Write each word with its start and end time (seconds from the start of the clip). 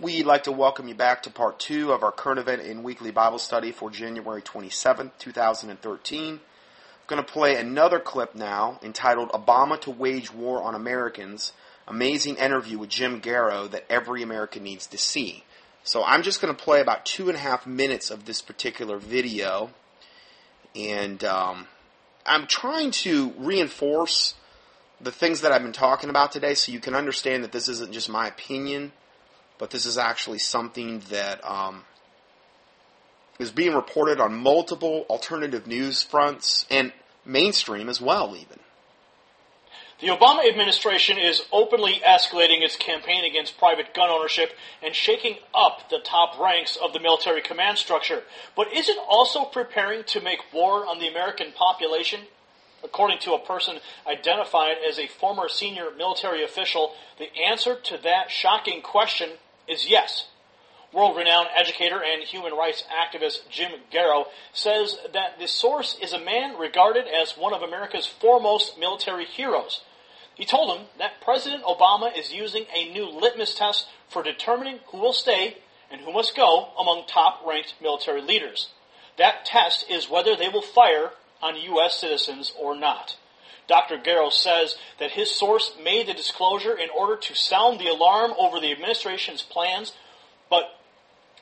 We'd 0.00 0.26
like 0.26 0.44
to 0.44 0.52
welcome 0.52 0.86
you 0.86 0.94
back 0.94 1.24
to 1.24 1.30
part 1.30 1.58
two 1.58 1.90
of 1.90 2.04
our 2.04 2.12
current 2.12 2.38
event 2.38 2.62
in 2.62 2.84
weekly 2.84 3.10
Bible 3.10 3.40
study 3.40 3.72
for 3.72 3.90
January 3.90 4.40
27th, 4.40 5.10
2013. 5.18 6.34
I'm 6.34 6.40
going 7.08 7.20
to 7.20 7.32
play 7.32 7.56
another 7.56 7.98
clip 7.98 8.36
now 8.36 8.78
entitled 8.80 9.30
Obama 9.30 9.80
to 9.80 9.90
Wage 9.90 10.32
War 10.32 10.62
on 10.62 10.76
Americans 10.76 11.52
Amazing 11.88 12.36
Interview 12.36 12.78
with 12.78 12.90
Jim 12.90 13.18
Garrow 13.18 13.66
that 13.66 13.86
every 13.90 14.22
American 14.22 14.62
needs 14.62 14.86
to 14.86 14.96
see. 14.96 15.42
So 15.82 16.04
I'm 16.04 16.22
just 16.22 16.40
going 16.40 16.54
to 16.54 16.62
play 16.62 16.80
about 16.80 17.04
two 17.04 17.26
and 17.28 17.36
a 17.36 17.40
half 17.40 17.66
minutes 17.66 18.12
of 18.12 18.24
this 18.24 18.40
particular 18.40 18.98
video. 18.98 19.70
And 20.76 21.24
um, 21.24 21.66
I'm 22.24 22.46
trying 22.46 22.92
to 22.92 23.34
reinforce 23.36 24.34
the 25.00 25.10
things 25.10 25.40
that 25.40 25.50
I've 25.50 25.64
been 25.64 25.72
talking 25.72 26.08
about 26.08 26.30
today 26.30 26.54
so 26.54 26.70
you 26.70 26.78
can 26.78 26.94
understand 26.94 27.42
that 27.42 27.50
this 27.50 27.68
isn't 27.68 27.92
just 27.92 28.08
my 28.08 28.28
opinion 28.28 28.92
but 29.58 29.70
this 29.70 29.86
is 29.86 29.98
actually 29.98 30.38
something 30.38 31.00
that 31.10 31.44
um, 31.44 31.84
is 33.38 33.50
being 33.50 33.74
reported 33.74 34.20
on 34.20 34.34
multiple 34.34 35.06
alternative 35.08 35.66
news 35.66 36.02
fronts 36.02 36.66
and 36.70 36.92
mainstream 37.24 37.88
as 37.88 38.00
well, 38.00 38.36
even. 38.36 38.58
The 40.00 40.08
Obama 40.08 40.48
administration 40.48 41.18
is 41.18 41.42
openly 41.50 42.00
escalating 42.06 42.62
its 42.62 42.76
campaign 42.76 43.24
against 43.24 43.58
private 43.58 43.92
gun 43.94 44.08
ownership 44.10 44.52
and 44.80 44.94
shaking 44.94 45.38
up 45.52 45.90
the 45.90 45.98
top 45.98 46.38
ranks 46.38 46.76
of 46.76 46.92
the 46.92 47.00
military 47.00 47.42
command 47.42 47.78
structure. 47.78 48.22
But 48.54 48.72
is 48.72 48.88
it 48.88 48.96
also 49.08 49.44
preparing 49.44 50.04
to 50.04 50.20
make 50.20 50.38
war 50.52 50.86
on 50.86 51.00
the 51.00 51.08
American 51.08 51.50
population? 51.50 52.20
According 52.84 53.18
to 53.20 53.32
a 53.32 53.40
person 53.40 53.78
identified 54.06 54.76
as 54.88 55.00
a 55.00 55.08
former 55.08 55.48
senior 55.48 55.90
military 55.96 56.44
official, 56.44 56.94
the 57.18 57.34
answer 57.36 57.74
to 57.74 57.98
that 58.04 58.30
shocking 58.30 58.82
question 58.82 59.30
is 59.68 59.88
yes. 59.88 60.26
World 60.92 61.16
renowned 61.16 61.48
educator 61.54 62.02
and 62.02 62.22
human 62.22 62.54
rights 62.54 62.82
activist 62.90 63.48
Jim 63.50 63.72
Garrow 63.92 64.26
says 64.54 64.96
that 65.12 65.38
the 65.38 65.46
source 65.46 65.96
is 66.00 66.14
a 66.14 66.18
man 66.18 66.56
regarded 66.58 67.04
as 67.06 67.32
one 67.32 67.52
of 67.52 67.60
America's 67.60 68.06
foremost 68.06 68.78
military 68.78 69.26
heroes. 69.26 69.82
He 70.34 70.46
told 70.46 70.78
him 70.78 70.86
that 70.98 71.20
President 71.20 71.64
Obama 71.64 72.16
is 72.16 72.32
using 72.32 72.64
a 72.74 72.90
new 72.92 73.06
litmus 73.10 73.54
test 73.54 73.86
for 74.08 74.22
determining 74.22 74.78
who 74.86 74.98
will 74.98 75.12
stay 75.12 75.58
and 75.90 76.00
who 76.00 76.12
must 76.12 76.36
go 76.36 76.68
among 76.78 77.06
top 77.06 77.44
ranked 77.46 77.74
military 77.82 78.22
leaders. 78.22 78.68
That 79.18 79.44
test 79.44 79.84
is 79.90 80.08
whether 80.08 80.36
they 80.36 80.48
will 80.48 80.62
fire 80.62 81.10
on 81.42 81.56
U.S. 81.56 81.98
citizens 81.98 82.52
or 82.58 82.76
not. 82.76 83.16
Dr. 83.68 83.98
Garrow 83.98 84.30
says 84.30 84.76
that 84.98 85.12
his 85.12 85.30
source 85.30 85.72
made 85.82 86.08
the 86.08 86.14
disclosure 86.14 86.76
in 86.76 86.88
order 86.90 87.16
to 87.16 87.34
sound 87.34 87.78
the 87.78 87.88
alarm 87.88 88.32
over 88.38 88.58
the 88.60 88.72
administration's 88.72 89.42
plans, 89.42 89.92
but 90.48 90.64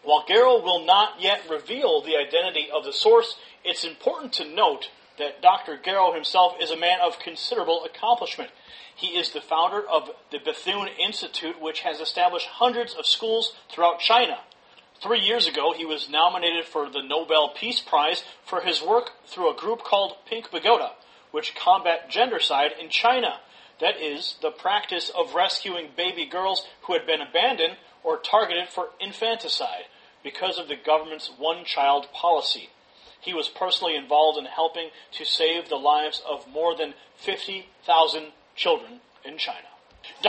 while 0.03 0.25
Garrow 0.27 0.61
will 0.61 0.85
not 0.85 1.21
yet 1.21 1.49
reveal 1.49 2.03
the 2.03 2.17
identity 2.17 2.69
of 2.73 2.85
the 2.85 2.93
source, 2.93 3.37
it's 3.65 3.85
important 3.85 4.33
to 4.35 4.45
note 4.45 4.91
that 5.19 5.41
Dr. 5.41 5.79
Garrow 5.83 6.15
himself 6.15 6.57
is 6.61 6.71
a 6.71 6.77
man 6.77 6.99
of 7.01 7.19
considerable 7.21 7.85
accomplishment. 7.85 8.51
He 8.95 9.19
is 9.19 9.31
the 9.31 9.41
founder 9.41 9.83
of 9.89 10.11
the 10.31 10.39
Bethune 10.39 10.89
Institute, 10.99 11.61
which 11.61 11.81
has 11.81 12.01
established 12.01 12.47
hundreds 12.47 12.95
of 12.95 13.07
schools 13.07 13.55
throughout 13.71 14.01
China. 14.01 14.39
Three 15.03 15.21
years 15.21 15.47
ago, 15.47 15.75
he 15.77 15.85
was 15.85 16.09
nominated 16.09 16.65
for 16.65 16.91
the 16.91 17.03
Nobel 17.03 17.51
Peace 17.51 17.81
Prize 17.81 18.25
for 18.45 18.61
his 18.61 18.83
work 18.83 19.11
through 19.27 19.51
a 19.51 19.57
group 19.57 19.85
called 19.85 20.17
Pink 20.27 20.51
Pagoda 20.51 20.93
which 21.31 21.55
combat 21.55 22.11
gendercide 22.11 22.71
in 22.81 22.89
China. 22.89 23.41
That 23.81 24.01
is, 24.01 24.37
the 24.41 24.51
practice 24.51 25.11
of 25.11 25.35
rescuing 25.35 25.91
baby 25.97 26.27
girls 26.27 26.67
who 26.83 26.95
had 26.95 27.07
been 27.07 27.21
abandoned 27.21 27.77
or 28.03 28.19
targeted 28.19 28.69
for 28.69 28.89
infanticide 29.01 29.85
because 30.23 30.59
of 30.59 30.69
the 30.69 30.77
government's 30.77 31.31
one 31.39 31.65
child 31.65 32.07
policy. 32.13 32.71
He 33.21 33.35
was 33.35 33.49
personally 33.49 33.97
involved 33.97 34.39
in 34.39 34.45
helping 34.45 34.91
to 35.13 35.25
save 35.25 35.69
the 35.69 35.77
lives 35.77 36.23
of 36.29 36.47
more 36.49 36.77
than 36.77 36.95
50,000 37.17 38.33
children 38.55 39.01
in 39.25 39.37
China. 39.37 39.67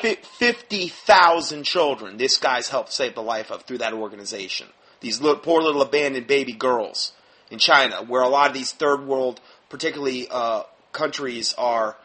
50,000 0.01 1.63
children 1.63 2.17
this 2.17 2.37
guy's 2.37 2.69
helped 2.69 2.91
save 2.91 3.15
the 3.15 3.21
life 3.21 3.51
of 3.51 3.63
through 3.63 3.77
that 3.77 3.93
organization. 3.93 4.67
These 4.99 5.21
little, 5.21 5.39
poor 5.39 5.61
little 5.61 5.81
abandoned 5.81 6.27
baby 6.27 6.53
girls 6.53 7.13
in 7.51 7.59
China, 7.59 8.03
where 8.03 8.21
a 8.21 8.29
lot 8.29 8.47
of 8.47 8.53
these 8.53 8.71
third 8.71 9.05
world, 9.05 9.39
particularly 9.69 10.27
uh, 10.29 10.63
countries 10.97 11.53
are 11.57 11.95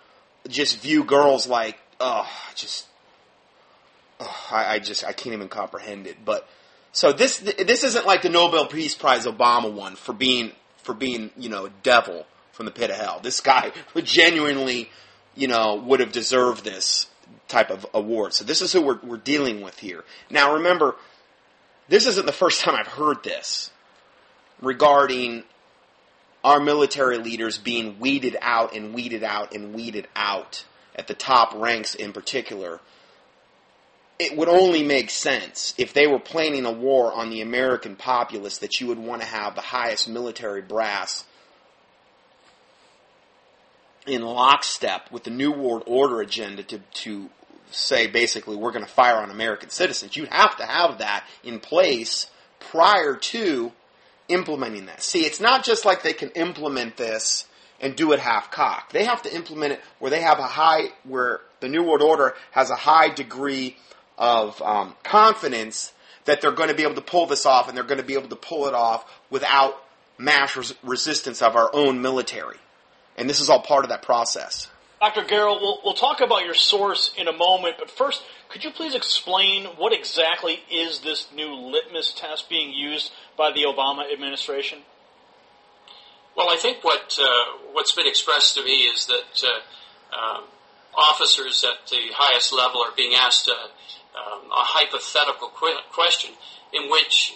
just 0.48 0.80
view 0.80 1.03
girls 1.03 1.47
like, 1.47 1.78
oh, 1.98 2.28
just, 2.54 2.86
oh, 4.20 4.48
I, 4.50 4.75
I 4.75 4.78
just, 4.78 5.04
I 5.04 5.12
can't 5.12 5.34
even 5.34 5.48
comprehend 5.48 6.06
it. 6.06 6.25
But 6.25 6.47
so 6.92 7.12
this, 7.12 7.38
this 7.38 7.84
isn't 7.84 8.06
like 8.06 8.22
the 8.22 8.28
Nobel 8.28 8.66
Peace 8.66 8.94
Prize 8.94 9.26
Obama 9.26 9.72
won 9.72 9.97
for 9.97 10.12
being, 10.12 10.53
for 10.76 10.94
being, 10.94 11.30
you 11.36 11.48
know, 11.48 11.70
devil 11.82 12.26
from 12.53 12.66
the 12.66 12.72
pit 12.72 12.91
of 12.91 12.97
hell. 12.97 13.19
This 13.22 13.41
guy 13.41 13.72
would 13.94 14.04
genuinely, 14.20 14.91
you 15.34 15.48
know, 15.48 15.76
would 15.76 16.00
have 16.00 16.12
deserved 16.12 16.64
this 16.64 17.06
type 17.48 17.70
of 17.70 17.86
award. 17.94 18.34
So 18.34 18.44
this 18.44 18.60
is 18.60 18.72
who 18.72 18.82
we're, 18.82 19.00
we're 19.03 19.16
dealing 19.16 19.62
with 19.62 19.78
here. 19.78 20.04
Now 20.30 20.54
remember, 20.54 20.97
this 21.88 22.06
isn't 22.06 22.26
the 22.26 22.32
first 22.32 22.60
time 22.62 22.74
I've 22.74 22.86
heard 22.88 23.22
this 23.24 23.70
regarding 24.60 25.44
our 26.44 26.60
military 26.60 27.19
leaders 27.19 27.58
being 27.58 27.98
weeded 27.98 28.36
out 28.41 28.75
and 28.75 28.94
weeded 28.94 29.22
out 29.22 29.54
and 29.54 29.75
weeded 29.75 30.08
out 30.16 30.64
at 30.94 31.06
the 31.06 31.14
top 31.14 31.54
ranks 31.54 31.94
in 31.94 32.12
particular, 32.12 32.80
it 34.19 34.36
would 34.36 34.48
only 34.48 34.82
make 34.82 35.10
sense 35.10 35.75
if 35.78 35.92
they 35.92 36.06
were 36.06 36.19
planning 36.19 36.64
a 36.64 36.72
war 36.72 37.12
on 37.12 37.30
the 37.30 37.41
American 37.41 37.97
populace 37.97 38.58
that 38.58 38.80
you 38.80 38.86
would 38.88 38.98
want 38.98 39.22
to 39.22 39.26
have 39.26 39.54
the 39.54 39.60
highest 39.60 40.08
military 40.08 40.62
brass 40.62 41.25
in 44.06 44.22
lockstep 44.22 45.10
with 45.10 45.24
the 45.24 45.30
New 45.30 45.53
World 45.53 45.84
Order 45.86 46.20
agenda 46.20 46.62
to, 46.64 46.78
to 46.78 47.30
say 47.70 48.06
basically 48.06 48.56
we're 48.56 48.72
going 48.72 48.84
to 48.84 48.91
fire 48.91 49.16
on 49.16 49.30
American 49.30 49.70
citizens. 49.70 50.16
You'd 50.16 50.28
have 50.28 50.56
to 50.56 50.66
have 50.66 50.98
that 50.98 51.24
in 51.44 51.60
place 51.60 52.26
prior 52.59 53.16
to 53.16 53.72
implementing 54.32 54.87
this. 54.87 55.04
See, 55.04 55.25
it's 55.25 55.41
not 55.41 55.65
just 55.65 55.84
like 55.84 56.03
they 56.03 56.12
can 56.12 56.31
implement 56.31 56.97
this 56.97 57.47
and 57.81 57.97
do 57.97 58.12
it 58.12 58.20
half 58.20 58.50
cocked. 58.50 58.93
They 58.93 59.04
have 59.04 59.22
to 59.22 59.34
implement 59.34 59.75
it 59.75 59.81
where 59.98 60.10
they 60.10 60.20
have 60.20 60.38
a 60.38 60.44
high, 60.44 60.91
where 61.04 61.41
the 61.60 61.69
New 61.69 61.82
World 61.82 62.03
Order 62.03 62.34
has 62.53 62.71
a 62.71 62.76
high 62.76 63.09
degree 63.09 63.76
of 64.16 64.60
um, 64.62 64.94
confidence 65.03 65.92
that 66.25 66.41
they're 66.41 66.53
going 66.53 66.69
to 66.69 66.75
be 66.75 66.84
able 66.84 66.94
to 66.94 67.00
pull 67.00 67.26
this 67.26 67.44
off 67.47 67.69
and 67.69 67.76
they're 67.76 67.84
going 67.84 68.00
to 68.00 68.06
be 68.06 68.15
able 68.15 68.28
to 68.28 68.37
pull 68.37 68.69
it 68.69 68.75
off 68.75 69.04
without 69.31 69.82
mass 70.19 70.56
res- 70.56 70.75
resistance 70.82 71.42
of 71.42 71.56
our 71.56 71.71
own 71.75 72.00
military. 72.00 72.59
And 73.16 73.28
this 73.28 73.41
is 73.41 73.50
all 73.50 73.60
part 73.60 73.84
of 73.84 73.91
that 73.91 74.03
process. 74.03 74.71
Dr. 75.03 75.25
Garrow, 75.25 75.61
we'll, 75.61 75.81
we'll 75.85 75.95
talk 75.95 76.21
about 76.21 76.45
your 76.45 76.55
source 76.55 77.13
in 77.19 77.27
a 77.27 77.33
moment, 77.33 77.75
but 77.77 77.91
first, 77.91 78.23
could 78.49 78.63
you 78.63 78.71
please 78.71 78.95
explain 78.95 79.65
what 79.77 79.93
exactly 79.93 80.61
is 80.71 81.01
this 81.01 81.27
new 81.35 81.53
litmus 81.57 82.13
test 82.13 82.49
being 82.49 82.73
used 82.73 83.11
by 83.37 83.51
the 83.51 83.65
Obama 83.65 84.05
administration? 84.13 84.79
Well, 86.37 86.49
I 86.49 86.57
think 86.57 86.85
what 86.85 87.19
uh, 87.21 87.59
what's 87.73 87.93
been 87.97 88.07
expressed 88.07 88.55
to 88.55 88.65
me 88.65 88.83
is 88.83 89.07
that 89.07 89.43
uh, 89.43 90.17
uh, 90.17 90.41
officers 90.97 91.65
at 91.65 91.89
the 91.89 91.99
highest 92.15 92.53
level 92.53 92.81
are 92.81 92.95
being 92.97 93.17
asked 93.17 93.49
a, 93.49 93.61
um, 94.17 94.53
a 94.53 94.63
hypothetical 94.63 95.49
qu- 95.49 95.83
question 95.93 96.31
in 96.73 96.89
which 96.89 97.34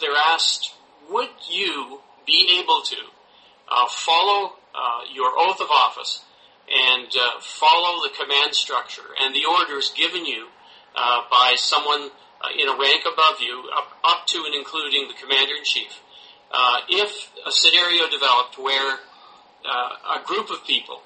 they're 0.00 0.16
asked, 0.16 0.74
"Would 1.10 1.30
you 1.48 2.00
be 2.26 2.58
able 2.60 2.82
to 2.82 2.96
uh, 3.70 3.86
follow 3.88 4.54
uh, 4.74 5.02
your 5.14 5.30
oath 5.38 5.60
of 5.60 5.68
office?" 5.70 6.24
And 6.70 7.08
uh, 7.08 7.40
follow 7.40 8.00
the 8.02 8.10
command 8.18 8.54
structure 8.54 9.02
and 9.20 9.34
the 9.34 9.44
orders 9.44 9.92
given 9.96 10.24
you 10.24 10.48
uh, 10.96 11.22
by 11.30 11.54
someone 11.56 12.10
uh, 12.40 12.48
in 12.58 12.68
a 12.68 12.78
rank 12.78 13.02
above 13.10 13.40
you, 13.40 13.68
up, 13.76 13.98
up 14.04 14.26
to 14.26 14.42
and 14.46 14.54
including 14.54 15.08
the 15.08 15.14
commander 15.14 15.54
in 15.56 15.64
chief. 15.64 16.00
Uh, 16.50 16.78
if 16.88 17.32
a 17.46 17.50
scenario 17.50 18.08
developed 18.08 18.58
where 18.58 18.98
uh, 19.64 20.20
a 20.20 20.24
group 20.24 20.50
of 20.50 20.64
people 20.66 21.02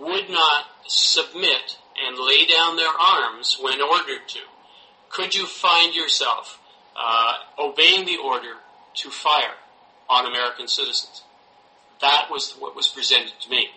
would 0.00 0.28
not 0.30 0.66
submit 0.86 1.78
and 2.04 2.18
lay 2.18 2.44
down 2.46 2.76
their 2.76 2.92
arms 3.00 3.58
when 3.60 3.80
ordered 3.80 4.26
to, 4.26 4.40
could 5.10 5.34
you 5.34 5.46
find 5.46 5.94
yourself 5.94 6.58
obeying 7.58 8.04
the 8.04 8.16
order 8.16 8.54
to 8.94 9.10
fire 9.10 9.54
on 10.08 10.26
American 10.26 10.66
citizens? 10.66 11.22
That 12.00 12.28
was 12.30 12.52
what 12.58 12.74
was 12.74 12.88
presented 12.88 13.32
to 13.40 13.50
me. 13.50 13.70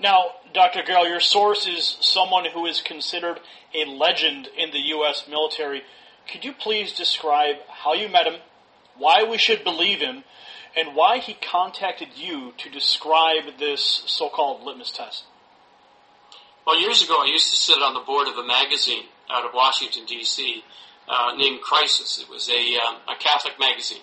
Now, 0.00 0.30
Dr. 0.54 0.82
Garrow, 0.82 1.02
your 1.02 1.20
source 1.20 1.66
is 1.66 1.98
someone 2.00 2.46
who 2.46 2.64
is 2.64 2.80
considered 2.80 3.38
a 3.74 3.84
legend 3.84 4.48
in 4.56 4.70
the 4.70 4.78
U.S. 4.78 5.26
military. 5.28 5.82
Could 6.32 6.44
you 6.44 6.54
please 6.54 6.94
describe 6.94 7.56
how 7.68 7.92
you 7.92 8.08
met 8.08 8.26
him, 8.26 8.40
why 8.96 9.24
we 9.24 9.36
should 9.36 9.62
believe 9.62 10.00
him, 10.00 10.24
and 10.74 10.96
why 10.96 11.18
he 11.18 11.34
contacted 11.34 12.08
you 12.16 12.54
to 12.56 12.70
describe 12.70 13.58
this 13.58 14.02
so-called 14.06 14.62
litmus 14.64 14.90
test? 14.90 15.24
Well, 16.66 16.80
years 16.80 17.02
ago, 17.02 17.22
I 17.22 17.26
used 17.26 17.50
to 17.50 17.56
sit 17.56 17.82
on 17.82 17.92
the 17.92 18.00
board 18.00 18.26
of 18.26 18.38
a 18.38 18.46
magazine 18.46 19.04
out 19.30 19.44
of 19.44 19.52
Washington, 19.52 20.06
D.C. 20.06 20.64
uh, 21.08 21.32
named 21.36 21.60
Crisis. 21.60 22.22
It 22.22 22.30
was 22.30 22.48
a, 22.48 22.76
um, 22.86 22.96
a 23.06 23.18
Catholic 23.18 23.54
magazine. 23.60 24.02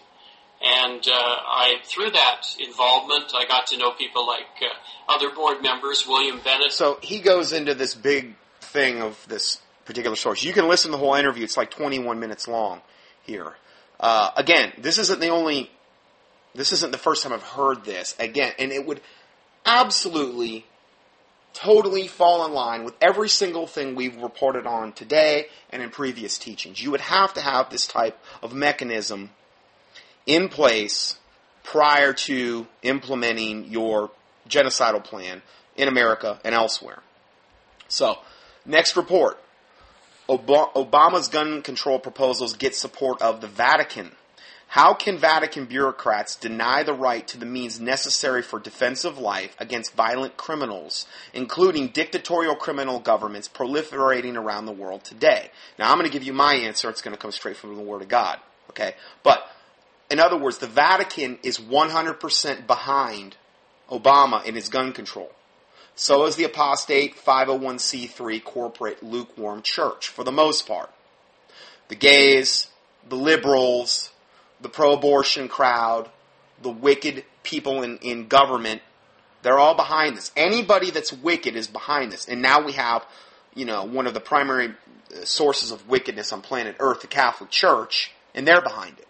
And 0.62 1.06
uh, 1.07 1.12
I, 1.13 1.75
through 1.83 2.12
that 2.12 2.42
involvement, 2.59 3.31
I 3.36 3.45
got 3.48 3.68
to 3.68 3.77
know 3.77 3.92
people 3.92 4.25
like 4.25 4.48
uh, 4.62 5.13
other 5.13 5.30
board 5.30 5.62
members, 5.62 6.06
William 6.07 6.39
Bennett. 6.44 6.71
So 6.71 6.98
he 7.01 7.19
goes 7.19 7.54
into 7.54 7.75
this 7.75 7.94
big 7.94 8.33
thing 8.59 9.01
of 9.01 9.24
this 9.27 9.62
particular 9.86 10.15
source. 10.15 10.44
You 10.44 10.54
can 10.54 10.68
listen 10.68 10.92
to 10.92 10.98
the 10.98 11.04
whole 11.04 11.13
interview. 11.13 11.44
It's 11.44 11.57
like 11.57 11.71
21 11.71 12.19
minutes 12.19 12.48
long 12.48 12.81
here. 13.24 13.56
Uh, 14.00 14.31
again, 14.36 14.74
this 14.80 14.98
isn't 14.98 15.19
the 15.19 15.30
only, 15.30 15.69
this 16.56 16.71
isn't 16.74 16.92
the 16.92 16.98
first 16.98 17.24
time 17.24 17.33
I've 17.33 17.44
heard 17.44 17.86
this. 17.86 18.15
Again, 18.19 18.53
and 18.57 18.71
it 18.71 18.86
would 18.86 19.01
absolutely, 19.65 20.65
totally 21.53 22.07
fall 22.07 22.45
in 22.45 22.51
line 22.51 22.83
with 22.83 22.95
every 23.00 23.30
single 23.30 23.68
thing 23.68 23.95
we've 23.95 24.15
reported 24.18 24.65
on 24.65 24.92
today 24.92 25.48
and 25.71 25.83
in 25.83 25.92
previous 25.92 26.38
teachings. 26.39 26.81
You 26.81 26.92
would 26.92 27.01
have 27.01 27.33
to 27.36 27.42
have 27.42 27.69
this 27.69 27.86
type 27.86 28.19
of 28.42 28.53
mechanism 28.53 29.30
in 30.27 30.50
place 30.50 31.18
prior 31.63 32.13
to 32.13 32.68
implementing 32.83 33.65
your 33.65 34.12
genocidal 34.47 35.03
plan 35.03 35.41
in 35.75 35.88
America 35.88 36.39
and 36.44 36.53
elsewhere. 36.53 37.01
So, 37.88 38.18
next 38.65 38.95
report. 38.95 39.39
Obama's 40.29 41.29
gun 41.29 41.62
control 41.62 42.00
proposals 42.00 42.53
get 42.57 42.75
support 42.75 43.21
of 43.21 43.39
the 43.39 43.47
Vatican. 43.47 44.12
How 44.68 44.94
can 44.94 45.18
Vatican 45.18 45.65
bureaucrats 45.65 46.35
deny 46.35 46.83
the 46.83 46.94
right 46.94 47.25
to 47.29 47.38
the 47.38 47.45
means 47.45 47.79
necessary 47.79 48.41
for 48.41 48.59
defensive 48.59 49.18
life 49.18 49.56
against 49.59 49.94
violent 49.94 50.35
criminals, 50.35 51.07
including 51.33 51.88
dictatorial 51.88 52.56
criminal 52.56 53.00
governments 53.00 53.47
proliferating 53.47 54.35
around 54.35 54.65
the 54.65 54.74
world 54.74 55.06
today? 55.06 55.51
Now, 55.79 55.89
I'm 55.89 55.97
going 55.97 56.09
to 56.09 56.12
give 56.12 56.25
you 56.25 56.33
my 56.33 56.56
answer. 56.56 56.89
It's 56.89 57.01
going 57.01 57.15
to 57.15 57.21
come 57.21 57.31
straight 57.31 57.56
from 57.56 57.77
the 57.77 57.81
Word 57.81 58.01
of 58.01 58.09
God. 58.09 58.39
Okay? 58.71 58.95
But, 59.24 59.50
in 60.09 60.19
other 60.19 60.38
words, 60.38 60.59
the 60.59 60.68
Vatican 60.68 61.38
is 61.44 61.57
100% 61.57 62.68
behind 62.68 63.36
Obama 63.89 64.45
in 64.45 64.56
his 64.56 64.69
gun 64.69 64.94
control. 64.94 65.31
So 65.95 66.25
is 66.25 66.36
the 66.36 66.44
apostate 66.44 67.18
501c3 67.18 68.44
corporate 68.44 69.01
lukewarm 69.01 69.62
church, 69.63 70.07
for 70.09 70.24
the 70.24 70.31
most 70.31 70.68
part. 70.68 70.92
The 71.88 71.95
gays, 71.95 72.68
the 73.09 73.15
liberals, 73.15 74.12
the 74.62 74.69
pro 74.69 74.94
abortion 74.94 75.48
crowd, 75.48 76.10
the 76.62 76.69
wicked 76.69 77.24
people 77.44 77.83
in, 77.83 77.98
in 77.98 78.27
government, 78.27 78.81
they're 79.42 79.60
all 79.60 79.75
behind 79.75 80.18
this. 80.18 80.31
Anybody 80.36 80.92
that's 80.92 81.13
wicked 81.13 81.56
is 81.56 81.68
behind 81.68 82.12
this. 82.12 82.27
And 82.27 82.42
now 82.42 82.63
we 82.63 82.74
have, 82.74 83.06
you 83.56 83.65
know, 83.65 83.83
one 83.83 84.07
of 84.07 84.13
the 84.13 84.19
primary 84.19 84.74
sources 85.24 85.71
of 85.71 85.88
wickedness 85.88 86.31
on 86.31 86.42
planet 86.42 86.75
Earth, 86.80 87.01
the 87.01 87.07
Catholic 87.07 87.50
Church, 87.50 88.12
and 88.36 88.48
they're 88.48 88.62
behind 88.62 89.00
it. 89.00 89.06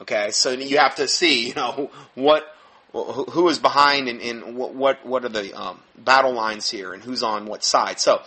Okay, 0.00 0.30
so 0.30 0.50
you 0.50 0.78
have 0.78 0.96
to 0.96 1.08
see, 1.08 1.48
you 1.48 1.54
know, 1.54 1.90
what 2.14 2.46
who 2.92 3.48
is 3.48 3.58
behind 3.58 4.08
and, 4.08 4.20
and 4.20 4.56
what, 4.56 5.04
what, 5.04 5.24
are 5.24 5.28
the 5.28 5.52
um, 5.52 5.78
battle 5.96 6.32
lines 6.32 6.70
here 6.70 6.94
and 6.94 7.02
who's 7.02 7.22
on 7.22 7.44
what 7.44 7.62
side. 7.62 8.00
So 8.00 8.22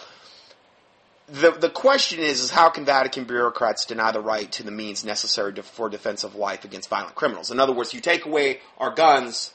the 1.27 1.51
the 1.51 1.69
question 1.69 2.19
is 2.19 2.41
is 2.41 2.51
how 2.51 2.69
can 2.69 2.85
Vatican 2.85 3.23
bureaucrats 3.23 3.85
deny 3.85 4.11
the 4.11 4.19
right 4.19 4.51
to 4.53 4.63
the 4.63 4.71
means 4.71 5.03
necessary 5.03 5.53
to, 5.53 5.63
for 5.63 5.89
defense 5.89 6.23
of 6.23 6.35
life 6.35 6.65
against 6.65 6.89
violent 6.89 7.15
criminals? 7.15 7.51
In 7.51 7.59
other 7.59 7.73
words, 7.73 7.93
you 7.93 8.01
take 8.01 8.25
away 8.25 8.59
our 8.77 8.93
guns, 8.93 9.53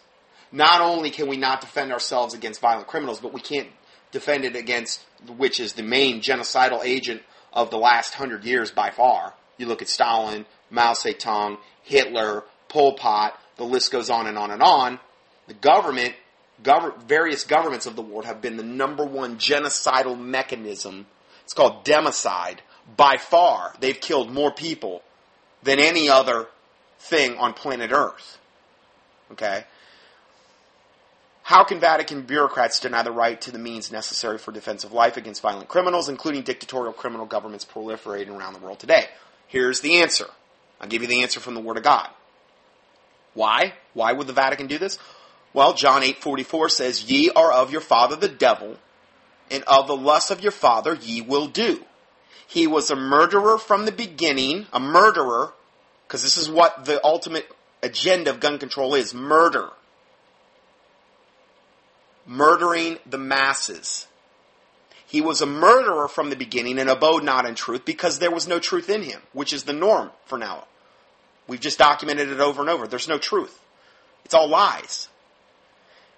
not 0.51 0.81
only 0.81 1.11
can 1.11 1.29
we 1.29 1.37
not 1.37 1.61
defend 1.61 1.93
ourselves 1.93 2.35
against 2.35 2.61
violent 2.61 2.89
criminals, 2.89 3.21
but 3.21 3.33
we 3.33 3.41
can't 3.41 3.69
defend 4.11 4.45
it 4.45 4.57
against 4.57 5.05
which 5.37 5.61
is 5.61 5.75
the 5.75 5.83
main 5.83 6.21
genocidal 6.21 6.83
agent 6.85 7.23
of 7.53 7.71
the 7.71 7.79
last 7.79 8.15
hundred 8.15 8.45
years 8.45 8.71
by 8.71 8.91
far. 8.91 9.35
You 9.59 9.67
look 9.67 9.83
at 9.83 9.89
Stalin, 9.89 10.47
Mao 10.71 10.93
Zedong, 10.93 11.59
Hitler, 11.83 12.45
Pol 12.69 12.95
Pot, 12.95 13.39
the 13.57 13.65
list 13.65 13.91
goes 13.91 14.11
on 14.11 14.27
and 14.27 14.37
on 14.37 14.51
and 14.51 14.63
on. 14.63 15.01
The 15.47 15.55
government, 15.55 16.15
gov- 16.63 17.03
various 17.05 17.45
governments 17.45 17.87
of 17.87 17.97
the 17.97 18.03
world 18.03 18.27
have 18.27 18.43
been 18.43 18.57
the 18.57 18.63
number 18.63 19.05
one 19.05 19.37
genocidal 19.37 20.19
mechanism. 20.19 21.07
It's 21.45 21.55
called 21.55 21.85
democide. 21.85 22.59
By 22.97 23.17
far, 23.17 23.75
they've 23.81 24.01
killed 24.01 24.31
more 24.31 24.53
people 24.53 25.03
than 25.63 25.79
any 25.79 26.09
other 26.09 26.47
thing 26.99 27.37
on 27.37 27.53
planet 27.53 27.91
Earth. 27.93 28.39
Okay? 29.33 29.65
How 31.43 31.63
can 31.63 31.79
Vatican 31.79 32.23
bureaucrats 32.23 32.81
deny 32.81 33.03
the 33.03 33.13
right 33.13 33.41
to 33.43 33.53
the 33.53 33.59
means 33.59 33.93
necessary 33.93 34.37
for 34.37 34.51
defense 34.51 34.83
of 34.83 34.93
life 34.93 35.17
against 35.17 35.43
violent 35.43 35.69
criminals, 35.69 36.09
including 36.09 36.43
dictatorial 36.43 36.93
criminal 36.93 37.25
governments 37.25 37.65
proliferating 37.65 38.37
around 38.37 38.55
the 38.55 38.59
world 38.59 38.81
today? 38.81 39.07
Here's 39.49 39.81
the 39.81 39.99
answer. 39.99 40.29
I'll 40.81 40.89
give 40.89 41.03
you 41.03 41.09
the 41.09 41.23
answer 41.23 41.41
from 41.41 41.55
the 41.55 41.61
Word 41.61 41.77
of 41.77 41.85
God. 41.85 42.09
Why? 43.35 43.75
Why 43.95 44.13
would 44.13 44.27
the 44.27 44.33
Vatican 44.33 44.67
do 44.67 44.79
this? 44.79 44.99
Well, 45.53 45.73
John 45.73 46.03
8:44 46.03 46.69
says, 46.69 47.05
"Ye 47.05 47.31
are 47.31 47.53
of 47.53 47.71
your 47.71 47.81
father 47.81 48.17
the 48.17 48.29
devil, 48.29 48.79
and 49.51 49.63
of 49.65 49.87
the 49.87 49.97
lust 49.97 50.31
of 50.31 50.41
your 50.43 50.53
father 50.53 50.95
ye 50.95 51.21
will 51.21 51.47
do." 51.47 51.85
He 52.47 52.67
was 52.67 52.91
a 52.91 52.97
murderer 52.97 53.59
from 53.59 53.85
the 53.85 53.93
beginning, 53.93 54.67
a 54.73 54.81
murderer, 54.81 55.53
because 56.07 56.23
this 56.23 56.37
is 56.37 56.49
what 56.49 56.85
the 56.85 57.05
ultimate 57.05 57.51
agenda 57.83 58.31
of 58.31 58.41
gun 58.41 58.59
control 58.59 58.95
is, 58.95 59.13
murder. 59.13 59.71
Murdering 62.25 62.99
the 63.07 63.19
masses. 63.19 64.07
He 65.07 65.21
was 65.21 65.41
a 65.41 65.47
murderer 65.47 66.09
from 66.09 66.31
the 66.31 66.37
beginning 66.37 66.79
and 66.79 66.91
abode 66.91 67.23
not 67.23 67.47
in 67.47 67.55
truth 67.55 67.85
because 67.85 68.19
there 68.19 68.31
was 68.31 68.49
no 68.49 68.59
truth 68.59 68.91
in 68.91 69.03
him, 69.03 69.23
which 69.33 69.53
is 69.53 69.65
the 69.65 69.73
norm 69.73 70.11
for 70.25 70.37
now. 70.37 70.67
We've 71.47 71.61
just 71.61 71.79
documented 71.79 72.29
it 72.29 72.41
over 72.41 72.61
and 72.61 72.69
over. 72.69 72.89
There's 72.89 73.09
no 73.09 73.19
truth. 73.19 73.61
It's 74.25 74.35
all 74.35 74.49
lies. 74.49 75.09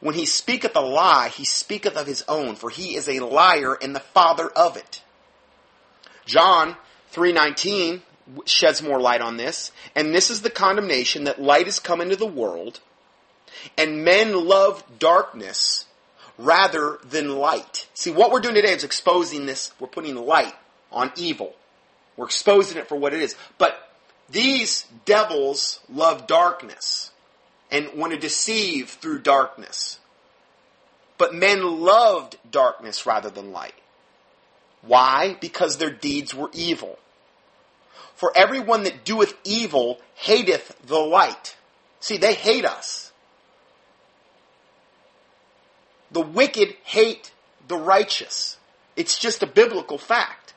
When 0.00 0.14
he 0.14 0.24
speaketh 0.24 0.74
a 0.74 0.80
lie, 0.80 1.28
he 1.28 1.44
speaketh 1.44 1.96
of 1.96 2.06
his 2.06 2.24
own, 2.28 2.54
for 2.54 2.70
he 2.70 2.96
is 2.96 3.08
a 3.08 3.20
liar 3.20 3.74
and 3.74 3.94
the 3.94 4.00
father 4.00 4.48
of 4.48 4.76
it. 4.76 5.02
John 6.24 6.76
3:19 7.12 8.02
sheds 8.46 8.82
more 8.82 9.00
light 9.00 9.20
on 9.20 9.36
this, 9.36 9.72
and 9.94 10.14
this 10.14 10.30
is 10.30 10.42
the 10.42 10.50
condemnation 10.50 11.24
that 11.24 11.42
light 11.42 11.66
has 11.66 11.80
come 11.80 12.00
into 12.00 12.16
the 12.16 12.26
world, 12.26 12.80
and 13.76 14.04
men 14.04 14.46
love 14.46 14.84
darkness 14.98 15.86
rather 16.38 16.98
than 17.04 17.36
light. 17.36 17.88
See, 17.94 18.10
what 18.10 18.30
we're 18.30 18.40
doing 18.40 18.54
today 18.54 18.72
is 18.72 18.84
exposing 18.84 19.46
this, 19.46 19.72
we're 19.78 19.88
putting 19.88 20.14
light 20.14 20.54
on 20.90 21.12
evil. 21.16 21.54
We're 22.16 22.26
exposing 22.26 22.78
it 22.78 22.88
for 22.88 22.96
what 22.96 23.12
it 23.12 23.20
is. 23.20 23.36
But 23.58 23.90
these 24.30 24.86
devils 25.04 25.80
love 25.92 26.26
darkness 26.26 27.10
and 27.70 27.94
want 27.94 28.12
to 28.12 28.18
deceive 28.18 28.90
through 28.90 29.20
darkness. 29.20 29.98
But 31.18 31.34
men 31.34 31.80
loved 31.80 32.38
darkness 32.50 33.04
rather 33.04 33.30
than 33.30 33.52
light. 33.52 33.74
Why? 34.82 35.36
Because 35.40 35.76
their 35.76 35.90
deeds 35.90 36.34
were 36.34 36.50
evil. 36.52 36.98
For 38.14 38.32
everyone 38.36 38.84
that 38.84 39.04
doeth 39.04 39.34
evil 39.44 40.00
hateth 40.14 40.76
the 40.86 40.98
light. 40.98 41.56
See, 42.00 42.16
they 42.16 42.34
hate 42.34 42.64
us. 42.64 43.07
The 46.10 46.20
wicked 46.20 46.76
hate 46.84 47.32
the 47.66 47.76
righteous. 47.76 48.56
It's 48.96 49.18
just 49.18 49.42
a 49.42 49.46
biblical 49.46 49.98
fact. 49.98 50.54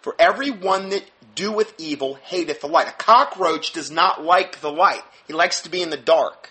For 0.00 0.14
everyone 0.18 0.90
that 0.90 1.04
doeth 1.34 1.74
evil 1.78 2.14
hateth 2.14 2.60
the 2.60 2.66
light. 2.66 2.88
A 2.88 2.92
cockroach 2.92 3.72
does 3.72 3.90
not 3.90 4.22
like 4.22 4.60
the 4.60 4.70
light. 4.70 5.02
He 5.26 5.32
likes 5.32 5.60
to 5.62 5.70
be 5.70 5.80
in 5.80 5.90
the 5.90 5.96
dark. 5.96 6.50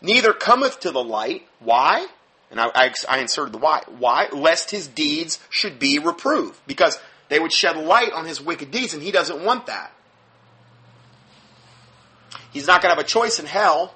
Neither 0.00 0.32
cometh 0.34 0.80
to 0.80 0.90
the 0.90 1.02
light. 1.02 1.46
Why? 1.60 2.06
And 2.50 2.60
I, 2.60 2.66
I, 2.74 2.94
I 3.08 3.18
inserted 3.20 3.54
the 3.54 3.58
why. 3.58 3.82
Why? 3.98 4.28
Lest 4.32 4.70
his 4.70 4.86
deeds 4.86 5.40
should 5.48 5.78
be 5.78 5.98
reproved. 5.98 6.60
Because 6.66 7.00
they 7.30 7.38
would 7.38 7.52
shed 7.52 7.76
light 7.76 8.12
on 8.12 8.26
his 8.26 8.40
wicked 8.40 8.70
deeds, 8.70 8.92
and 8.92 9.02
he 9.02 9.10
doesn't 9.10 9.42
want 9.42 9.66
that. 9.66 9.92
He's 12.52 12.66
not 12.66 12.82
going 12.82 12.94
to 12.94 12.96
have 12.96 13.04
a 13.04 13.08
choice 13.08 13.40
in 13.40 13.46
hell 13.46 13.94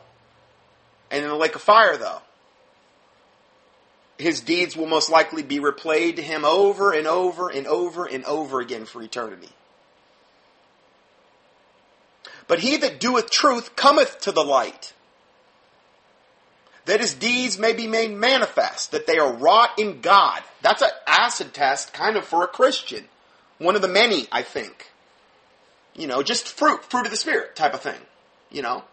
and 1.10 1.22
in 1.22 1.28
the 1.28 1.36
lake 1.36 1.54
of 1.54 1.62
fire, 1.62 1.96
though 1.96 2.20
his 4.18 4.40
deeds 4.40 4.76
will 4.76 4.86
most 4.86 5.10
likely 5.10 5.42
be 5.42 5.60
replayed 5.60 6.16
to 6.16 6.22
him 6.22 6.44
over 6.44 6.92
and 6.92 7.06
over 7.06 7.48
and 7.48 7.66
over 7.66 8.04
and 8.04 8.24
over 8.24 8.60
again 8.60 8.84
for 8.84 9.00
eternity. 9.00 9.48
But 12.48 12.58
he 12.60 12.76
that 12.78 12.98
doeth 12.98 13.30
truth 13.30 13.76
cometh 13.76 14.20
to 14.22 14.32
the 14.32 14.42
light, 14.42 14.92
that 16.86 17.00
his 17.00 17.14
deeds 17.14 17.58
may 17.58 17.72
be 17.72 17.86
made 17.86 18.10
manifest, 18.10 18.90
that 18.90 19.06
they 19.06 19.18
are 19.18 19.32
wrought 19.32 19.78
in 19.78 20.00
God. 20.00 20.42
That's 20.62 20.82
an 20.82 20.90
acid 21.06 21.54
test 21.54 21.92
kind 21.92 22.16
of 22.16 22.24
for 22.24 22.42
a 22.42 22.48
Christian. 22.48 23.04
One 23.58 23.76
of 23.76 23.82
the 23.82 23.88
many, 23.88 24.26
I 24.32 24.42
think. 24.42 24.90
You 25.94 26.06
know, 26.06 26.22
just 26.22 26.48
fruit, 26.48 26.84
fruit 26.84 27.04
of 27.04 27.10
the 27.10 27.16
Spirit 27.16 27.54
type 27.54 27.74
of 27.74 27.80
thing. 27.80 28.00
You 28.50 28.62
know, 28.62 28.84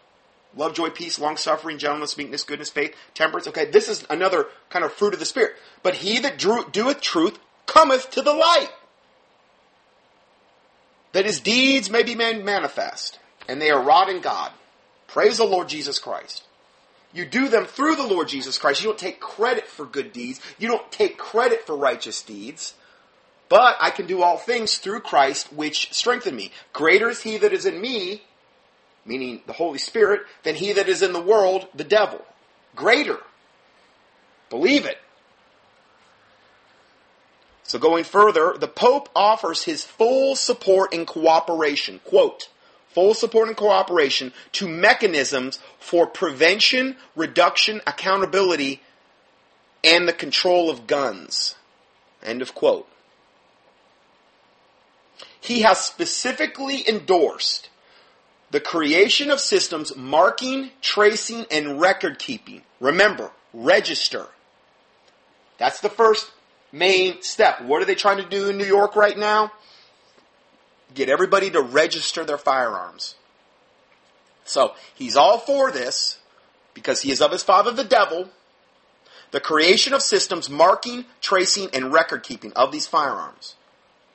love, 0.56 0.74
joy, 0.74 0.90
peace, 0.90 1.20
long 1.20 1.38
suffering, 1.38 1.78
gentleness, 1.78 2.18
meekness, 2.18 2.44
goodness, 2.44 2.70
faith, 2.70 2.96
temperance. 3.14 3.48
Okay, 3.48 3.66
this 3.66 3.90
is 3.90 4.06
another 4.10 4.48
kind 4.70 4.86
of 4.86 4.94
fruit 4.94 5.14
of 5.14 5.20
the 5.20 5.26
Spirit. 5.26 5.56
But 5.84 5.96
he 5.96 6.20
that 6.20 6.38
drew, 6.38 6.66
doeth 6.72 7.02
truth 7.02 7.40
cometh 7.66 8.12
to 8.12 8.22
the 8.22 8.34
light. 8.34 8.70
that 11.14 11.26
his 11.26 11.40
deeds 11.40 11.90
may 11.90 12.04
be 12.04 12.14
made 12.14 12.44
manifest, 12.44 13.20
and 13.48 13.62
they 13.62 13.72
are 13.72 13.82
wrought 13.82 14.10
in 14.10 14.22
God. 14.22 14.52
Praise 15.08 15.38
the 15.38 15.46
Lord 15.46 15.70
Jesus 15.70 15.98
Christ. 15.98 16.44
You 17.14 17.26
do 17.26 17.48
them 17.48 17.66
through 17.66 17.96
the 17.96 18.06
Lord 18.08 18.28
Jesus 18.28 18.58
Christ. 18.58 18.82
You 18.82 18.90
don't 18.90 19.00
take 19.00 19.22
credit 19.22 19.66
for 19.68 19.86
good 19.86 20.12
deeds. 20.12 20.42
You 20.60 20.68
don't 20.68 20.92
take 20.92 21.18
credit 21.18 21.66
for 21.66 21.78
righteous 21.78 22.22
deeds. 22.22 22.74
But 23.48 23.78
I 23.80 23.92
can 23.92 24.08
do 24.08 24.22
all 24.22 24.38
things 24.38 24.78
through 24.78 25.02
Christ, 25.02 25.54
which 25.54 25.94
strengthen 25.94 26.36
me. 26.36 26.52
Greater 26.74 27.10
is 27.10 27.22
he 27.22 27.38
that 27.38 27.54
is 27.54 27.66
in 27.66 27.80
me, 27.80 28.24
meaning 29.06 29.42
the 29.46 29.54
Holy 29.54 29.78
Spirit, 29.78 30.22
than 30.44 30.56
he 30.56 30.74
that 30.74 30.90
is 30.90 31.02
in 31.02 31.14
the 31.14 31.22
world, 31.22 31.68
the 31.74 31.84
devil. 31.84 32.26
Greater. 32.76 33.20
Believe 34.50 34.86
it. 34.86 34.98
So 37.64 37.80
going 37.80 38.04
further, 38.04 38.56
the 38.58 38.68
Pope 38.68 39.10
offers 39.16 39.64
his 39.64 39.84
full 39.84 40.36
support 40.36 40.94
and 40.94 41.08
cooperation, 41.08 42.00
quote, 42.04 42.50
full 42.90 43.14
support 43.14 43.48
and 43.48 43.58
cooperation 43.58 44.32
to 44.54 44.68
mechanisms 44.68 45.60
for 45.80 46.06
prevention, 46.06 46.96
reduction, 47.16 47.82
accountability, 47.88 48.82
and 49.84 50.08
the 50.08 50.14
control 50.14 50.70
of 50.70 50.88
guns. 50.88 51.56
End 52.24 52.42
of 52.42 52.56
quote. 52.56 52.88
He 55.40 55.62
has 55.62 55.80
specifically 55.80 56.88
endorsed 56.88 57.70
the 58.56 58.62
creation 58.62 59.32
of 59.32 59.42
systems 59.42 59.98
marking, 59.98 60.70
tracing, 60.80 61.46
and 61.52 61.82
record 61.82 62.18
keeping. 62.18 62.62
Remember, 62.80 63.32
register. 63.54 64.28
That's 65.58 65.82
the 65.82 65.90
first 65.90 66.32
main 66.72 67.22
step. 67.22 67.62
What 67.64 67.82
are 67.82 67.86
they 67.86 67.96
trying 67.96 68.24
to 68.24 68.30
do 68.30 68.48
in 68.48 68.58
New 68.58 68.64
York 68.64 68.96
right 68.96 69.18
now? 69.18 69.52
Get 70.94 71.10
everybody 71.10 71.52
to 71.52 71.60
register 71.62 72.24
their 72.24 72.38
firearms. 72.38 73.16
So 74.46 74.74
he's 74.94 75.18
all 75.18 75.38
for 75.38 75.70
this 75.70 76.20
because 76.74 77.02
he 77.02 77.12
is 77.12 77.22
of 77.22 77.34
his 77.34 77.44
father 77.44 77.72
the 77.72 77.84
devil. 77.84 78.30
The 79.32 79.42
creation 79.42 79.94
of 79.94 80.02
systems 80.02 80.50
marking, 80.50 81.04
tracing, 81.20 81.68
and 81.74 81.92
record 81.92 82.24
keeping 82.24 82.54
of 82.54 82.72
these 82.72 82.88
firearms. 82.88 83.56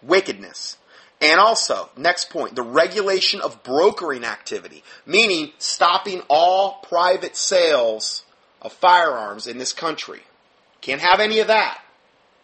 Wickedness. 0.00 0.78
And 1.21 1.39
also, 1.39 1.91
next 1.97 2.31
point, 2.31 2.57
the 2.57 2.62
regulation 2.62 3.41
of 3.41 3.62
brokering 3.62 4.25
activity, 4.25 4.83
meaning 5.05 5.53
stopping 5.59 6.23
all 6.29 6.81
private 6.83 7.37
sales 7.37 8.25
of 8.62 8.73
firearms 8.73 9.47
in 9.47 9.59
this 9.59 9.75
country. 9.75 10.21
Can't 10.81 11.00
have 11.00 11.21
any 11.21 11.41
of 11.41 11.49
that. 11.49 11.79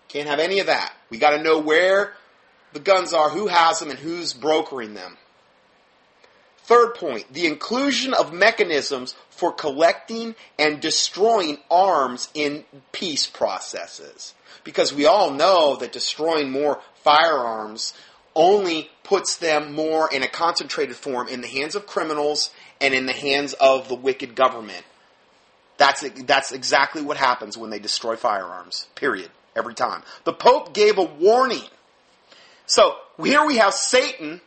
Can't 0.09 0.29
have 0.29 0.39
any 0.39 0.59
of 0.59 0.67
that. 0.67 0.95
We 1.09 1.19
got 1.19 1.31
to 1.31 1.43
know 1.43 1.59
where 1.59 2.13
the 2.75 2.81
guns 2.81 3.15
are, 3.15 3.31
who 3.31 3.47
has 3.47 3.81
them, 3.81 3.91
and 3.91 3.99
who's 3.99 4.35
brokering 4.35 4.93
them. 4.95 5.17
Third 6.59 6.95
point, 6.97 7.33
the 7.33 7.47
inclusion 7.47 8.13
of 8.13 8.33
mechanisms 8.33 9.15
for 9.31 9.53
collecting 9.53 10.35
and 10.59 10.81
destroying 10.81 11.59
arms 11.71 12.29
in 12.35 12.65
peace 12.93 13.27
processes. 13.27 14.35
Because 14.65 14.93
we 14.93 15.07
all 15.07 15.31
know 15.31 15.77
that 15.77 15.93
destroying 15.93 16.51
more 16.51 16.81
firearms 17.05 17.95
only 18.37 18.91
puts 19.03 19.39
them 19.39 19.73
more 19.73 20.13
in 20.13 20.23
a 20.23 20.29
concentrated 20.29 20.95
form 20.95 21.27
in 21.27 21.41
the 21.41 21.49
hands 21.49 21.75
of 21.75 21.87
criminals 21.87 22.51
and 22.81 22.95
in 22.95 23.07
the 23.07 23.13
hands 23.13 23.55
of 23.55 23.89
the 23.89 23.95
wicked 23.95 24.37
government. 24.37 24.85
That's, 25.79 26.09
that's 26.25 26.53
exactly 26.53 27.03
what 27.03 27.17
happens 27.17 27.59
when 27.59 27.71
they 27.71 27.79
destroy 27.79 28.15
firearms. 28.15 28.87
Period. 28.95 29.31
Every 29.57 29.75
time. 29.75 30.03
The 30.25 30.35
Pope 30.35 30.75
gave 30.75 30.99
a 30.99 31.03
warning. 31.03 31.65
So 32.67 32.97
here 33.23 33.45
we 33.47 33.57
have 33.57 33.73
Satan 33.73 34.43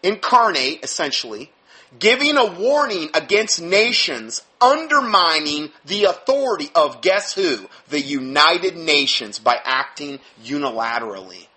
incarnate, 0.00 0.84
essentially, 0.84 1.50
giving 1.98 2.36
a 2.36 2.46
warning 2.46 3.10
against 3.14 3.60
nations 3.60 4.44
undermining 4.60 5.72
the 5.84 6.04
authority 6.04 6.70
of 6.76 7.00
guess 7.00 7.34
who? 7.34 7.68
The 7.88 8.00
United 8.00 8.76
Nations 8.76 9.40
by 9.40 9.58
acting 9.64 10.20
unilaterally. 10.44 11.47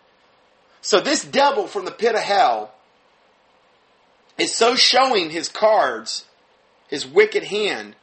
So 0.81 0.99
this 0.99 1.23
devil 1.23 1.67
from 1.67 1.85
the 1.85 1.91
pit 1.91 2.15
of 2.15 2.21
hell 2.21 2.73
is 4.37 4.53
so 4.53 4.75
showing 4.75 5.29
his 5.29 5.47
cards, 5.47 6.25
his 6.87 7.05
wicked 7.05 7.43
hand, 7.43 7.95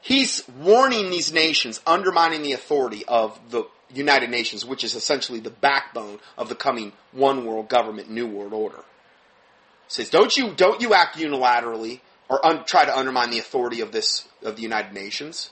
he's 0.00 0.46
warning 0.48 1.10
these 1.10 1.32
nations, 1.32 1.80
undermining 1.86 2.42
the 2.42 2.52
authority 2.52 3.04
of 3.06 3.38
the 3.50 3.64
United 3.92 4.30
Nations, 4.30 4.64
which 4.64 4.84
is 4.84 4.94
essentially 4.94 5.40
the 5.40 5.50
backbone 5.50 6.18
of 6.38 6.48
the 6.48 6.54
coming 6.54 6.92
one 7.10 7.44
world 7.44 7.68
government, 7.68 8.10
new 8.10 8.26
world 8.26 8.52
order. 8.52 8.84
Says, 9.88 10.08
don't 10.08 10.34
you 10.36 10.54
don't 10.54 10.80
you 10.80 10.94
act 10.94 11.18
unilaterally 11.18 12.00
or 12.28 12.44
un- 12.46 12.64
try 12.64 12.84
to 12.84 12.96
undermine 12.96 13.30
the 13.30 13.38
authority 13.38 13.80
of 13.80 13.92
this 13.92 14.26
of 14.42 14.56
the 14.56 14.62
United 14.62 14.94
Nations. 14.94 15.50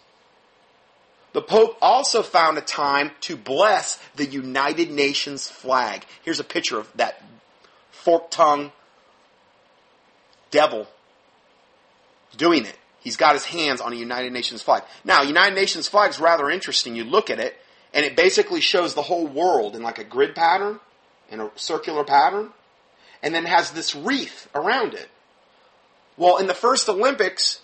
The 1.33 1.43
Pope 1.43 1.77
also 1.81 2.23
found 2.23 2.59
a 2.59 2.63
time 2.63 3.13
to 3.23 3.37
bless 3.37 4.01
the 4.17 4.27
United 4.27 4.91
Nations 4.91 5.49
flag. 5.49 6.05
Here's 6.23 6.41
a 6.41 6.45
picture 6.45 6.79
of 6.79 6.91
that 6.97 7.23
fork 7.91 8.31
tongue 8.31 8.73
devil 10.51 10.89
doing 12.37 12.65
it. 12.65 12.77
He's 13.01 13.17
got 13.17 13.35
his 13.35 13.45
hands 13.45 13.81
on 13.81 13.93
a 13.93 13.97
United 13.97 14.33
Nations 14.33 14.63
flag. 14.63 14.83
Now, 15.05 15.23
United 15.23 15.55
Nations 15.55 15.89
flag 15.89 16.11
is 16.11 16.21
rather 16.21 16.51
interesting. 16.51 16.97
You 16.97 17.05
look 17.05 17.31
at 17.31 17.39
it, 17.39 17.57
and 17.95 18.05
it 18.05 18.17
basically 18.17 18.61
shows 18.61 18.95
the 18.95 19.03
whole 19.03 19.27
world 19.27 19.75
in 19.75 19.83
like 19.83 19.99
a 19.99 20.05
grid 20.05 20.35
pattern, 20.35 20.81
in 21.31 21.41
a 21.41 21.51
circular 21.55 22.05
pattern, 22.05 22.51
and 23.23 23.35
then 23.35 23.47
has 23.47 23.71
this 23.71 23.95
wreath 23.95 24.49
around 24.55 24.95
it. 24.95 25.09
Well, 26.17 26.37
in 26.37 26.47
the 26.47 26.55
first 26.55 26.89
Olympics, 26.89 27.63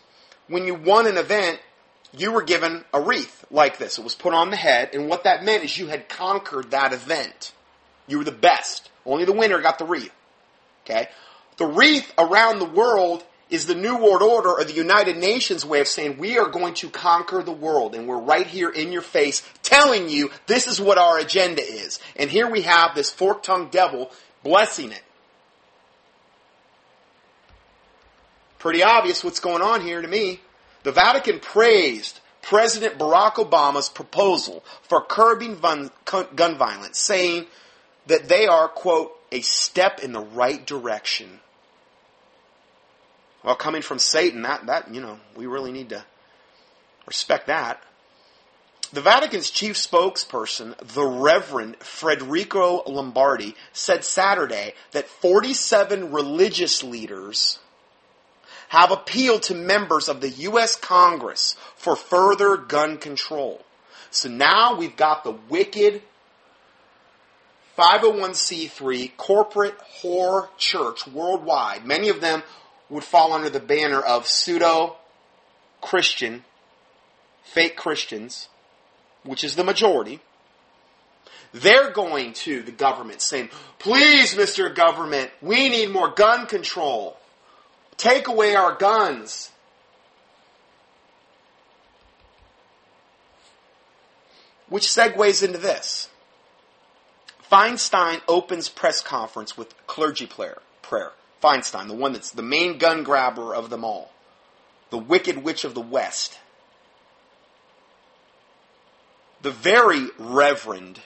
when 0.48 0.64
you 0.64 0.74
won 0.74 1.06
an 1.06 1.18
event, 1.18 1.60
you 2.12 2.32
were 2.32 2.42
given 2.42 2.84
a 2.92 3.00
wreath 3.00 3.44
like 3.50 3.78
this. 3.78 3.98
It 3.98 4.04
was 4.04 4.14
put 4.14 4.34
on 4.34 4.50
the 4.50 4.56
head, 4.56 4.90
and 4.92 5.08
what 5.08 5.24
that 5.24 5.44
meant 5.44 5.64
is 5.64 5.78
you 5.78 5.86
had 5.86 6.08
conquered 6.08 6.70
that 6.70 6.92
event. 6.92 7.52
You 8.06 8.18
were 8.18 8.24
the 8.24 8.32
best. 8.32 8.90
Only 9.04 9.24
the 9.24 9.32
winner 9.32 9.60
got 9.60 9.78
the 9.78 9.84
wreath. 9.84 10.12
Okay? 10.84 11.08
The 11.58 11.66
wreath 11.66 12.12
around 12.18 12.58
the 12.58 12.66
world 12.66 13.24
is 13.48 13.66
the 13.66 13.74
New 13.74 13.96
World 13.96 14.22
Order 14.22 14.50
or 14.50 14.64
the 14.64 14.72
United 14.72 15.16
Nations 15.16 15.64
way 15.64 15.80
of 15.80 15.86
saying 15.86 16.18
we 16.18 16.38
are 16.38 16.48
going 16.48 16.74
to 16.74 16.90
conquer 16.90 17.42
the 17.42 17.52
world, 17.52 17.94
and 17.94 18.08
we're 18.08 18.18
right 18.18 18.46
here 18.46 18.70
in 18.70 18.92
your 18.92 19.02
face 19.02 19.42
telling 19.62 20.08
you 20.08 20.30
this 20.46 20.66
is 20.66 20.80
what 20.80 20.98
our 20.98 21.18
agenda 21.18 21.62
is. 21.62 22.00
And 22.16 22.30
here 22.30 22.50
we 22.50 22.62
have 22.62 22.94
this 22.94 23.12
fork 23.12 23.42
tongued 23.42 23.70
devil 23.70 24.10
blessing 24.42 24.90
it. 24.90 25.02
Pretty 28.58 28.82
obvious 28.82 29.22
what's 29.22 29.40
going 29.40 29.62
on 29.62 29.80
here 29.80 30.02
to 30.02 30.08
me. 30.08 30.40
The 30.86 30.92
Vatican 30.92 31.40
praised 31.40 32.20
President 32.42 32.96
Barack 32.96 33.44
Obama's 33.44 33.88
proposal 33.88 34.62
for 34.82 35.00
curbing 35.00 35.58
gun 35.58 36.56
violence, 36.56 37.00
saying 37.00 37.46
that 38.06 38.28
they 38.28 38.46
are, 38.46 38.68
quote, 38.68 39.10
a 39.32 39.40
step 39.40 39.98
in 39.98 40.12
the 40.12 40.20
right 40.20 40.64
direction. 40.64 41.40
Well, 43.42 43.56
coming 43.56 43.82
from 43.82 43.98
Satan, 43.98 44.42
that, 44.42 44.66
that, 44.66 44.94
you 44.94 45.00
know, 45.00 45.18
we 45.34 45.46
really 45.46 45.72
need 45.72 45.88
to 45.88 46.04
respect 47.04 47.48
that. 47.48 47.82
The 48.92 49.00
Vatican's 49.00 49.50
chief 49.50 49.74
spokesperson, 49.74 50.76
the 50.94 51.04
Reverend 51.04 51.78
Federico 51.80 52.84
Lombardi, 52.86 53.56
said 53.72 54.04
Saturday 54.04 54.74
that 54.92 55.08
47 55.08 56.12
religious 56.12 56.84
leaders 56.84 57.58
have 58.68 58.90
appealed 58.90 59.42
to 59.44 59.54
members 59.54 60.08
of 60.08 60.20
the 60.20 60.30
U.S. 60.30 60.76
Congress 60.76 61.56
for 61.76 61.96
further 61.96 62.56
gun 62.56 62.98
control. 62.98 63.64
So 64.10 64.28
now 64.28 64.76
we've 64.76 64.96
got 64.96 65.24
the 65.24 65.36
wicked 65.48 66.02
501c3 67.76 69.16
corporate 69.16 69.74
whore 70.00 70.48
church 70.56 71.06
worldwide. 71.06 71.84
Many 71.84 72.08
of 72.08 72.20
them 72.20 72.42
would 72.88 73.04
fall 73.04 73.32
under 73.32 73.50
the 73.50 73.60
banner 73.60 74.00
of 74.00 74.26
pseudo 74.26 74.96
Christian, 75.80 76.44
fake 77.44 77.76
Christians, 77.76 78.48
which 79.24 79.44
is 79.44 79.56
the 79.56 79.64
majority. 79.64 80.20
They're 81.52 81.90
going 81.90 82.32
to 82.34 82.62
the 82.62 82.72
government 82.72 83.20
saying, 83.20 83.50
please, 83.78 84.34
Mr. 84.34 84.74
Government, 84.74 85.30
we 85.42 85.68
need 85.68 85.90
more 85.90 86.10
gun 86.10 86.46
control. 86.46 87.16
Take 87.96 88.28
away 88.28 88.54
our 88.54 88.74
guns. 88.74 89.50
Which 94.68 94.84
segues 94.84 95.42
into 95.42 95.58
this. 95.58 96.08
Feinstein 97.50 98.20
opens 98.26 98.68
press 98.68 99.00
conference 99.00 99.56
with 99.56 99.74
clergy 99.86 100.26
prayer. 100.26 100.58
prayer. 100.82 101.12
Feinstein, 101.42 101.86
the 101.86 101.94
one 101.94 102.12
that's 102.12 102.30
the 102.30 102.42
main 102.42 102.78
gun 102.78 103.04
grabber 103.04 103.54
of 103.54 103.70
them 103.70 103.84
all. 103.84 104.12
The 104.90 104.98
wicked 104.98 105.42
witch 105.42 105.64
of 105.64 105.74
the 105.74 105.80
West. 105.80 106.38
The 109.42 109.50
very 109.50 110.08
reverend, 110.18 111.00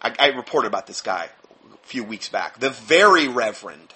I, 0.00 0.14
I 0.18 0.26
reported 0.28 0.68
about 0.68 0.86
this 0.86 1.00
guy 1.00 1.30
a 1.72 1.86
few 1.86 2.04
weeks 2.04 2.28
back. 2.28 2.60
The 2.60 2.70
very 2.70 3.26
reverend 3.26 3.92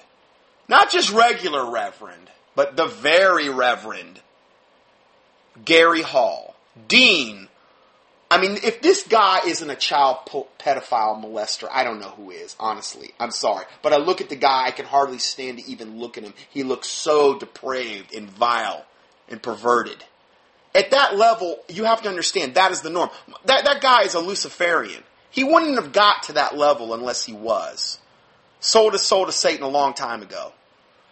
Not 0.70 0.92
just 0.92 1.10
regular 1.10 1.68
Reverend, 1.68 2.30
but 2.54 2.76
the 2.76 2.86
very 2.86 3.48
Reverend 3.48 4.20
Gary 5.64 6.00
Hall, 6.00 6.54
Dean. 6.86 7.48
I 8.30 8.40
mean, 8.40 8.52
if 8.62 8.80
this 8.80 9.02
guy 9.02 9.40
isn't 9.48 9.68
a 9.68 9.74
child 9.74 10.18
pedophile 10.60 11.20
molester, 11.20 11.68
I 11.68 11.82
don't 11.82 11.98
know 11.98 12.10
who 12.10 12.30
is, 12.30 12.54
honestly. 12.60 13.10
I'm 13.18 13.32
sorry. 13.32 13.64
But 13.82 13.92
I 13.92 13.96
look 13.96 14.20
at 14.20 14.28
the 14.28 14.36
guy, 14.36 14.66
I 14.66 14.70
can 14.70 14.86
hardly 14.86 15.18
stand 15.18 15.58
to 15.58 15.68
even 15.68 15.98
look 15.98 16.16
at 16.16 16.22
him. 16.22 16.34
He 16.50 16.62
looks 16.62 16.86
so 16.86 17.36
depraved 17.36 18.14
and 18.14 18.30
vile 18.30 18.86
and 19.28 19.42
perverted. 19.42 20.04
At 20.72 20.92
that 20.92 21.16
level, 21.16 21.58
you 21.68 21.82
have 21.82 22.02
to 22.02 22.08
understand 22.08 22.54
that 22.54 22.70
is 22.70 22.82
the 22.82 22.90
norm. 22.90 23.10
That, 23.46 23.64
that 23.64 23.80
guy 23.80 24.02
is 24.02 24.14
a 24.14 24.20
Luciferian. 24.20 25.02
He 25.32 25.42
wouldn't 25.42 25.74
have 25.74 25.92
got 25.92 26.22
to 26.24 26.34
that 26.34 26.56
level 26.56 26.94
unless 26.94 27.24
he 27.24 27.32
was. 27.32 27.98
Sold 28.60 28.92
his 28.92 29.02
soul 29.02 29.26
to 29.26 29.32
Satan 29.32 29.64
a 29.64 29.68
long 29.68 29.94
time 29.94 30.22
ago. 30.22 30.52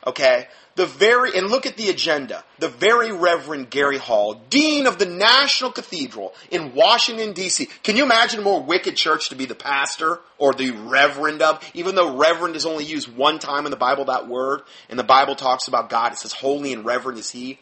Okay? 0.06 0.46
The 0.76 0.86
very, 0.86 1.36
and 1.36 1.48
look 1.48 1.66
at 1.66 1.76
the 1.76 1.90
agenda. 1.90 2.44
The 2.60 2.68
very 2.68 3.10
Reverend 3.10 3.68
Gary 3.68 3.98
Hall, 3.98 4.34
Dean 4.48 4.86
of 4.86 4.98
the 4.98 5.06
National 5.06 5.72
Cathedral 5.72 6.34
in 6.50 6.72
Washington, 6.72 7.32
D.C. 7.32 7.66
Can 7.82 7.96
you 7.96 8.04
imagine 8.04 8.40
a 8.40 8.44
more 8.44 8.62
wicked 8.62 8.96
church 8.96 9.28
to 9.30 9.34
be 9.34 9.44
the 9.44 9.56
pastor 9.56 10.20
or 10.38 10.54
the 10.54 10.70
Reverend 10.70 11.42
of? 11.42 11.68
Even 11.74 11.96
though 11.96 12.16
Reverend 12.16 12.54
is 12.54 12.64
only 12.64 12.84
used 12.84 13.14
one 13.14 13.40
time 13.40 13.64
in 13.64 13.72
the 13.72 13.76
Bible, 13.76 14.04
that 14.04 14.28
word, 14.28 14.62
and 14.88 14.98
the 14.98 15.04
Bible 15.04 15.34
talks 15.34 15.66
about 15.66 15.90
God, 15.90 16.12
it 16.12 16.18
says, 16.18 16.32
Holy 16.32 16.72
and 16.72 16.84
Reverend 16.84 17.18
is 17.18 17.30
He. 17.30 17.58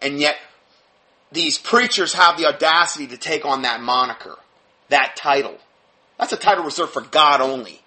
And 0.00 0.20
yet, 0.20 0.36
these 1.32 1.58
preachers 1.58 2.14
have 2.14 2.38
the 2.38 2.46
audacity 2.46 3.08
to 3.08 3.16
take 3.16 3.44
on 3.44 3.62
that 3.62 3.80
moniker, 3.80 4.36
that 4.88 5.16
title. 5.16 5.58
That's 6.18 6.32
a 6.32 6.36
title 6.36 6.64
reserved 6.64 6.92
for 6.92 7.02
God 7.02 7.40
only. 7.40 7.82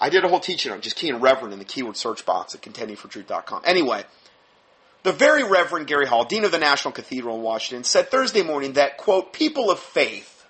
I 0.00 0.10
did 0.10 0.24
a 0.24 0.28
whole 0.28 0.40
teaching 0.40 0.72
on 0.72 0.80
just 0.80 0.96
keying 0.96 1.20
Reverend 1.20 1.52
in 1.52 1.58
the 1.58 1.64
keyword 1.64 1.96
search 1.96 2.24
box 2.24 2.54
at 2.54 2.62
contendingfortruth.com. 2.62 3.62
Anyway, 3.64 4.04
the 5.02 5.12
very 5.12 5.42
Reverend 5.42 5.86
Gary 5.86 6.06
Hall, 6.06 6.24
Dean 6.24 6.44
of 6.44 6.52
the 6.52 6.58
National 6.58 6.92
Cathedral 6.92 7.36
in 7.36 7.42
Washington, 7.42 7.84
said 7.84 8.10
Thursday 8.10 8.42
morning 8.42 8.74
that, 8.74 8.96
quote, 8.96 9.32
people 9.32 9.70
of 9.70 9.78
faith, 9.78 10.44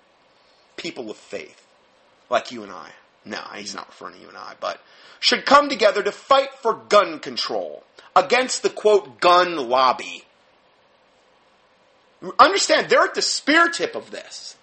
people 0.75 1.09
of 1.09 1.17
faith, 1.17 1.65
like 2.29 2.51
you 2.51 2.63
and 2.63 2.71
I, 2.71 2.91
no, 3.25 3.39
he's 3.55 3.75
not 3.75 3.87
referring 3.87 4.15
to 4.15 4.21
you 4.21 4.27
and 4.27 4.37
I, 4.37 4.53
but 4.59 4.79
should 5.19 5.45
come 5.45 5.69
together 5.69 6.01
to 6.03 6.11
fight 6.11 6.53
for 6.61 6.73
gun 6.73 7.19
control 7.19 7.83
against 8.15 8.63
the, 8.63 8.69
quote, 8.69 9.19
gun 9.19 9.69
lobby. 9.69 10.23
Understand, 12.37 12.89
they're 12.89 13.03
at 13.03 13.15
the 13.15 13.21
spear 13.21 13.69
tip 13.69 13.95
of 13.95 14.11
this. 14.11 14.57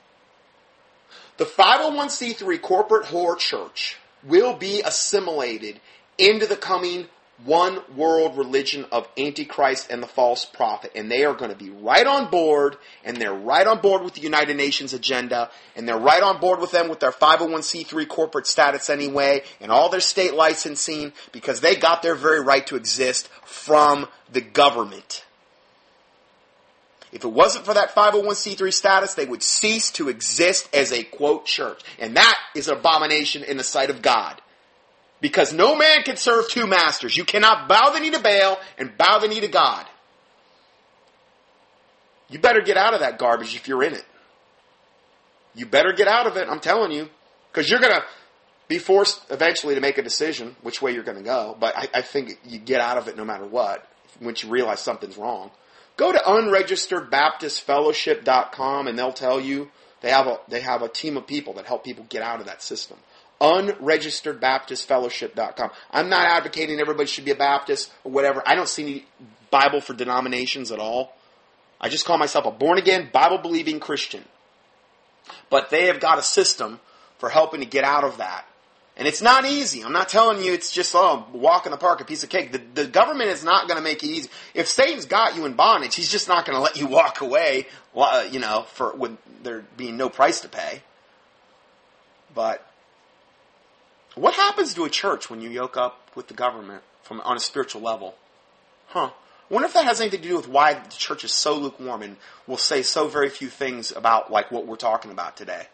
The 1.39 1.45
501c3 1.45 2.61
corporate 2.61 3.07
whore 3.07 3.39
church 3.39 3.99
will 4.27 4.55
be 4.55 4.83
assimilated 4.83 5.81
into 6.19 6.47
the 6.47 6.57
coming 6.57 7.07
one 7.45 7.81
world 7.95 8.37
religion 8.39 8.87
of 8.91 9.07
Antichrist 9.19 9.91
and 9.91 10.03
the 10.03 10.07
false 10.07 10.45
prophet. 10.45 10.93
And 10.95 11.11
they 11.11 11.25
are 11.25 11.35
going 11.35 11.51
to 11.51 11.57
be 11.57 11.71
right 11.71 12.07
on 12.07 12.31
board, 12.31 12.77
and 13.05 13.17
they're 13.19 13.35
right 13.35 13.67
on 13.67 13.81
board 13.81 14.03
with 14.03 14.15
the 14.15 14.23
United 14.23 14.57
Nations 14.57 14.95
agenda, 14.95 15.51
and 15.75 15.87
they're 15.87 15.99
right 15.99 16.23
on 16.23 16.41
board 16.41 16.61
with 16.61 16.71
them 16.71 16.89
with 16.89 17.01
their 17.01 17.13
501c3 17.13 18.09
corporate 18.09 18.47
status 18.47 18.89
anyway, 18.89 19.43
and 19.61 19.71
all 19.71 19.91
their 19.91 20.01
state 20.01 20.35
licensing, 20.35 21.13
because 21.33 21.61
they 21.61 21.77
got 21.77 22.03
their 22.03 22.15
very 22.15 22.41
right 22.41 22.67
to 22.69 22.77
exist 22.77 23.29
from 23.45 24.09
the 24.33 24.41
government. 24.41 25.25
If 27.13 27.25
it 27.25 27.33
wasn't 27.33 27.65
for 27.65 27.75
that 27.75 27.95
501c3 27.95 28.73
status, 28.73 29.15
they 29.15 29.27
would 29.27 29.43
cease 29.43 29.91
to 29.93 30.09
exist 30.09 30.69
as 30.75 30.93
a 30.93 31.05
quote 31.05 31.47
church. 31.47 31.81
And 31.99 32.17
that 32.17 32.39
is 32.55 32.69
an 32.69 32.79
abomination 32.79 33.45
in 33.45 33.57
the 33.57 33.65
sight 33.65 33.91
of 33.91 34.03
God. 34.03 34.41
Because 35.21 35.53
no 35.53 35.75
man 35.75 36.03
can 36.03 36.17
serve 36.17 36.49
two 36.49 36.67
masters. 36.67 37.17
You 37.17 37.25
cannot 37.25 37.69
bow 37.69 37.91
the 37.91 38.01
knee 38.01 38.11
to 38.11 38.21
Baal 38.21 38.59
and 38.77 38.97
bow 38.99 39.19
the 39.19 39.29
knee 39.29 39.41
to 39.41 39.49
God. 39.49 39.87
You 42.29 42.39
better 42.39 42.61
get 42.61 42.77
out 42.77 42.93
of 42.93 43.01
that 43.01 43.19
garbage 43.19 43.55
if 43.55 43.69
you're 43.69 43.83
in 43.83 43.95
it. 43.95 44.05
You 45.55 45.65
better 45.65 45.93
get 45.93 46.09
out 46.09 46.27
of 46.27 46.37
it, 46.37 46.49
I'm 46.49 46.61
telling 46.61 46.93
you. 46.93 47.09
Because 47.51 47.71
you're 47.71 47.81
going 47.81 47.95
to 47.95 48.05
be 48.69 48.79
forced 48.79 49.23
eventually 49.31 49.75
to 49.75 49.81
make 49.81 49.97
a 49.97 50.03
decision 50.03 50.57
which 50.63 50.83
way 50.83 50.93
you're 50.93 51.05
going 51.05 51.17
to 51.17 51.25
go. 51.25 51.57
But 51.59 51.77
I, 51.77 51.89
I 51.95 52.03
think 52.03 52.39
you 52.45 52.59
get 52.59 52.81
out 52.81 52.99
of 52.99 53.09
it 53.09 53.17
no 53.17 53.25
matter 53.25 53.47
what 53.47 53.89
once 54.21 54.43
you 54.43 54.51
realize 54.51 54.81
something's 54.81 55.17
wrong. 55.17 55.51
Go 55.97 56.13
to 56.13 56.19
unregisteredbaptistfellowship.com 56.19 58.87
and 58.87 58.99
they'll 58.99 59.13
tell 59.13 59.41
you 59.41 59.71
they 60.03 60.11
have 60.11 60.27
a 60.27 60.39
they 60.49 60.61
have 60.61 60.83
a 60.83 60.89
team 60.89 61.17
of 61.17 61.27
people 61.27 61.55
that 61.55 61.65
help 61.65 61.85
people 61.85 62.05
get 62.09 62.21
out 62.23 62.41
of 62.41 62.47
that 62.47 62.63
system. 62.63 62.99
Unregisteredbaptistfellowship.com. 63.41 65.71
I'm 65.91 66.09
not 66.09 66.27
advocating 66.27 66.81
everybody 66.81 67.07
should 67.07 67.25
be 67.25 67.31
a 67.31 67.37
Baptist 67.37 67.93
or 68.05 68.13
whatever. 68.13 68.43
I 68.47 68.55
don't 68.55 68.69
see 68.69 68.83
any 68.83 69.07
Bible 69.51 69.81
for 69.81 69.95
denominations 69.95 70.71
at 70.71 70.79
all. 70.79 71.17
I 71.81 71.89
just 71.89 72.05
call 72.07 72.19
myself 72.19 72.47
a 72.47 72.51
born 72.51 72.79
again, 72.79 73.11
Bible 73.13 73.39
believing 73.39 73.81
Christian. 73.81 74.25
But 75.51 75.71
they 75.71 75.87
have 75.87 76.01
got 76.01 76.19
a 76.19 76.23
system 76.23 76.81
for 77.19 77.29
helping 77.29 77.61
to 77.61 77.67
get 77.67 77.85
out 77.85 78.05
of 78.05 78.19
that 78.19 78.47
and 78.97 79.07
it's 79.07 79.21
not 79.21 79.45
easy. 79.45 79.85
I'm 79.85 79.93
not 79.93 80.09
telling 80.09 80.43
you 80.43 80.55
it's 80.55 80.73
just, 80.73 80.95
oh, 80.95 81.27
walk 81.33 81.67
in 81.67 81.73
the 81.73 81.77
park, 81.77 82.01
a 82.01 82.05
piece 82.05 82.23
of 82.23 82.31
cake. 82.31 82.53
The, 82.53 82.83
the 82.83 82.87
government 82.87 83.29
is 83.29 83.45
not 83.45 83.69
going 83.69 83.77
to 83.77 83.85
make 83.85 84.03
it 84.03 84.07
easy. 84.07 84.31
If 84.55 84.69
Satan's 84.69 85.05
got 85.05 85.37
you 85.37 85.45
in 85.45 85.53
bondage, 85.53 85.95
he's 85.95 86.11
just 86.11 86.29
not 86.29 86.47
going 86.47 86.57
to 86.57 86.63
let 86.63 86.79
you 86.79 86.87
walk 86.89 87.21
away, 87.21 87.67
uh, 87.95 88.27
you 88.31 88.39
know, 88.41 88.65
for 88.73 88.95
with 88.97 89.17
there 89.43 89.65
being 89.77 89.99
no 89.99 90.09
price 90.09 90.41
to 90.41 90.49
pay. 90.49 90.83
But 92.35 92.67
what 94.15 94.35
happens 94.35 94.73
to 94.75 94.85
a 94.85 94.91
church 94.91 95.29
when 95.29 95.43
you 95.43 95.51
yoke 95.51 95.77
up 95.77 96.11
with 96.15 96.29
the 96.29 96.35
government 96.35 96.83
from 97.03 97.21
on 97.21 97.37
a 97.37 97.41
spiritual 97.41 97.83
level? 97.83 98.15
Huh. 98.89 99.11
I 99.49 99.55
wonder 99.55 99.67
if 99.67 99.75
that 99.75 99.85
has 99.85 100.01
anything 100.01 100.23
to 100.23 100.29
do 100.29 100.37
with 100.37 100.49
why 100.49 100.75
the 100.75 100.89
church 100.89 101.23
is 101.23 101.33
so 101.33 101.57
lukewarm 101.57 102.03
and 102.03 102.17
will 102.47 102.57
say 102.57 102.83
so 102.83 103.09
very 103.09 103.29
few 103.29 103.49
things 103.49 103.93
about 103.93 104.33
like 104.33 104.51
what 104.51 104.67
we're 104.67 104.77
talking 104.77 105.11
about 105.11 105.37
today. 105.37 105.67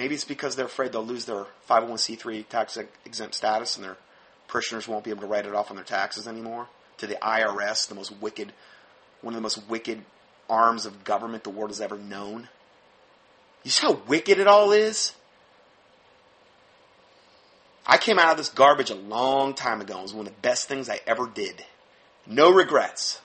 Maybe 0.00 0.14
it's 0.14 0.24
because 0.24 0.56
they're 0.56 0.64
afraid 0.64 0.92
they'll 0.92 1.04
lose 1.04 1.26
their 1.26 1.44
501c3 1.68 2.48
tax 2.48 2.78
exempt 3.04 3.34
status 3.34 3.76
and 3.76 3.84
their 3.84 3.98
parishioners 4.48 4.88
won't 4.88 5.04
be 5.04 5.10
able 5.10 5.20
to 5.20 5.26
write 5.26 5.44
it 5.44 5.54
off 5.54 5.68
on 5.68 5.76
their 5.76 5.84
taxes 5.84 6.26
anymore. 6.26 6.68
To 6.98 7.06
the 7.06 7.16
IRS, 7.16 7.86
the 7.86 7.94
most 7.94 8.10
wicked, 8.18 8.54
one 9.20 9.34
of 9.34 9.36
the 9.36 9.42
most 9.42 9.62
wicked 9.68 10.00
arms 10.48 10.86
of 10.86 11.04
government 11.04 11.44
the 11.44 11.50
world 11.50 11.68
has 11.68 11.82
ever 11.82 11.98
known. 11.98 12.48
You 13.62 13.70
see 13.70 13.88
how 13.88 14.00
wicked 14.08 14.38
it 14.38 14.46
all 14.46 14.72
is? 14.72 15.12
I 17.86 17.98
came 17.98 18.18
out 18.18 18.30
of 18.30 18.38
this 18.38 18.48
garbage 18.48 18.88
a 18.88 18.94
long 18.94 19.52
time 19.52 19.82
ago. 19.82 19.98
It 19.98 20.02
was 20.04 20.14
one 20.14 20.26
of 20.26 20.32
the 20.32 20.40
best 20.40 20.66
things 20.66 20.88
I 20.88 21.00
ever 21.06 21.26
did. 21.26 21.62
No 22.26 22.50
regrets. 22.50 23.20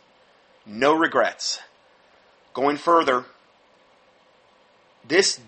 No 0.66 0.94
regrets. 0.94 1.62
Going 2.54 2.76
further, 2.76 3.24
this 5.08 5.40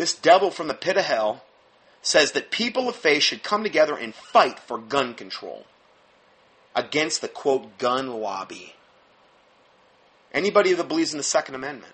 this 0.00 0.14
devil 0.14 0.50
from 0.50 0.66
the 0.66 0.72
pit 0.72 0.96
of 0.96 1.04
hell 1.04 1.44
says 2.00 2.32
that 2.32 2.50
people 2.50 2.88
of 2.88 2.96
faith 2.96 3.22
should 3.22 3.42
come 3.42 3.62
together 3.62 3.94
and 3.94 4.14
fight 4.14 4.58
for 4.58 4.78
gun 4.78 5.12
control 5.12 5.66
against 6.74 7.20
the 7.20 7.28
quote 7.28 7.76
gun 7.76 8.08
lobby. 8.08 8.74
Anybody 10.32 10.72
that 10.72 10.88
believes 10.88 11.12
in 11.12 11.18
the 11.18 11.22
Second 11.22 11.54
Amendment. 11.54 11.92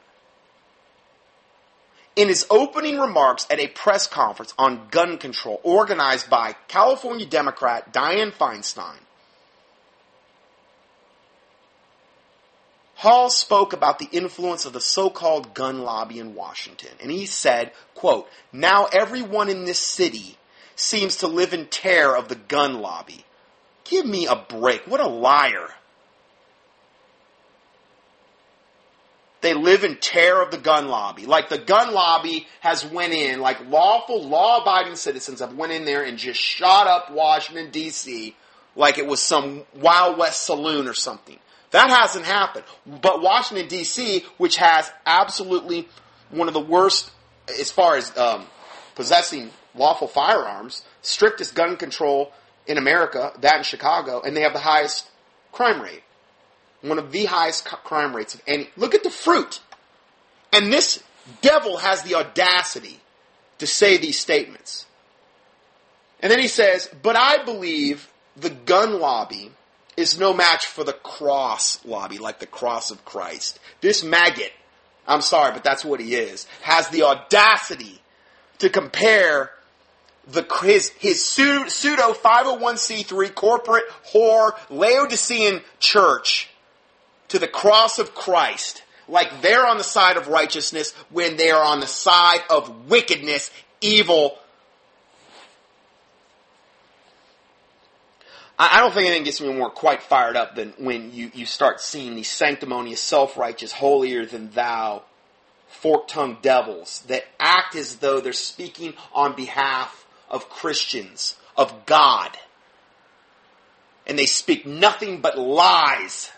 In 2.14 2.28
his 2.28 2.46
opening 2.48 3.00
remarks 3.00 3.44
at 3.50 3.58
a 3.58 3.66
press 3.66 4.06
conference 4.06 4.54
on 4.56 4.86
gun 4.92 5.18
control 5.18 5.60
organized 5.64 6.30
by 6.30 6.54
California 6.68 7.26
Democrat 7.26 7.92
Dianne 7.92 8.32
Feinstein, 8.32 8.98
Hall 12.96 13.28
spoke 13.28 13.74
about 13.74 13.98
the 13.98 14.08
influence 14.10 14.64
of 14.64 14.72
the 14.72 14.80
so-called 14.80 15.52
gun 15.52 15.82
lobby 15.82 16.18
in 16.18 16.34
Washington, 16.34 16.90
and 17.00 17.10
he 17.10 17.26
said, 17.26 17.72
quote, 17.94 18.26
now 18.52 18.86
everyone 18.86 19.50
in 19.50 19.66
this 19.66 19.78
city 19.78 20.38
seems 20.76 21.18
to 21.18 21.26
live 21.26 21.52
in 21.52 21.66
terror 21.66 22.16
of 22.16 22.28
the 22.28 22.34
gun 22.34 22.80
lobby. 22.80 23.24
Give 23.84 24.06
me 24.06 24.26
a 24.26 24.34
break. 24.36 24.86
What 24.86 25.00
a 25.00 25.06
liar. 25.06 25.68
They 29.42 29.52
live 29.52 29.84
in 29.84 29.96
terror 29.96 30.42
of 30.42 30.50
the 30.50 30.56
gun 30.56 30.88
lobby. 30.88 31.26
Like 31.26 31.50
the 31.50 31.58
gun 31.58 31.92
lobby 31.92 32.46
has 32.60 32.84
went 32.84 33.12
in, 33.12 33.40
like 33.40 33.68
lawful, 33.68 34.26
law-abiding 34.26 34.96
citizens 34.96 35.40
have 35.40 35.54
went 35.54 35.72
in 35.72 35.84
there 35.84 36.02
and 36.02 36.16
just 36.16 36.40
shot 36.40 36.86
up 36.86 37.10
Washington, 37.12 37.70
D.C. 37.70 38.34
like 38.74 38.96
it 38.96 39.06
was 39.06 39.20
some 39.20 39.64
Wild 39.74 40.18
West 40.18 40.46
saloon 40.46 40.88
or 40.88 40.94
something. 40.94 41.38
That 41.76 41.90
hasn't 41.90 42.24
happened. 42.24 42.64
But 42.86 43.20
Washington, 43.20 43.68
D.C., 43.68 44.24
which 44.38 44.56
has 44.56 44.90
absolutely 45.04 45.86
one 46.30 46.48
of 46.48 46.54
the 46.54 46.60
worst, 46.60 47.10
as 47.60 47.70
far 47.70 47.96
as 47.96 48.16
um, 48.16 48.46
possessing 48.94 49.50
lawful 49.74 50.08
firearms, 50.08 50.86
strictest 51.02 51.54
gun 51.54 51.76
control 51.76 52.32
in 52.66 52.78
America, 52.78 53.30
that 53.40 53.58
in 53.58 53.62
Chicago, 53.62 54.22
and 54.22 54.34
they 54.34 54.40
have 54.40 54.54
the 54.54 54.58
highest 54.58 55.10
crime 55.52 55.82
rate. 55.82 56.02
One 56.80 56.98
of 56.98 57.12
the 57.12 57.26
highest 57.26 57.66
crime 57.66 58.16
rates 58.16 58.34
of 58.34 58.40
any. 58.46 58.70
Look 58.78 58.94
at 58.94 59.02
the 59.02 59.10
fruit. 59.10 59.60
And 60.54 60.72
this 60.72 61.04
devil 61.42 61.76
has 61.76 62.00
the 62.04 62.14
audacity 62.14 63.00
to 63.58 63.66
say 63.66 63.98
these 63.98 64.18
statements. 64.18 64.86
And 66.20 66.32
then 66.32 66.38
he 66.38 66.48
says, 66.48 66.88
But 67.02 67.16
I 67.16 67.44
believe 67.44 68.08
the 68.34 68.48
gun 68.48 68.98
lobby 68.98 69.50
is 69.96 70.18
no 70.18 70.32
match 70.32 70.66
for 70.66 70.84
the 70.84 70.92
cross 70.92 71.84
lobby, 71.84 72.18
like 72.18 72.38
the 72.38 72.46
cross 72.46 72.90
of 72.90 73.04
Christ. 73.04 73.58
This 73.80 74.04
maggot, 74.04 74.52
I'm 75.06 75.22
sorry, 75.22 75.52
but 75.52 75.64
that's 75.64 75.84
what 75.84 76.00
he 76.00 76.14
is, 76.14 76.46
has 76.62 76.88
the 76.88 77.04
audacity 77.04 78.00
to 78.58 78.68
compare 78.68 79.50
the 80.26 80.46
his 80.62 80.88
his 80.98 81.24
pseudo 81.24 82.12
501c3 82.12 83.34
corporate 83.34 83.84
whore 84.12 84.52
Laodicean 84.70 85.60
church 85.78 86.50
to 87.28 87.38
the 87.38 87.48
cross 87.48 87.98
of 87.98 88.14
Christ, 88.14 88.82
like 89.08 89.40
they're 89.40 89.66
on 89.66 89.78
the 89.78 89.84
side 89.84 90.16
of 90.16 90.28
righteousness 90.28 90.92
when 91.10 91.36
they 91.36 91.50
are 91.50 91.62
on 91.62 91.80
the 91.80 91.86
side 91.86 92.40
of 92.50 92.88
wickedness, 92.88 93.50
evil. 93.80 94.38
I 98.58 98.80
don't 98.80 98.92
think 98.94 99.06
anything 99.06 99.24
gets 99.24 99.40
me 99.40 99.52
more 99.52 99.68
quite 99.68 100.02
fired 100.02 100.34
up 100.34 100.54
than 100.54 100.72
when 100.78 101.12
you, 101.12 101.30
you 101.34 101.44
start 101.44 101.80
seeing 101.80 102.14
these 102.14 102.30
sanctimonious, 102.30 103.00
self-righteous, 103.00 103.72
holier 103.72 104.24
than 104.24 104.50
thou, 104.50 105.02
fork-tongued 105.68 106.40
devils 106.40 107.02
that 107.08 107.24
act 107.38 107.74
as 107.74 107.96
though 107.96 108.20
they're 108.20 108.32
speaking 108.32 108.94
on 109.12 109.36
behalf 109.36 110.06
of 110.30 110.48
Christians, 110.48 111.36
of 111.54 111.84
God. 111.84 112.30
And 114.06 114.18
they 114.18 114.24
speak 114.24 114.64
nothing 114.64 115.20
but 115.20 115.38
lies 115.38 116.30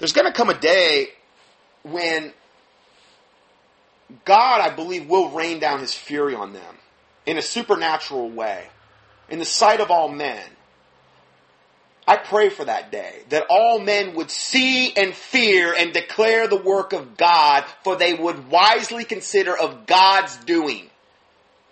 there's 0.00 0.14
going 0.14 0.26
to 0.26 0.32
come 0.32 0.48
a 0.48 0.58
day 0.58 1.10
when 1.82 2.32
God, 4.24 4.62
I 4.62 4.70
believe, 4.74 5.06
will 5.06 5.28
rain 5.28 5.60
down 5.60 5.80
his 5.80 5.94
fury 5.94 6.34
on 6.34 6.54
them 6.54 6.76
in 7.26 7.36
a 7.36 7.42
supernatural 7.42 8.30
way, 8.30 8.66
in 9.30 9.38
the 9.38 9.44
sight 9.44 9.80
of 9.80 9.90
all 9.90 10.08
men. 10.08 10.44
I 12.06 12.16
pray 12.16 12.48
for 12.48 12.64
that 12.64 12.90
day, 12.90 13.22
that 13.28 13.46
all 13.48 13.78
men 13.78 14.14
would 14.14 14.30
see 14.30 14.92
and 14.96 15.14
fear 15.14 15.72
and 15.72 15.92
declare 15.92 16.48
the 16.48 16.56
work 16.56 16.92
of 16.92 17.16
God, 17.16 17.64
for 17.84 17.94
they 17.94 18.14
would 18.14 18.48
wisely 18.48 19.04
consider 19.04 19.56
of 19.56 19.86
God's 19.86 20.36
doing. 20.38 20.90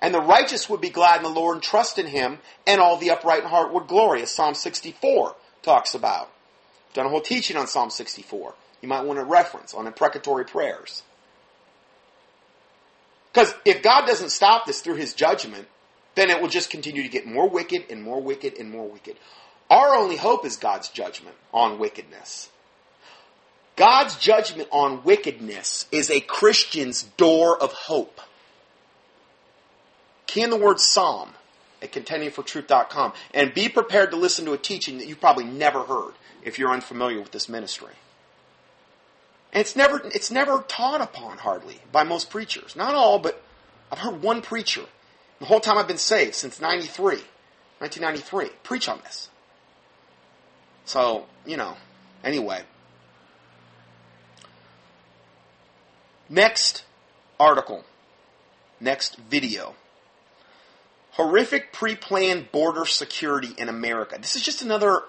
And 0.01 0.14
the 0.14 0.21
righteous 0.21 0.71
would 0.71 0.81
be 0.81 0.90
glad 0.90 1.16
in 1.16 1.23
the 1.25 1.29
Lord 1.29 1.57
and 1.57 1.62
trust 1.62 1.99
in 1.99 2.07
him, 2.07 2.38
and 2.66 2.81
all 2.81 2.99
the 2.99 3.11
upright 3.11 3.42
in 3.42 3.49
heart 3.49 3.73
would 3.73 3.88
glory, 3.88 4.23
as 4.23 4.31
Psalm 4.31 4.55
64 4.55 5.35
talks 5.62 5.94
about 5.94 6.31
done 6.99 7.07
a 7.07 7.11
whole 7.11 7.21
teaching 7.21 7.57
on 7.57 7.66
Psalm 7.66 7.90
64. 7.90 8.55
You 8.83 8.88
might 8.88 9.05
want 9.05 9.18
to 9.18 9.25
reference 9.25 9.73
on 9.73 9.87
imprecatory 9.87 10.44
prayers. 10.44 11.03
Because 13.33 13.55
if 13.64 13.83
God 13.83 14.07
doesn't 14.07 14.31
stop 14.31 14.66
this 14.66 14.81
through 14.81 14.97
his 14.97 15.14
judgment, 15.14 15.68
then 16.18 16.31
it 16.31 16.40
will 16.40 16.48
just 16.48 16.70
continue 16.70 17.02
to 17.02 17.09
get 17.09 17.26
more 17.26 17.48
wicked 17.48 17.85
and 17.90 18.02
more 18.02 18.20
wicked 18.20 18.59
and 18.59 18.70
more 18.70 18.88
wicked. 18.88 19.16
Our 19.70 19.94
only 19.94 20.16
hope 20.16 20.44
is 20.44 20.57
God's 20.57 20.88
judgment 20.88 21.37
on 21.52 21.78
wickedness. 21.78 22.48
God's 23.76 24.16
judgment 24.16 24.68
on 24.72 25.04
wickedness 25.04 25.87
is 25.92 26.11
a 26.11 26.20
Christian's 26.20 27.04
door 27.04 27.57
of 27.62 27.72
hope. 27.72 28.20
Key 30.26 30.42
in 30.42 30.50
the 30.50 30.57
word 30.57 30.81
psalm 30.81 31.31
at 31.81 31.92
contendingfortruth.com 31.92 33.12
and 33.33 33.54
be 33.54 33.68
prepared 33.68 34.11
to 34.11 34.16
listen 34.16 34.44
to 34.46 34.52
a 34.52 34.59
teaching 34.59 34.98
that 34.98 35.07
you've 35.07 35.20
probably 35.20 35.44
never 35.44 35.85
heard 35.85 36.14
if 36.42 36.59
you're 36.59 36.72
unfamiliar 36.72 37.20
with 37.20 37.31
this 37.31 37.48
ministry. 37.48 37.94
And 39.52 39.61
it's 39.61 39.76
never, 39.76 40.02
it's 40.07 40.31
never 40.31 40.64
taught 40.66 41.00
upon 41.00 41.38
hardly 41.38 41.81
by 41.92 42.02
most 42.02 42.31
preachers. 42.31 42.74
Not 42.74 42.94
all, 42.94 43.18
but 43.18 43.42
I've 43.92 43.98
heard 43.98 44.22
one 44.22 44.42
preacher 44.42 44.85
the 45.38 45.46
whole 45.46 45.61
time 45.61 45.79
I've 45.79 45.88
been 45.88 45.98
saved 45.98 46.35
since 46.35 46.61
93, 46.61 47.16
1993, 47.79 48.51
preach 48.62 48.88
on 48.88 49.01
this. 49.05 49.29
So, 50.85 51.27
you 51.46 51.57
know, 51.57 51.77
anyway. 52.24 52.62
Next 56.29 56.85
article, 57.38 57.85
next 58.81 59.16
video. 59.16 59.74
Horrific 61.12 61.72
pre 61.72 61.94
planned 61.94 62.53
border 62.53 62.85
security 62.85 63.55
in 63.57 63.68
America. 63.68 64.16
This 64.18 64.37
is 64.37 64.42
just 64.42 64.62
another 64.62 65.03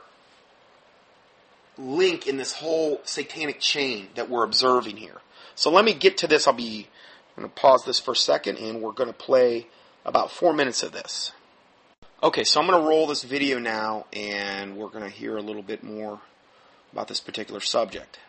link 1.77 2.27
in 2.27 2.37
this 2.37 2.53
whole 2.53 3.01
satanic 3.03 3.59
chain 3.59 4.09
that 4.15 4.29
we're 4.29 4.43
observing 4.43 4.97
here. 4.97 5.17
So 5.55 5.71
let 5.71 5.85
me 5.85 5.93
get 5.93 6.17
to 6.19 6.27
this. 6.27 6.47
I'll 6.47 6.53
be 6.53 6.87
I'm 7.35 7.43
going 7.43 7.53
to 7.53 7.61
pause 7.61 7.85
this 7.85 7.99
for 7.99 8.11
a 8.11 8.15
second 8.17 8.57
and 8.57 8.81
we're 8.81 8.91
going 8.91 9.09
to 9.09 9.13
play 9.13 9.67
about 10.09 10.31
four 10.31 10.53
minutes 10.53 10.83
of 10.83 10.91
this. 10.91 11.31
Okay, 12.21 12.43
so 12.43 12.59
I'm 12.59 12.67
going 12.67 12.81
to 12.81 12.87
roll 12.87 13.07
this 13.07 13.23
video 13.23 13.59
now 13.59 14.07
and 14.11 14.75
we're 14.75 14.89
going 14.89 15.05
to 15.05 15.09
hear 15.09 15.37
a 15.37 15.41
little 15.41 15.61
bit 15.61 15.83
more 15.83 16.19
about 16.91 17.07
this 17.07 17.21
particular 17.21 17.61
subject. 17.61 18.19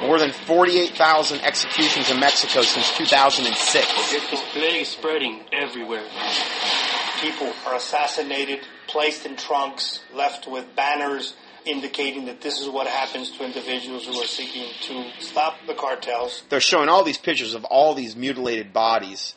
More 0.00 0.18
than 0.18 0.32
48,000 0.32 1.40
executions 1.40 2.10
in 2.10 2.20
Mexico 2.20 2.62
since 2.62 2.96
2006. 2.96 4.10
This 4.10 4.42
plague 4.52 4.82
is 4.82 4.88
spreading 4.88 5.40
everywhere 5.52 6.06
people 7.24 7.52
are 7.66 7.76
assassinated, 7.76 8.60
placed 8.86 9.24
in 9.24 9.34
trunks, 9.34 10.00
left 10.12 10.46
with 10.46 10.76
banners 10.76 11.34
indicating 11.66 12.26
that 12.26 12.40
this 12.40 12.60
is 12.60 12.68
what 12.68 12.86
happens 12.86 13.30
to 13.32 13.44
individuals 13.44 14.06
who 14.06 14.14
are 14.20 14.26
seeking 14.26 14.68
to 14.82 15.04
stop 15.18 15.56
the 15.66 15.74
cartels. 15.74 16.42
They're 16.48 16.60
showing 16.60 16.88
all 16.88 17.04
these 17.04 17.18
pictures 17.18 17.54
of 17.54 17.64
all 17.64 17.94
these 17.94 18.16
mutilated 18.16 18.72
bodies 18.72 19.34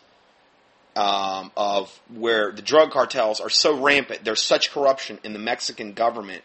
um, 0.96 1.52
of 1.56 2.00
where 2.13 2.52
the 2.52 2.62
drug 2.62 2.92
cartels 2.92 3.40
are 3.40 3.50
so 3.50 3.80
rampant. 3.80 4.26
There's 4.26 4.42
such 4.42 4.72
corruption 4.72 5.20
in 5.24 5.34
the 5.34 5.40
Mexican 5.40 5.94
government, 5.94 6.44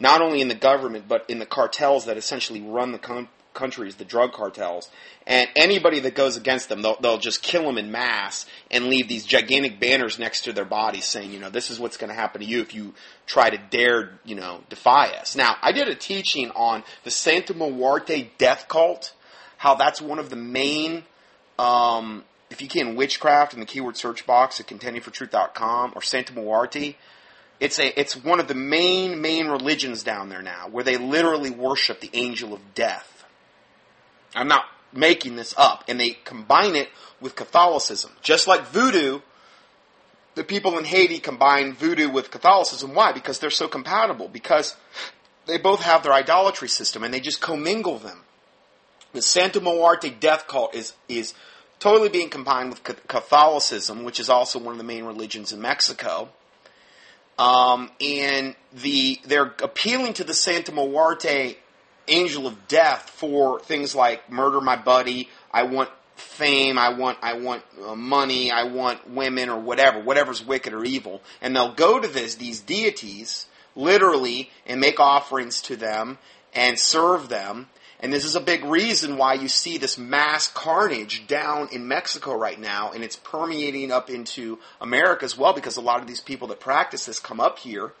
not 0.00 0.20
only 0.20 0.40
in 0.40 0.48
the 0.48 0.54
government 0.54 1.06
but 1.08 1.24
in 1.28 1.38
the 1.38 1.46
cartels 1.46 2.06
that 2.06 2.16
essentially 2.16 2.60
run 2.60 2.92
the 2.92 2.98
com- 2.98 3.28
countries, 3.54 3.96
the 3.96 4.04
drug 4.04 4.32
cartels, 4.32 4.90
and 5.26 5.48
anybody 5.56 6.00
that 6.00 6.14
goes 6.14 6.36
against 6.36 6.68
them, 6.68 6.82
they'll, 6.82 7.00
they'll 7.00 7.18
just 7.18 7.42
kill 7.42 7.62
them 7.62 7.78
in 7.78 7.90
mass 7.90 8.46
and 8.70 8.86
leave 8.86 9.08
these 9.08 9.24
gigantic 9.24 9.80
banners 9.80 10.18
next 10.18 10.42
to 10.42 10.52
their 10.52 10.64
bodies 10.64 11.04
saying, 11.04 11.32
you 11.32 11.40
know, 11.40 11.50
this 11.50 11.70
is 11.70 11.78
what's 11.78 11.96
going 11.96 12.08
to 12.08 12.14
happen 12.14 12.40
to 12.40 12.46
you 12.46 12.60
if 12.60 12.74
you 12.74 12.92
try 13.26 13.48
to 13.48 13.58
dare, 13.70 14.18
you 14.24 14.34
know, 14.34 14.60
defy 14.68 15.08
us. 15.08 15.34
Now, 15.34 15.56
I 15.62 15.72
did 15.72 15.88
a 15.88 15.94
teaching 15.94 16.50
on 16.50 16.82
the 17.04 17.10
Santa 17.10 17.54
Muerte 17.54 18.30
death 18.36 18.66
cult, 18.68 19.14
how 19.56 19.74
that's 19.74 20.02
one 20.02 20.18
of 20.18 20.28
the 20.28 20.36
main, 20.36 21.04
um, 21.58 22.24
if 22.50 22.60
you 22.60 22.68
can, 22.68 22.96
witchcraft 22.96 23.54
in 23.54 23.60
the 23.60 23.66
keyword 23.66 23.96
search 23.96 24.26
box 24.26 24.60
at 24.60 24.66
contendingfortruth.com 24.66 25.92
or 25.94 26.02
Santa 26.02 26.34
Muerte. 26.34 26.96
It's 27.60 27.78
a 27.78 27.98
it's 27.98 28.16
one 28.16 28.40
of 28.40 28.48
the 28.48 28.54
main 28.54 29.20
main 29.20 29.46
religions 29.46 30.02
down 30.02 30.28
there 30.28 30.42
now, 30.42 30.68
where 30.70 30.82
they 30.82 30.96
literally 30.96 31.50
worship 31.50 32.00
the 32.00 32.10
angel 32.12 32.52
of 32.52 32.74
death. 32.74 33.13
I'm 34.34 34.48
not 34.48 34.64
making 34.92 35.36
this 35.36 35.54
up. 35.56 35.84
And 35.88 35.98
they 35.98 36.10
combine 36.24 36.76
it 36.76 36.88
with 37.20 37.36
Catholicism. 37.36 38.12
Just 38.22 38.46
like 38.46 38.66
voodoo, 38.66 39.20
the 40.34 40.44
people 40.44 40.78
in 40.78 40.84
Haiti 40.84 41.18
combine 41.18 41.72
voodoo 41.74 42.10
with 42.10 42.30
Catholicism. 42.30 42.94
Why? 42.94 43.12
Because 43.12 43.38
they're 43.38 43.50
so 43.50 43.68
compatible. 43.68 44.28
Because 44.28 44.76
they 45.46 45.58
both 45.58 45.82
have 45.82 46.02
their 46.02 46.12
idolatry 46.12 46.68
system 46.68 47.04
and 47.04 47.12
they 47.12 47.20
just 47.20 47.40
commingle 47.40 47.98
them. 47.98 48.22
The 49.12 49.22
Santa 49.22 49.60
Muerte 49.60 50.10
death 50.10 50.48
cult 50.48 50.74
is, 50.74 50.94
is 51.08 51.34
totally 51.78 52.08
being 52.08 52.30
combined 52.30 52.70
with 52.70 52.82
Catholicism, 53.06 54.04
which 54.04 54.18
is 54.18 54.28
also 54.28 54.58
one 54.58 54.72
of 54.72 54.78
the 54.78 54.84
main 54.84 55.04
religions 55.04 55.52
in 55.52 55.60
Mexico. 55.60 56.30
Um, 57.38 57.90
and 58.00 58.54
the 58.72 59.20
they're 59.24 59.54
appealing 59.62 60.12
to 60.14 60.24
the 60.24 60.34
Santa 60.34 60.72
Muerte 60.72 61.56
angel 62.08 62.46
of 62.46 62.68
death 62.68 63.10
for 63.10 63.60
things 63.60 63.94
like 63.94 64.30
murder 64.30 64.60
my 64.60 64.76
buddy, 64.76 65.28
I 65.52 65.64
want 65.64 65.90
fame, 66.16 66.78
I 66.78 66.90
want 66.90 67.18
I 67.22 67.34
want 67.34 67.62
uh, 67.84 67.94
money, 67.94 68.50
I 68.50 68.64
want 68.64 69.10
women 69.10 69.48
or 69.48 69.60
whatever, 69.60 70.00
whatever's 70.00 70.44
wicked 70.44 70.72
or 70.72 70.84
evil, 70.84 71.22
and 71.40 71.54
they'll 71.54 71.74
go 71.74 72.00
to 72.00 72.08
this 72.08 72.36
these 72.36 72.60
deities 72.60 73.46
literally 73.76 74.50
and 74.66 74.80
make 74.80 75.00
offerings 75.00 75.60
to 75.62 75.76
them 75.76 76.18
and 76.52 76.78
serve 76.78 77.28
them. 77.28 77.68
And 78.00 78.12
this 78.12 78.24
is 78.24 78.36
a 78.36 78.40
big 78.40 78.64
reason 78.64 79.16
why 79.16 79.34
you 79.34 79.48
see 79.48 79.78
this 79.78 79.96
mass 79.96 80.48
carnage 80.48 81.26
down 81.26 81.68
in 81.72 81.88
Mexico 81.88 82.36
right 82.36 82.60
now, 82.60 82.92
and 82.92 83.02
it's 83.02 83.16
permeating 83.16 83.90
up 83.90 84.10
into 84.10 84.58
America 84.80 85.24
as 85.24 85.38
well 85.38 85.54
because 85.54 85.76
a 85.76 85.80
lot 85.80 86.00
of 86.00 86.06
these 86.06 86.20
people 86.20 86.48
that 86.48 86.60
practice 86.60 87.06
this 87.06 87.18
come 87.18 87.40
up 87.40 87.58
here 87.58 87.92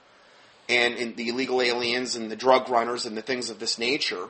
and, 0.68 0.94
and 0.94 1.16
the 1.16 1.28
illegal 1.28 1.60
aliens 1.60 2.16
and 2.16 2.30
the 2.30 2.36
drug 2.36 2.68
runners 2.68 3.06
and 3.06 3.16
the 3.16 3.22
things 3.22 3.50
of 3.50 3.58
this 3.58 3.78
nature. 3.78 4.28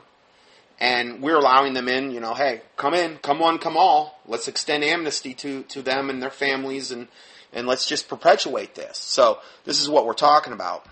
And 0.79 1.21
we're 1.21 1.37
allowing 1.37 1.73
them 1.73 1.87
in, 1.87 2.11
you 2.11 2.19
know, 2.19 2.33
hey, 2.33 2.61
come 2.75 2.93
in, 2.93 3.17
come 3.17 3.39
one, 3.39 3.59
come 3.59 3.77
all. 3.77 4.19
Let's 4.25 4.47
extend 4.47 4.83
amnesty 4.83 5.33
to, 5.35 5.63
to 5.63 5.81
them 5.81 6.09
and 6.09 6.21
their 6.21 6.29
families 6.29 6.91
and, 6.91 7.07
and 7.53 7.65
let's 7.65 7.87
just 7.87 8.09
perpetuate 8.09 8.75
this. 8.75 8.97
So 8.97 9.39
this 9.63 9.79
is 9.79 9.89
what 9.89 10.05
we're 10.05 10.13
talking 10.13 10.51
about. 10.51 10.85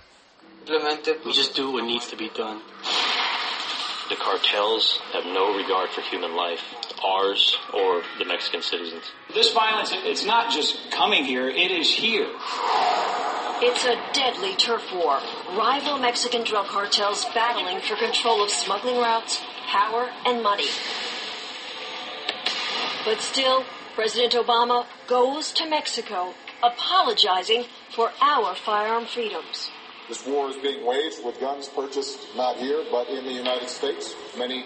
We 1.25 1.34
just 1.34 1.56
do 1.56 1.73
what 1.73 1.84
needs 1.84 2.08
to 2.10 2.15
be 2.15 2.29
done. 2.29 2.62
The 4.10 4.15
cartels 4.15 5.01
have 5.12 5.25
no 5.25 5.56
regard 5.56 5.89
for 5.89 6.01
human 6.01 6.36
life, 6.36 6.62
ours 7.03 7.58
or 7.73 8.03
the 8.19 8.25
Mexican 8.25 8.62
citizens. 8.62 9.03
This 9.34 9.53
violence, 9.53 9.91
it's 9.93 10.25
not 10.25 10.51
just 10.53 10.91
coming 10.91 11.25
here, 11.25 11.49
it 11.49 11.71
is 11.71 11.93
here. 11.93 12.29
It's 13.65 13.86
a 13.86 13.95
deadly 14.12 14.58
turf 14.58 14.84
war. 14.93 15.21
Rival 15.58 15.97
Mexican 15.97 16.43
drug 16.43 16.65
cartels 16.65 17.23
battling 17.34 17.80
for 17.80 17.95
control 17.95 18.43
of 18.43 18.49
smuggling 18.49 18.97
routes, 18.97 19.41
power, 19.67 20.10
and 20.26 20.43
money. 20.43 20.67
But 23.06 23.21
still, 23.21 23.63
President 23.95 24.34
Obama 24.34 24.86
goes 25.08 25.54
to 25.54 25.65
Mexico, 25.65 26.34
apologizing 26.62 27.63
for 27.95 28.12
our 28.21 28.54
firearm 28.54 29.06
freedoms. 29.06 29.71
This 30.10 30.28
war 30.28 30.49
is 30.49 30.58
being 30.58 30.86
waged 30.86 31.23
with 31.23 31.39
guns 31.39 31.69
purchased 31.69 32.36
not 32.36 32.58
here, 32.58 32.84
but 32.91 33.08
in 33.08 33.23
the 33.23 33.32
United 33.32 33.69
States. 33.69 34.13
Many 34.38 34.65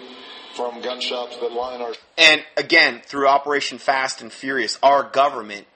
from 0.56 0.82
gun 0.82 1.00
shops 1.00 1.36
that 1.36 1.52
line 1.52 1.80
our. 1.80 1.94
And 2.16 2.42
again, 2.56 3.02
through 3.06 3.28
Operation 3.28 3.78
Fast 3.78 4.20
and 4.20 4.32
Furious, 4.32 4.76
our 4.82 5.04
government 5.04 5.68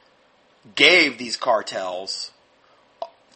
gave 0.74 1.18
these 1.18 1.36
cartels 1.36 2.31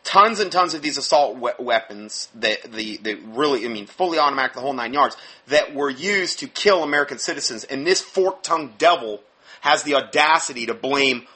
tons 0.07 0.39
and 0.39 0.53
tons 0.53 0.73
of 0.73 0.81
these 0.83 0.97
assault 0.97 1.37
we- 1.37 1.51
weapons 1.59 2.29
that 2.37 2.63
the, 2.73 2.97
the 2.99 3.15
really, 3.15 3.65
I 3.65 3.69
mean, 3.69 3.87
fully 3.87 4.19
automatic, 4.19 4.55
the 4.55 4.61
whole 4.61 4.73
nine 4.73 4.95
yards, 4.95 5.17
that 5.49 5.75
were 5.75 5.91
used 5.91 6.39
to 6.39 6.47
kill 6.47 6.83
American 6.83 7.19
citizens. 7.19 7.65
And 7.65 7.87
this 7.87 8.01
fork-tongued 8.01 8.79
devil 8.79 9.21
has 9.61 9.83
the 9.83 9.97
audacity 9.97 10.67
to 10.67 10.75
blame, 10.75 11.27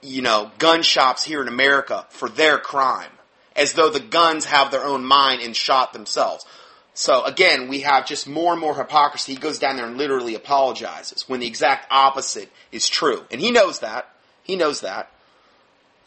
you 0.00 0.22
know, 0.22 0.52
gun 0.58 0.82
shops 0.82 1.24
here 1.24 1.42
in 1.42 1.48
America 1.48 2.06
for 2.10 2.28
their 2.28 2.56
crime, 2.56 3.10
as 3.56 3.72
though 3.72 3.90
the 3.90 4.00
guns 4.00 4.44
have 4.44 4.70
their 4.70 4.84
own 4.84 5.04
mind 5.04 5.42
and 5.42 5.56
shot 5.56 5.92
themselves. 5.92 6.46
So 6.94 7.24
again, 7.24 7.68
we 7.68 7.80
have 7.80 8.06
just 8.06 8.28
more 8.28 8.52
and 8.52 8.60
more 8.60 8.76
hypocrisy. 8.76 9.34
He 9.34 9.40
goes 9.40 9.58
down 9.58 9.76
there 9.76 9.86
and 9.86 9.98
literally 9.98 10.36
apologizes 10.36 11.28
when 11.28 11.40
the 11.40 11.46
exact 11.48 11.88
opposite 11.90 12.48
is 12.70 12.88
true. 12.88 13.24
And 13.32 13.40
he 13.40 13.50
knows 13.50 13.80
that. 13.80 14.08
He 14.44 14.54
knows 14.54 14.82
that. 14.82 15.10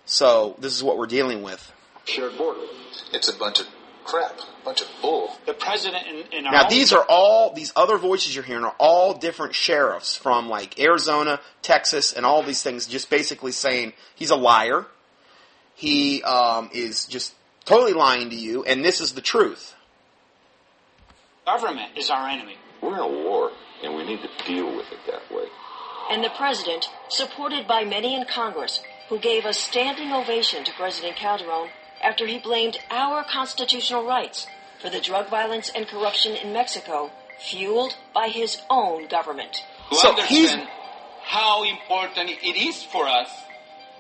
So 0.06 0.56
this 0.60 0.74
is 0.74 0.84
what 0.84 0.98
we're 0.98 1.08
dealing 1.08 1.44
with. 1.44 1.72
Shared 2.06 2.38
border. 2.38 2.62
It's 3.12 3.30
a 3.30 3.38
bunch 3.38 3.60
of 3.60 3.68
crap, 4.04 4.40
a 4.40 4.66
bunch 4.66 4.82
of 4.82 4.88
bull. 5.02 5.36
The 5.46 5.54
president 5.54 6.06
in, 6.08 6.40
in 6.40 6.46
our 6.46 6.52
Now 6.52 6.68
these 6.70 6.94
are 6.94 7.06
all 7.08 7.54
these 7.54 7.72
other 7.76 7.98
voices 7.98 8.36
you're 8.36 8.44
hearing 8.44 8.64
are 8.64 8.76
all 8.78 9.14
different 9.14 9.56
sheriffs 9.56 10.16
from 10.16 10.50
like 10.50 10.80
Arizona, 10.80 11.40
Texas, 11.62 12.14
and 12.14 12.26
all 12.26 12.44
these 12.44 12.62
things, 12.62 12.86
just 12.88 13.10
basically 13.10 13.52
saying 13.52 13.94
he's 14.16 14.30
a 14.30 14.36
liar. 14.36 14.86
He 15.76 16.22
um, 16.24 16.70
is 16.74 17.06
just 17.06 17.34
totally 17.66 17.94
lying 17.94 18.30
to 18.30 18.36
you, 18.36 18.64
and 18.64 18.84
this 18.84 19.02
is 19.02 19.14
the 19.14 19.22
truth. 19.22 19.76
government 21.46 21.98
is 21.98 22.10
our 22.10 22.28
enemy. 22.28 22.58
We're 22.82 22.96
in 22.96 23.00
a 23.00 23.08
war, 23.08 23.52
and 23.84 23.96
we 23.96 24.04
need 24.06 24.20
to 24.22 24.46
deal 24.46 24.76
with 24.76 24.92
it 24.92 25.00
that 25.08 25.36
way. 25.36 25.46
And 26.12 26.24
the 26.24 26.30
president, 26.38 26.90
supported 27.08 27.66
by 27.66 27.86
many 27.86 28.14
in 28.14 28.26
Congress, 28.26 28.82
who 29.10 29.20
gave 29.20 29.46
a 29.46 29.54
standing 29.54 30.12
ovation 30.12 30.64
to 30.66 30.72
President 30.74 31.16
Calderon 31.16 31.70
after 32.04 32.28
he 32.28 32.38
blamed 32.38 32.78
our 32.92 33.24
constitutional 33.24 34.06
rights 34.06 34.48
for 34.82 34.90
the 34.90 35.00
drug 35.00 35.30
violence 35.30 35.72
and 35.74 35.88
corruption 35.88 36.36
in 36.36 36.52
Mexico, 36.54 37.10
fueled 37.40 37.96
by 38.14 38.28
his 38.28 38.62
own 38.70 39.08
government. 39.08 39.64
to 39.90 39.96
So 39.96 40.14
he's- 40.16 40.52
understand 40.52 40.70
how 41.24 41.64
important 41.64 42.30
it 42.30 42.56
is 42.58 42.84
for 42.84 43.08
us 43.08 43.30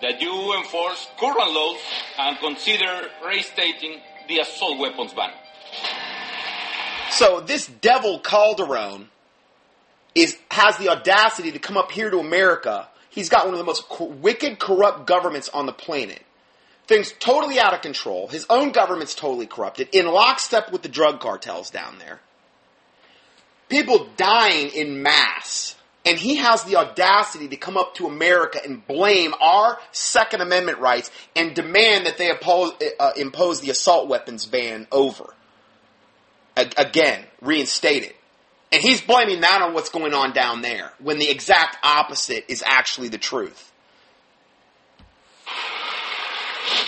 that 0.01 0.21
you 0.21 0.53
enforce 0.57 1.07
current 1.17 1.51
laws 1.51 1.77
and 2.17 2.37
consider 2.39 3.09
restating 3.25 4.01
the 4.27 4.39
assault 4.39 4.77
weapons 4.77 5.13
ban. 5.13 5.31
So 7.11 7.39
this 7.41 7.67
devil 7.67 8.19
Calderon 8.19 9.09
is 10.15 10.37
has 10.51 10.77
the 10.77 10.89
audacity 10.89 11.51
to 11.51 11.59
come 11.59 11.77
up 11.77 11.91
here 11.91 12.09
to 12.09 12.19
America. 12.19 12.87
He's 13.09 13.29
got 13.29 13.45
one 13.45 13.53
of 13.53 13.59
the 13.59 13.63
most 13.65 13.87
co- 13.87 14.05
wicked, 14.05 14.59
corrupt 14.59 15.05
governments 15.05 15.49
on 15.49 15.65
the 15.65 15.73
planet. 15.73 16.23
Things 16.87 17.13
totally 17.19 17.59
out 17.59 17.73
of 17.73 17.81
control. 17.81 18.27
His 18.27 18.45
own 18.49 18.71
government's 18.71 19.15
totally 19.15 19.47
corrupted, 19.47 19.89
in 19.93 20.05
lockstep 20.05 20.71
with 20.71 20.81
the 20.81 20.89
drug 20.89 21.19
cartels 21.19 21.69
down 21.69 21.97
there. 21.99 22.19
People 23.69 24.09
dying 24.17 24.69
in 24.69 25.01
mass. 25.01 25.75
And 26.05 26.17
he 26.17 26.35
has 26.35 26.65
the 26.65 26.75
audacity 26.75 27.47
to 27.47 27.55
come 27.55 27.77
up 27.77 27.95
to 27.95 28.07
America 28.07 28.59
and 28.61 28.85
blame 28.85 29.33
our 29.39 29.79
Second 29.93 30.41
Amendment 30.41 30.79
rights 30.79 31.09
and 31.33 31.55
demand 31.55 32.05
that 32.07 32.17
they 32.17 32.29
oppose, 32.29 32.73
uh, 32.99 33.13
impose 33.15 33.61
the 33.61 33.69
assault 33.69 34.09
weapons 34.09 34.45
ban 34.45 34.85
over 34.91 35.33
again, 36.55 37.25
reinstate 37.41 38.03
it. 38.03 38.15
And 38.71 38.81
he's 38.81 39.01
blaming 39.01 39.41
that 39.41 39.61
on 39.61 39.73
what's 39.73 39.89
going 39.89 40.13
on 40.13 40.33
down 40.33 40.61
there, 40.61 40.91
when 40.99 41.19
the 41.19 41.29
exact 41.29 41.77
opposite 41.83 42.45
is 42.47 42.63
actually 42.65 43.09
the 43.09 43.17
truth. 43.17 43.71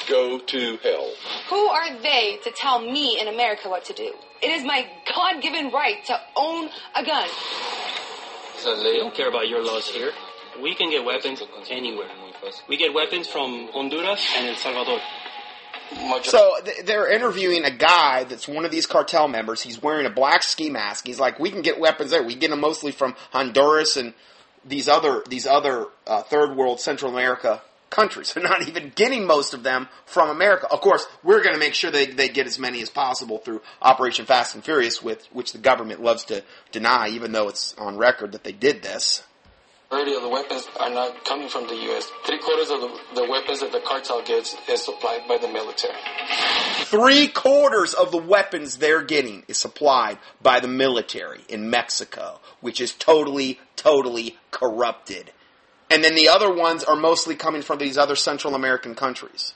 Go 0.07 0.39
to 0.39 0.77
hell. 0.83 1.11
Who 1.49 1.67
are 1.67 1.99
they 2.01 2.39
to 2.43 2.51
tell 2.51 2.79
me 2.79 3.19
in 3.19 3.27
America 3.27 3.69
what 3.69 3.85
to 3.85 3.93
do? 3.93 4.13
It 4.41 4.49
is 4.49 4.63
my 4.63 4.87
God 5.13 5.41
given 5.41 5.71
right 5.71 6.03
to 6.05 6.19
own 6.35 6.69
a 6.95 7.03
gun. 7.03 7.27
We 8.65 8.97
don't 8.97 9.13
care 9.13 9.29
about 9.29 9.47
your 9.47 9.63
laws 9.63 9.87
here. 9.87 10.11
We 10.61 10.75
can 10.75 10.89
get 10.89 11.03
weapons 11.03 11.41
anywhere. 11.69 12.07
We 12.69 12.77
get 12.77 12.93
weapons 12.93 13.27
from 13.27 13.67
Honduras 13.73 14.25
and 14.37 14.47
El 14.47 14.55
Salvador. 14.55 14.99
So 16.23 16.55
they're 16.83 17.11
interviewing 17.11 17.63
a 17.63 17.71
guy 17.71 18.23
that's 18.23 18.47
one 18.47 18.65
of 18.65 18.71
these 18.71 18.85
cartel 18.85 19.27
members. 19.27 19.61
He's 19.61 19.81
wearing 19.81 20.05
a 20.05 20.09
black 20.09 20.41
ski 20.43 20.69
mask. 20.69 21.05
He's 21.05 21.19
like, 21.19 21.39
"We 21.39 21.51
can 21.51 21.61
get 21.61 21.79
weapons 21.79 22.11
there. 22.11 22.23
We 22.23 22.35
get 22.35 22.49
them 22.49 22.59
mostly 22.59 22.91
from 22.91 23.15
Honduras 23.31 23.95
and 23.95 24.13
these 24.63 24.87
other 24.87 25.23
these 25.29 25.45
other 25.45 25.87
uh, 26.07 26.23
third 26.23 26.55
world 26.55 26.79
Central 26.79 27.11
America 27.11 27.61
countries. 27.95 28.33
They're 28.35 28.43
not 28.43 28.67
even 28.67 28.91
getting 28.93 29.25
most 29.25 29.53
of 29.53 29.63
them 29.63 29.87
from 30.05 30.29
America. 30.29 30.67
Of 30.69 30.81
course, 30.81 31.07
we're 31.23 31.41
going 31.41 31.53
to 31.53 31.59
make 31.59 31.73
sure 31.73 31.89
they 31.89 32.07
they 32.07 32.29
get 32.29 32.45
as 32.45 32.59
many 32.59 32.81
as 32.81 32.89
possible 32.89 33.37
through 33.39 33.61
Operation 33.81 34.25
Fast 34.25 34.55
and 34.55 34.63
Furious, 34.63 35.01
with 35.01 35.25
which 35.31 35.53
the 35.53 35.57
government 35.57 36.01
loves 36.01 36.25
to 36.25 36.43
deny, 36.71 37.09
even 37.09 37.31
though 37.31 37.47
it's 37.47 37.73
on 37.77 37.97
record 37.97 38.33
that 38.33 38.43
they 38.43 38.51
did 38.51 38.83
this. 38.83 39.23
Majority 39.91 40.15
of 40.15 40.23
the 40.23 40.29
weapons 40.29 40.67
are 40.79 40.89
not 40.89 41.23
coming 41.25 41.47
from 41.47 41.67
the 41.67 41.75
U.S. 41.75 42.11
Three 42.25 42.39
quarters 42.39 42.71
of 42.71 42.81
the, 42.81 43.21
the 43.21 43.29
weapons 43.29 43.59
that 43.59 43.71
the 43.71 43.79
cartel 43.79 44.23
gets 44.23 44.55
is 44.67 44.83
supplied 44.83 45.27
by 45.27 45.37
the 45.37 45.47
military. 45.47 45.93
Three 46.85 47.27
quarters 47.27 47.93
of 47.93 48.11
the 48.11 48.17
weapons 48.17 48.77
they're 48.77 49.03
getting 49.03 49.43
is 49.47 49.57
supplied 49.57 50.17
by 50.41 50.59
the 50.59 50.67
military 50.67 51.41
in 51.47 51.69
Mexico, 51.69 52.39
which 52.61 52.81
is 52.81 52.93
totally, 52.93 53.59
totally 53.75 54.35
corrupted. 54.49 55.31
And 55.89 56.03
then 56.03 56.15
the 56.15 56.29
other 56.29 56.53
ones 56.53 56.83
are 56.83 56.95
mostly 56.95 57.35
coming 57.35 57.61
from 57.61 57.77
these 57.77 57.97
other 57.97 58.15
Central 58.15 58.55
American 58.55 58.95
countries. 58.95 59.53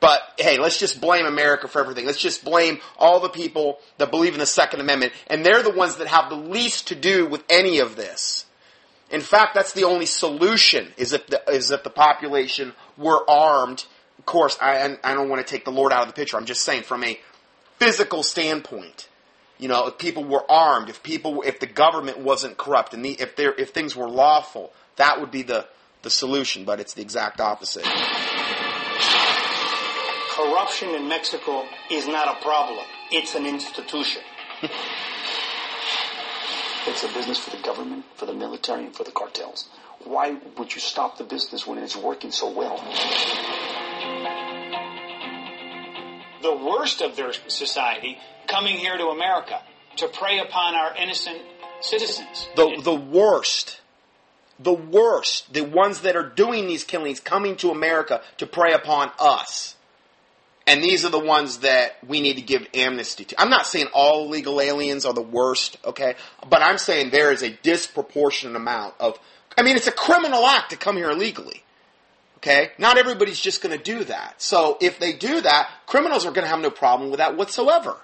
But 0.00 0.20
hey, 0.38 0.58
let's 0.58 0.78
just 0.78 1.00
blame 1.00 1.24
America 1.24 1.68
for 1.68 1.80
everything. 1.80 2.04
Let's 2.04 2.20
just 2.20 2.44
blame 2.44 2.80
all 2.98 3.20
the 3.20 3.30
people 3.30 3.78
that 3.98 4.10
believe 4.10 4.34
in 4.34 4.40
the 4.40 4.46
Second 4.46 4.80
Amendment, 4.80 5.12
and 5.26 5.44
they're 5.44 5.62
the 5.62 5.70
ones 5.70 5.96
that 5.96 6.06
have 6.06 6.28
the 6.28 6.36
least 6.36 6.88
to 6.88 6.94
do 6.94 7.26
with 7.26 7.42
any 7.48 7.78
of 7.78 7.96
this. 7.96 8.44
In 9.10 9.20
fact, 9.20 9.54
that's 9.54 9.72
the 9.72 9.84
only 9.84 10.06
solution 10.06 10.92
is 10.96 11.12
if 11.12 11.26
the, 11.28 11.42
is 11.50 11.70
if 11.70 11.82
the 11.82 11.90
population 11.90 12.72
were 12.96 13.28
armed. 13.28 13.84
Of 14.18 14.26
course, 14.26 14.58
I, 14.60 14.98
I 15.02 15.14
don't 15.14 15.28
want 15.28 15.46
to 15.46 15.50
take 15.50 15.64
the 15.64 15.72
Lord 15.72 15.92
out 15.92 16.02
of 16.02 16.08
the 16.08 16.14
picture. 16.14 16.36
I'm 16.36 16.44
just 16.44 16.62
saying 16.62 16.82
from 16.82 17.04
a 17.04 17.18
physical 17.78 18.22
standpoint. 18.22 19.08
You 19.58 19.68
know, 19.68 19.86
if 19.86 19.96
people 19.96 20.24
were 20.24 20.44
armed, 20.50 20.90
if 20.90 21.02
people, 21.02 21.42
if 21.42 21.60
the 21.60 21.66
government 21.66 22.18
wasn't 22.18 22.58
corrupt, 22.58 22.92
and 22.92 23.02
the, 23.02 23.12
if 23.12 23.36
there, 23.36 23.54
if 23.54 23.70
things 23.70 23.96
were 23.96 24.08
lawful, 24.08 24.72
that 24.96 25.20
would 25.20 25.30
be 25.30 25.42
the 25.42 25.66
the 26.02 26.10
solution. 26.10 26.64
But 26.64 26.80
it's 26.80 26.94
the 26.94 27.02
exact 27.02 27.40
opposite. 27.40 27.84
Corruption 30.30 30.90
in 30.94 31.08
Mexico 31.08 31.64
is 31.90 32.06
not 32.06 32.28
a 32.28 32.42
problem. 32.42 32.84
It's 33.10 33.34
an 33.34 33.46
institution. 33.46 34.22
It's 36.88 37.02
a 37.02 37.08
business 37.08 37.36
for 37.36 37.50
the 37.50 37.60
government, 37.62 38.04
for 38.14 38.26
the 38.26 38.32
military, 38.32 38.84
and 38.84 38.94
for 38.94 39.02
the 39.02 39.10
cartels. 39.10 39.68
Why 40.04 40.36
would 40.56 40.72
you 40.72 40.80
stop 40.80 41.18
the 41.18 41.24
business 41.24 41.66
when 41.66 41.78
it's 41.78 41.96
working 41.96 42.30
so 42.30 42.48
well? 42.48 42.76
The 46.42 46.54
worst 46.54 47.00
of 47.02 47.16
their 47.16 47.32
society 47.32 48.18
coming 48.46 48.76
here 48.76 48.96
to 48.96 49.06
America 49.06 49.60
to 49.96 50.06
prey 50.06 50.38
upon 50.38 50.76
our 50.76 50.94
innocent 50.94 51.42
citizens. 51.80 52.48
The 52.54 52.80
the 52.84 52.94
worst, 52.94 53.80
the 54.58 54.72
worst, 54.72 55.52
the 55.52 55.62
ones 55.64 56.00
that 56.02 56.16
are 56.16 56.28
doing 56.28 56.66
these 56.66 56.84
killings 56.84 57.20
coming 57.20 57.56
to 57.56 57.70
America 57.70 58.22
to 58.38 58.46
prey 58.46 58.72
upon 58.72 59.10
us. 59.18 59.76
And 60.66 60.82
these 60.82 61.04
are 61.04 61.10
the 61.10 61.18
ones 61.18 61.58
that 61.58 61.96
we 62.06 62.20
need 62.20 62.34
to 62.36 62.42
give 62.42 62.66
amnesty 62.74 63.24
to. 63.26 63.40
I'm 63.40 63.50
not 63.50 63.66
saying 63.66 63.86
all 63.92 64.26
illegal 64.26 64.60
aliens 64.60 65.04
are 65.04 65.12
the 65.12 65.22
worst, 65.22 65.76
okay? 65.84 66.16
But 66.48 66.62
I'm 66.62 66.78
saying 66.78 67.10
there 67.10 67.32
is 67.32 67.42
a 67.42 67.50
disproportionate 67.50 68.56
amount 68.56 68.94
of, 68.98 69.18
I 69.56 69.62
mean, 69.62 69.76
it's 69.76 69.86
a 69.86 69.92
criminal 69.92 70.44
act 70.44 70.70
to 70.70 70.76
come 70.76 70.96
here 70.96 71.10
illegally. 71.10 71.62
Okay? 72.38 72.70
Not 72.78 72.98
everybody's 72.98 73.40
just 73.40 73.62
going 73.62 73.76
to 73.76 73.82
do 73.82 74.04
that. 74.04 74.40
So 74.40 74.76
if 74.80 74.98
they 74.98 75.12
do 75.12 75.40
that, 75.40 75.68
criminals 75.86 76.26
are 76.26 76.30
going 76.30 76.44
to 76.44 76.48
have 76.48 76.60
no 76.60 76.70
problem 76.70 77.10
with 77.10 77.18
that 77.18 77.36
whatsoever. 77.36 77.96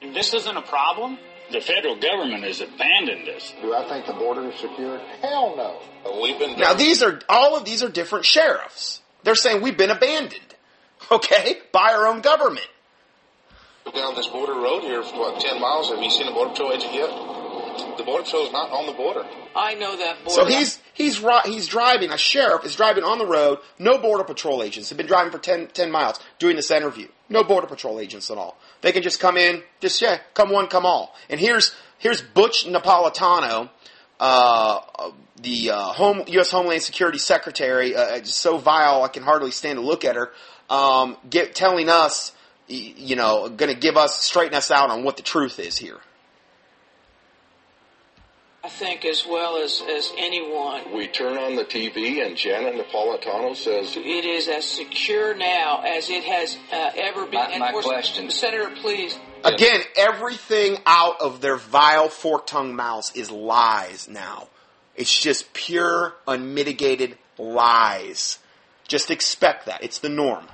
This 0.00 0.34
isn't 0.34 0.56
a 0.56 0.62
problem? 0.62 1.18
The 1.52 1.60
federal 1.60 1.96
government 1.96 2.42
has 2.44 2.60
abandoned 2.60 3.28
us. 3.28 3.52
Do 3.60 3.74
I 3.74 3.88
think 3.88 4.06
the 4.06 4.14
border 4.14 4.48
is 4.50 4.58
secure? 4.58 4.98
Hell 5.20 5.54
no. 5.56 6.20
We've 6.22 6.38
been 6.38 6.58
Now 6.58 6.74
these 6.74 7.02
are 7.02 7.20
all 7.28 7.56
of 7.56 7.64
these 7.64 7.82
are 7.82 7.88
different 7.88 8.24
sheriffs. 8.24 9.00
They're 9.24 9.34
saying 9.34 9.62
we've 9.62 9.76
been 9.76 9.90
abandoned, 9.90 10.54
okay, 11.10 11.58
by 11.72 11.92
our 11.92 12.06
own 12.06 12.20
government. 12.20 12.66
down 13.94 14.14
this 14.14 14.26
border 14.28 14.54
road 14.54 14.82
here 14.82 15.02
for 15.02 15.18
what 15.18 15.40
ten 15.40 15.60
miles. 15.60 15.90
Have 15.90 16.02
you 16.02 16.10
seen 16.10 16.28
a 16.28 16.32
border 16.32 16.50
patrol 16.50 16.72
agent 16.72 16.94
yet? 16.94 17.10
The 17.96 18.04
border 18.04 18.24
patrol 18.24 18.46
is 18.46 18.52
not 18.52 18.70
on 18.70 18.86
the 18.86 18.92
border. 18.92 19.24
I 19.56 19.74
know 19.74 19.96
that 19.96 20.24
border. 20.24 20.30
So 20.30 20.44
he's 20.44 20.80
he's 20.92 21.22
he's 21.44 21.68
driving. 21.68 22.10
A 22.10 22.18
sheriff 22.18 22.64
is 22.64 22.76
driving 22.76 23.04
on 23.04 23.18
the 23.18 23.26
road. 23.26 23.58
No 23.78 23.98
border 23.98 24.24
patrol 24.24 24.62
agents 24.62 24.88
have 24.90 24.98
been 24.98 25.06
driving 25.06 25.32
for 25.32 25.38
10, 25.38 25.68
10 25.68 25.90
miles 25.90 26.20
doing 26.38 26.56
this 26.56 26.70
interview. 26.70 27.08
No 27.28 27.42
border 27.42 27.66
patrol 27.66 28.00
agents 28.00 28.30
at 28.30 28.38
all. 28.38 28.56
They 28.80 28.92
can 28.92 29.02
just 29.02 29.20
come 29.20 29.36
in, 29.36 29.62
just 29.80 30.00
yeah, 30.00 30.18
come 30.34 30.50
one, 30.50 30.66
come 30.68 30.86
all. 30.86 31.14
And 31.28 31.40
here's 31.40 31.74
here's 31.98 32.20
Butch 32.20 32.66
Napolitano, 32.66 33.70
uh, 34.20 34.80
uh, 34.98 35.10
the 35.40 35.70
uh, 35.70 35.80
home 35.92 36.22
U.S. 36.28 36.50
Homeland 36.50 36.82
Security 36.82 37.18
Secretary, 37.18 37.96
uh, 37.96 38.18
just 38.18 38.38
so 38.38 38.58
vile 38.58 39.02
I 39.02 39.08
can 39.08 39.22
hardly 39.22 39.50
stand 39.50 39.78
to 39.78 39.84
look 39.84 40.04
at 40.04 40.16
her. 40.16 40.32
Um, 40.70 41.16
get 41.28 41.54
telling 41.54 41.88
us, 41.88 42.32
you 42.68 43.16
know, 43.16 43.48
going 43.48 43.72
to 43.72 43.78
give 43.78 43.96
us 43.96 44.20
straighten 44.20 44.54
us 44.54 44.70
out 44.70 44.90
on 44.90 45.04
what 45.04 45.16
the 45.16 45.22
truth 45.22 45.58
is 45.58 45.76
here. 45.76 45.98
I 48.64 48.68
think 48.70 49.04
as 49.04 49.26
well 49.26 49.58
as, 49.62 49.82
as 49.90 50.10
anyone. 50.16 50.90
We 50.94 51.06
turn 51.06 51.36
on 51.36 51.54
the 51.54 51.66
TV 51.66 52.24
and 52.24 52.34
Janet 52.34 52.74
Napolitano 52.76 53.54
says, 53.54 53.94
It 53.94 54.24
is 54.24 54.48
as 54.48 54.64
secure 54.64 55.34
now 55.34 55.82
as 55.86 56.08
it 56.08 56.24
has 56.24 56.56
uh, 56.72 56.90
ever 56.96 57.26
been. 57.26 57.34
My- 57.34 57.58
my 57.58 57.72
course, 57.72 57.84
question- 57.84 58.30
Senator, 58.30 58.70
please. 58.80 59.18
Again, 59.44 59.82
everything 59.98 60.78
out 60.86 61.20
of 61.20 61.42
their 61.42 61.58
vile 61.58 62.08
fork 62.08 62.46
tongued 62.46 62.74
mouths 62.74 63.12
is 63.14 63.30
lies 63.30 64.08
now. 64.08 64.48
It's 64.96 65.12
just 65.14 65.52
pure, 65.52 66.14
unmitigated 66.26 67.18
lies. 67.36 68.38
Just 68.88 69.10
expect 69.10 69.66
that. 69.66 69.84
It's 69.84 69.98
the 69.98 70.08
norm. 70.08 70.46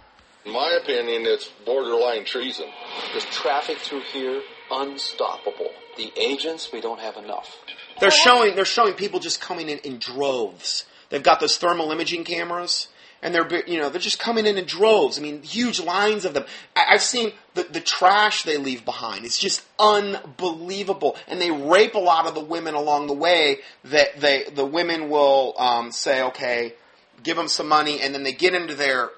in 0.44 0.52
my 0.52 0.76
opinion, 0.82 1.22
it's 1.26 1.48
borderline 1.64 2.24
treason. 2.24 2.66
Because 3.06 3.24
traffic 3.30 3.78
through 3.78 4.02
here, 4.12 4.42
unstoppable. 4.68 5.70
The 5.96 6.12
agents, 6.16 6.70
we 6.72 6.80
don't 6.80 6.98
have 7.00 7.16
enough. 7.16 7.56
They're 8.00 8.10
showing 8.10 8.54
they're 8.56 8.64
showing 8.64 8.94
people 8.94 9.20
just 9.20 9.40
coming 9.40 9.68
in 9.68 9.78
in 9.78 9.98
droves. 9.98 10.86
They've 11.10 11.22
got 11.22 11.40
those 11.40 11.58
thermal 11.58 11.92
imaging 11.92 12.24
cameras, 12.24 12.88
and 13.22 13.34
they're 13.34 13.64
you 13.66 13.78
know 13.78 13.90
they're 13.90 14.00
just 14.00 14.18
coming 14.18 14.46
in 14.46 14.56
in 14.56 14.64
droves. 14.64 15.18
I 15.18 15.22
mean, 15.22 15.42
huge 15.42 15.80
lines 15.80 16.24
of 16.24 16.34
them. 16.34 16.44
I, 16.74 16.86
I've 16.90 17.02
seen 17.02 17.32
the 17.54 17.64
the 17.64 17.80
trash 17.80 18.44
they 18.44 18.56
leave 18.56 18.84
behind. 18.84 19.24
It's 19.24 19.38
just 19.38 19.62
unbelievable, 19.78 21.16
and 21.28 21.40
they 21.40 21.50
rape 21.50 21.94
a 21.94 21.98
lot 21.98 22.26
of 22.26 22.34
the 22.34 22.40
women 22.40 22.74
along 22.74 23.06
the 23.06 23.14
way. 23.14 23.58
That 23.84 24.20
they 24.20 24.44
the 24.44 24.64
women 24.64 25.10
will 25.10 25.54
um, 25.58 25.92
say, 25.92 26.22
okay, 26.22 26.74
give 27.22 27.36
them 27.36 27.48
some 27.48 27.68
money, 27.68 28.00
and 28.00 28.14
then 28.14 28.22
they 28.22 28.32
get 28.32 28.54
into 28.54 28.74
their 28.74 29.10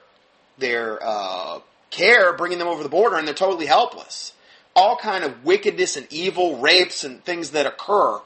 their 0.58 0.98
uh, 1.02 1.60
care, 1.90 2.32
bringing 2.32 2.58
them 2.58 2.68
over 2.68 2.82
the 2.82 2.88
border, 2.88 3.16
and 3.16 3.26
they're 3.26 3.34
totally 3.34 3.66
helpless. 3.66 4.32
All 4.74 4.96
kind 4.96 5.22
of 5.22 5.44
wickedness 5.44 5.96
and 5.98 6.06
evil, 6.10 6.58
rapes 6.58 7.04
and 7.04 7.22
things 7.22 7.50
that 7.50 7.66
occur 7.66 8.20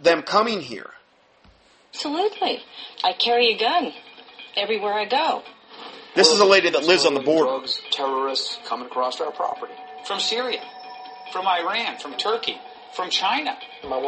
them 0.00 0.22
coming 0.22 0.60
here. 0.60 0.90
Absolutely. 1.92 2.60
I 3.02 3.12
carry 3.12 3.54
a 3.54 3.58
gun 3.58 3.92
everywhere 4.56 4.94
I 4.94 5.04
go. 5.04 5.42
This 6.14 6.28
is 6.28 6.40
a 6.40 6.44
lady 6.44 6.70
that 6.70 6.84
lives 6.84 7.04
on 7.06 7.14
the 7.14 7.20
border. 7.20 7.50
Drugs, 7.50 7.80
terrorists 7.90 8.58
coming 8.66 8.86
across 8.86 9.20
our 9.20 9.32
property. 9.32 9.72
From 10.06 10.20
Syria, 10.20 10.60
from 11.32 11.46
Iran, 11.46 11.98
from 11.98 12.14
Turkey, 12.14 12.56
from 12.94 13.10
China. 13.10 13.56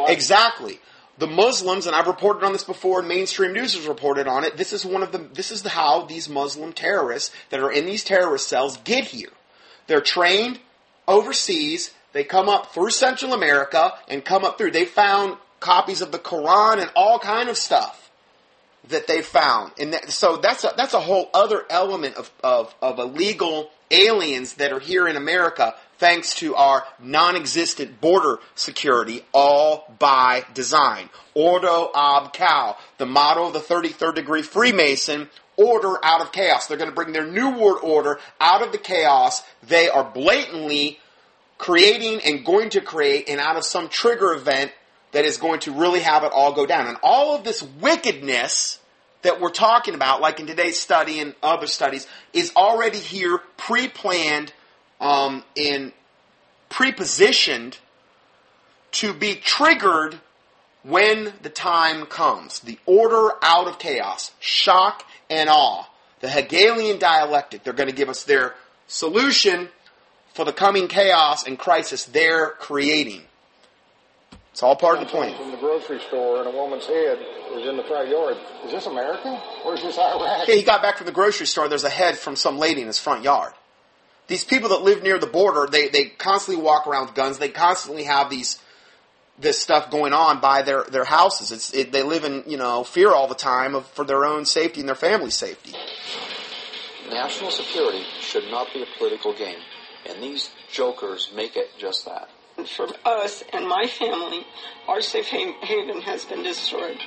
Exactly. 0.07 0.79
The 1.17 1.27
Muslims, 1.27 1.87
and 1.87 1.95
I've 1.95 2.07
reported 2.07 2.45
on 2.45 2.53
this 2.53 2.63
before, 2.63 2.99
and 2.99 3.07
mainstream 3.07 3.51
news 3.51 3.73
has 3.73 3.87
reported 3.87 4.27
on 4.27 4.43
it. 4.43 4.55
This 4.55 4.71
is 4.71 4.85
one 4.85 5.01
of 5.01 5.11
the. 5.11 5.17
This 5.17 5.51
is 5.51 5.65
how 5.65 6.03
these 6.03 6.29
Muslim 6.29 6.73
terrorists 6.73 7.33
that 7.49 7.59
are 7.59 7.71
in 7.71 7.85
these 7.85 8.03
terrorist 8.03 8.47
cells 8.47 8.77
get 8.83 9.05
here. 9.05 9.31
They're 9.87 9.99
trained 9.99 10.59
overseas. 11.07 11.91
They 12.13 12.23
come 12.23 12.47
up 12.47 12.73
through 12.73 12.91
Central 12.91 13.33
America 13.33 13.93
and 14.07 14.23
come 14.23 14.45
up 14.45 14.57
through. 14.57 14.71
They 14.71 14.85
found 14.85 15.37
copies 15.59 16.01
of 16.01 16.11
the 16.11 16.19
Quran 16.19 16.81
and 16.81 16.91
all 16.95 17.19
kind 17.19 17.49
of 17.49 17.57
stuff 17.57 18.09
that 18.89 19.07
they 19.07 19.21
found, 19.21 19.73
and 19.79 19.93
that, 19.93 20.09
so 20.09 20.37
that's 20.37 20.63
a, 20.63 20.73
that's 20.77 20.93
a 20.93 20.99
whole 20.99 21.29
other 21.33 21.65
element 21.69 22.15
of, 22.15 22.31
of 22.43 22.73
of 22.81 22.99
illegal 22.99 23.69
aliens 23.91 24.53
that 24.55 24.71
are 24.71 24.79
here 24.79 25.07
in 25.07 25.15
America, 25.15 25.75
thanks 25.97 26.35
to 26.35 26.55
our 26.55 26.83
non-existent 26.99 27.99
border 28.01 28.39
security, 28.55 29.23
all 29.33 29.93
by 29.99 30.45
design. 30.53 31.09
Ordo 31.33 31.91
ab 31.95 32.33
chao, 32.33 32.77
the 32.97 33.05
motto 33.05 33.47
of 33.47 33.53
the 33.53 33.59
33rd 33.59 34.15
degree 34.15 34.41
Freemason. 34.41 35.29
Order 35.59 35.97
out 36.05 36.21
of 36.21 36.31
chaos. 36.31 36.67
They're 36.67 36.77
going 36.77 36.91
to 36.91 36.95
bring 36.95 37.13
their 37.13 37.25
new 37.25 37.49
world 37.49 37.79
order 37.81 38.19
out 38.39 38.61
of 38.61 38.71
the 38.71 38.77
chaos. 38.77 39.41
They 39.63 39.89
are 39.89 40.03
blatantly 40.03 40.99
creating 41.57 42.21
and 42.23 42.45
going 42.45 42.69
to 42.69 42.81
create, 42.81 43.27
and 43.27 43.39
out 43.39 43.57
of 43.57 43.63
some 43.63 43.89
trigger 43.89 44.33
event 44.33 44.71
that 45.11 45.25
is 45.25 45.37
going 45.37 45.59
to 45.61 45.71
really 45.71 46.01
have 46.01 46.23
it 46.23 46.31
all 46.31 46.53
go 46.53 46.65
down. 46.65 46.87
And 46.87 46.97
all 47.01 47.35
of 47.35 47.43
this 47.43 47.63
wickedness 47.79 48.79
that 49.21 49.41
we're 49.41 49.49
talking 49.49 49.93
about, 49.93 50.21
like 50.21 50.39
in 50.39 50.47
today's 50.47 50.79
study 50.79 51.19
and 51.19 51.33
other 51.41 51.67
studies, 51.67 52.07
is 52.33 52.51
already 52.55 52.99
here, 52.99 53.39
pre-planned, 53.57 54.53
um, 54.99 55.43
and 55.55 55.91
pre-positioned 56.69 57.77
to 58.91 59.13
be 59.13 59.35
triggered 59.35 60.19
when 60.83 61.33
the 61.41 61.49
time 61.49 62.05
comes. 62.05 62.59
The 62.61 62.79
order 62.85 63.31
out 63.41 63.67
of 63.67 63.79
chaos, 63.79 64.31
shock 64.39 65.05
and 65.29 65.49
awe. 65.49 65.87
The 66.19 66.29
Hegelian 66.29 66.97
dialectic. 66.97 67.63
They're 67.63 67.73
going 67.73 67.89
to 67.89 67.95
give 67.95 68.09
us 68.09 68.23
their 68.23 68.55
solution 68.87 69.69
for 70.33 70.45
the 70.45 70.53
coming 70.53 70.87
chaos 70.87 71.45
and 71.45 71.59
crisis 71.59 72.05
they're 72.05 72.51
creating. 72.51 73.23
It's 74.57 74.63
all 74.63 74.75
part 74.75 74.97
of 74.97 75.01
the 75.01 75.11
plan. 75.11 75.37
From 75.37 75.51
the 75.51 75.57
grocery 75.57 75.99
store, 75.99 76.39
and 76.39 76.47
a 76.47 76.51
woman's 76.51 76.87
head 76.87 77.19
is 77.53 77.67
in 77.67 77.77
the 77.77 77.83
front 77.83 78.09
yard. 78.09 78.37
Is 78.65 78.71
this 78.71 78.87
America 78.87 79.39
or 79.63 79.75
is 79.75 79.83
this 79.83 79.99
Iraq? 79.99 80.47
Yeah, 80.47 80.55
he 80.55 80.63
got 80.63 80.81
back 80.81 80.97
from 80.97 81.05
the 81.05 81.11
grocery 81.11 81.45
store. 81.45 81.69
There's 81.69 81.83
a 81.83 81.91
head 81.91 82.17
from 82.17 82.35
some 82.35 82.57
lady 82.57 82.81
in 82.81 82.87
his 82.87 82.97
front 82.97 83.23
yard. 83.23 83.53
These 84.25 84.45
people 84.45 84.69
that 84.69 84.81
live 84.81 85.03
near 85.03 85.19
the 85.19 85.27
border, 85.27 85.67
they, 85.71 85.89
they 85.89 86.05
constantly 86.05 86.63
walk 86.63 86.87
around 86.87 87.05
with 87.05 87.13
guns. 87.13 87.37
They 87.37 87.49
constantly 87.49 88.05
have 88.05 88.31
these 88.31 88.57
this 89.37 89.59
stuff 89.61 89.91
going 89.91 90.13
on 90.13 90.41
by 90.41 90.63
their, 90.63 90.85
their 90.85 91.05
houses. 91.05 91.51
It's 91.51 91.71
it, 91.75 91.91
they 91.91 92.01
live 92.01 92.23
in 92.23 92.43
you 92.47 92.57
know 92.57 92.83
fear 92.83 93.11
all 93.11 93.27
the 93.27 93.35
time 93.35 93.75
of, 93.75 93.85
for 93.85 94.05
their 94.05 94.25
own 94.25 94.43
safety 94.43 94.79
and 94.79 94.89
their 94.89 94.95
family's 94.95 95.35
safety. 95.35 95.75
National 97.11 97.51
security 97.51 98.03
should 98.21 98.49
not 98.49 98.73
be 98.73 98.81
a 98.81 98.87
political 98.97 99.35
game. 99.35 99.59
And 100.09 100.23
these 100.23 100.49
jokers 100.71 101.31
make 101.35 101.55
it 101.55 101.69
just 101.77 102.05
that. 102.05 102.27
For 102.65 102.87
us 103.05 103.43
and 103.53 103.67
my 103.67 103.85
family, 103.87 104.45
our 104.87 105.01
safe 105.01 105.27
haven 105.27 106.01
has 106.01 106.25
been 106.25 106.43
destroyed. 106.43 106.97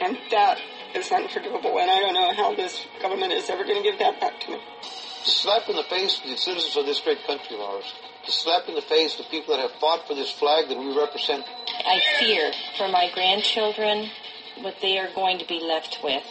And 0.00 0.18
that 0.30 0.58
is 0.94 1.10
unforgivable. 1.10 1.78
And 1.78 1.90
I 1.90 2.00
don't 2.00 2.14
know 2.14 2.34
how 2.34 2.54
this 2.54 2.86
government 3.00 3.32
is 3.32 3.48
ever 3.48 3.64
going 3.64 3.82
to 3.82 3.90
give 3.90 3.98
that 3.98 4.20
back 4.20 4.38
to 4.40 4.50
me. 4.52 4.58
To 5.24 5.30
slap 5.30 5.68
in 5.68 5.76
the 5.76 5.82
face 5.84 6.20
the 6.20 6.36
citizens 6.36 6.76
of 6.76 6.86
this 6.86 7.00
great 7.00 7.24
country 7.26 7.56
of 7.56 7.62
ours. 7.62 7.92
To 8.26 8.32
slap 8.32 8.68
in 8.68 8.74
the 8.74 8.82
face 8.82 9.16
the 9.16 9.24
people 9.24 9.56
that 9.56 9.62
have 9.62 9.80
fought 9.80 10.06
for 10.06 10.14
this 10.14 10.30
flag 10.30 10.68
that 10.68 10.78
we 10.78 10.96
represent. 10.96 11.44
I 11.86 12.00
fear 12.18 12.52
for 12.76 12.88
my 12.88 13.10
grandchildren 13.12 14.10
what 14.60 14.76
they 14.82 14.98
are 14.98 15.12
going 15.14 15.38
to 15.38 15.46
be 15.46 15.60
left 15.60 15.98
with. 16.04 16.22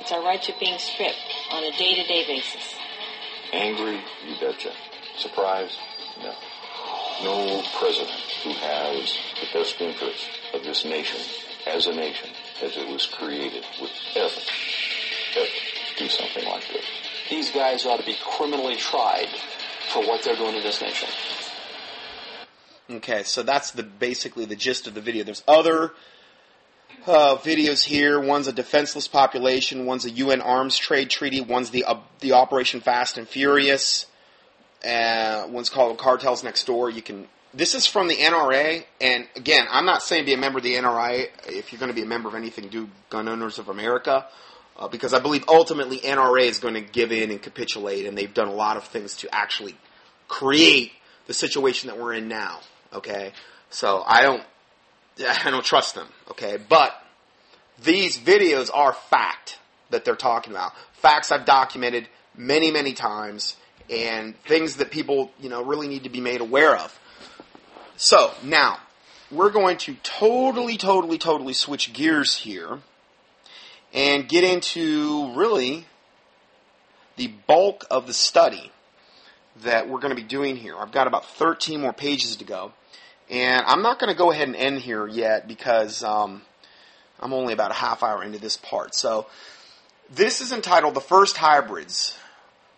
It's 0.00 0.10
our 0.10 0.22
rights 0.24 0.48
are 0.48 0.58
being 0.58 0.78
stripped 0.78 1.18
on 1.52 1.64
a 1.64 1.70
day-to-day 1.72 2.26
basis. 2.26 2.74
Angry, 3.52 4.00
you 4.26 4.34
betcha. 4.40 4.72
Surprised? 5.18 5.76
No. 7.22 7.46
No 7.46 7.62
president 7.78 8.20
who 8.42 8.50
has 8.54 9.18
the 9.40 9.58
best 9.58 9.80
interest 9.80 10.28
of 10.54 10.62
this 10.64 10.84
nation 10.84 11.20
as 11.66 11.86
a 11.86 11.92
nation, 11.92 12.30
as 12.62 12.76
it 12.76 12.88
was 12.88 13.06
created, 13.06 13.64
would 13.80 13.90
ever, 14.16 14.40
ever 15.36 15.48
do 15.98 16.08
something 16.08 16.44
like 16.44 16.66
this. 16.68 16.84
These 17.30 17.50
guys 17.52 17.86
ought 17.86 18.00
to 18.00 18.06
be 18.06 18.16
criminally 18.24 18.76
tried 18.76 19.28
for 19.92 20.02
what 20.06 20.22
they're 20.22 20.36
doing 20.36 20.54
to 20.54 20.62
this 20.62 20.80
nation. 20.80 21.08
Okay, 22.90 23.22
so 23.22 23.42
that's 23.42 23.70
the 23.70 23.82
basically 23.82 24.44
the 24.44 24.56
gist 24.56 24.86
of 24.86 24.94
the 24.94 25.00
video. 25.00 25.24
There's 25.24 25.42
other 25.46 25.92
uh, 27.06 27.36
videos 27.36 27.84
here. 27.84 28.20
One's 28.20 28.48
a 28.48 28.52
defenseless 28.52 29.08
population. 29.08 29.86
One's 29.86 30.04
a 30.04 30.10
UN 30.10 30.40
arms 30.40 30.76
trade 30.76 31.10
treaty. 31.10 31.40
One's 31.40 31.70
the 31.70 31.84
uh, 31.84 32.00
the 32.20 32.32
Operation 32.32 32.80
Fast 32.80 33.18
and 33.18 33.28
Furious. 33.28 34.06
Uh, 34.84 35.46
one's 35.48 35.70
called 35.70 35.98
Cartels 35.98 36.42
Next 36.42 36.64
Door. 36.64 36.90
You 36.90 37.02
can. 37.02 37.28
This 37.54 37.74
is 37.74 37.86
from 37.86 38.08
the 38.08 38.16
NRA, 38.16 38.82
and 39.00 39.28
again, 39.36 39.66
I'm 39.70 39.84
not 39.84 40.02
saying 40.02 40.24
be 40.24 40.32
a 40.32 40.38
member 40.38 40.58
of 40.58 40.64
the 40.64 40.74
NRA. 40.74 41.28
If 41.46 41.70
you're 41.70 41.78
going 41.78 41.90
to 41.90 41.94
be 41.94 42.02
a 42.02 42.06
member 42.06 42.28
of 42.28 42.34
anything, 42.34 42.68
do 42.68 42.88
Gun 43.10 43.28
Owners 43.28 43.58
of 43.58 43.68
America, 43.68 44.26
uh, 44.78 44.88
because 44.88 45.12
I 45.12 45.20
believe 45.20 45.44
ultimately 45.48 45.98
NRA 45.98 46.44
is 46.46 46.58
going 46.58 46.74
to 46.74 46.80
give 46.80 47.12
in 47.12 47.30
and 47.30 47.42
capitulate, 47.42 48.06
and 48.06 48.16
they've 48.16 48.32
done 48.32 48.48
a 48.48 48.54
lot 48.54 48.78
of 48.78 48.84
things 48.84 49.16
to 49.18 49.34
actually 49.34 49.76
create 50.28 50.92
the 51.26 51.34
situation 51.34 51.88
that 51.88 51.98
we're 51.98 52.14
in 52.14 52.26
now. 52.26 52.60
Okay, 52.92 53.32
so 53.70 54.02
I 54.06 54.22
don't 54.22 54.42
I 55.28 55.50
don't 55.50 55.64
trust 55.64 55.94
them. 55.94 56.08
Okay, 56.30 56.58
but 56.68 56.94
these 57.84 58.18
videos 58.18 58.70
are 58.72 58.92
fact 58.92 59.58
that 59.90 60.04
they're 60.04 60.16
talking 60.16 60.52
about. 60.52 60.72
Facts 60.94 61.30
I've 61.30 61.44
documented 61.44 62.08
many 62.34 62.70
many 62.70 62.94
times 62.94 63.56
and 63.90 64.38
things 64.42 64.76
that 64.76 64.90
people 64.90 65.30
you 65.40 65.48
know 65.48 65.62
really 65.62 65.88
need 65.88 66.04
to 66.04 66.10
be 66.10 66.20
made 66.20 66.40
aware 66.40 66.76
of. 66.76 66.98
So 67.96 68.32
now 68.42 68.78
we're 69.30 69.50
going 69.50 69.78
to 69.78 69.96
totally 70.02 70.76
totally 70.76 71.18
totally 71.18 71.52
switch 71.52 71.92
gears 71.92 72.36
here 72.36 72.80
and 73.92 74.28
get 74.28 74.44
into 74.44 75.32
really 75.34 75.86
the 77.16 77.28
bulk 77.46 77.84
of 77.90 78.06
the 78.06 78.14
study 78.14 78.72
that 79.62 79.88
we're 79.88 80.00
going 80.00 80.14
to 80.14 80.20
be 80.20 80.26
doing 80.26 80.56
here. 80.56 80.76
I've 80.76 80.92
got 80.92 81.06
about 81.06 81.26
13 81.26 81.80
more 81.80 81.92
pages 81.92 82.36
to 82.36 82.44
go. 82.44 82.72
And 83.30 83.64
I'm 83.66 83.82
not 83.82 83.98
going 83.98 84.12
to 84.12 84.16
go 84.16 84.30
ahead 84.30 84.48
and 84.48 84.56
end 84.56 84.80
here 84.80 85.06
yet 85.06 85.46
because 85.46 86.02
um, 86.02 86.42
I'm 87.20 87.32
only 87.32 87.52
about 87.52 87.70
a 87.70 87.74
half 87.74 88.02
hour 88.02 88.22
into 88.22 88.38
this 88.38 88.56
part. 88.56 88.94
So 88.94 89.26
this 90.10 90.40
is 90.40 90.52
entitled 90.52 90.94
The 90.94 91.00
First 91.00 91.36
Hybrids. 91.36 92.18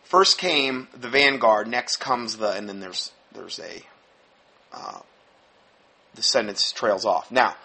First 0.04 0.38
came 0.38 0.88
the 0.98 1.08
Vanguard, 1.08 1.66
next 1.66 1.96
comes 1.96 2.36
the, 2.36 2.50
and 2.52 2.68
then 2.68 2.80
there's, 2.80 3.12
there's 3.32 3.58
a, 3.58 3.82
uh, 4.72 5.00
sentence 6.20 6.72
trails 6.72 7.04
off. 7.04 7.30
Now, 7.30 7.56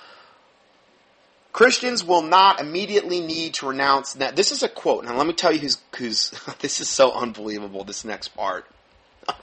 Christians 1.52 2.04
will 2.04 2.22
not 2.22 2.60
immediately 2.60 3.20
need 3.20 3.56
to 3.56 3.68
renounce. 3.68 4.16
Now, 4.16 4.32
this 4.32 4.52
is 4.52 4.64
a 4.64 4.70
quote. 4.70 5.06
Now, 5.06 5.16
let 5.16 5.28
me 5.28 5.34
tell 5.34 5.52
you 5.52 5.60
who's, 5.60 5.82
who's 5.98 6.32
this 6.60 6.80
is 6.80 6.90
so 6.90 7.12
unbelievable, 7.12 7.84
this 7.84 8.06
next 8.06 8.30
part. 8.30 8.66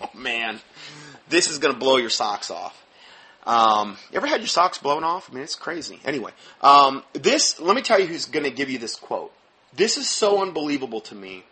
Oh, 0.01 0.11
man. 0.15 0.59
This 1.29 1.49
is 1.49 1.59
going 1.59 1.73
to 1.73 1.79
blow 1.79 1.97
your 1.97 2.11
socks 2.11 2.51
off. 2.51 2.77
Um, 3.47 3.97
you 4.11 4.17
ever 4.17 4.27
had 4.27 4.41
your 4.41 4.49
socks 4.49 4.79
blown 4.79 5.05
off? 5.05 5.31
I 5.31 5.35
mean, 5.35 5.45
it's 5.45 5.55
crazy. 5.55 6.01
Anyway, 6.05 6.33
um, 6.61 7.05
this, 7.13 7.61
let 7.61 7.77
me 7.77 7.83
tell 7.83 8.01
you 8.01 8.07
who's 8.07 8.27
going 8.27 8.43
to 8.43 8.51
give 8.51 8.69
you 8.69 8.79
this 8.79 8.97
quote. 8.97 9.33
This 9.73 9.97
is 9.97 10.09
so 10.09 10.43
unbelievable 10.43 11.03
to 11.03 11.15
me. 11.15 11.45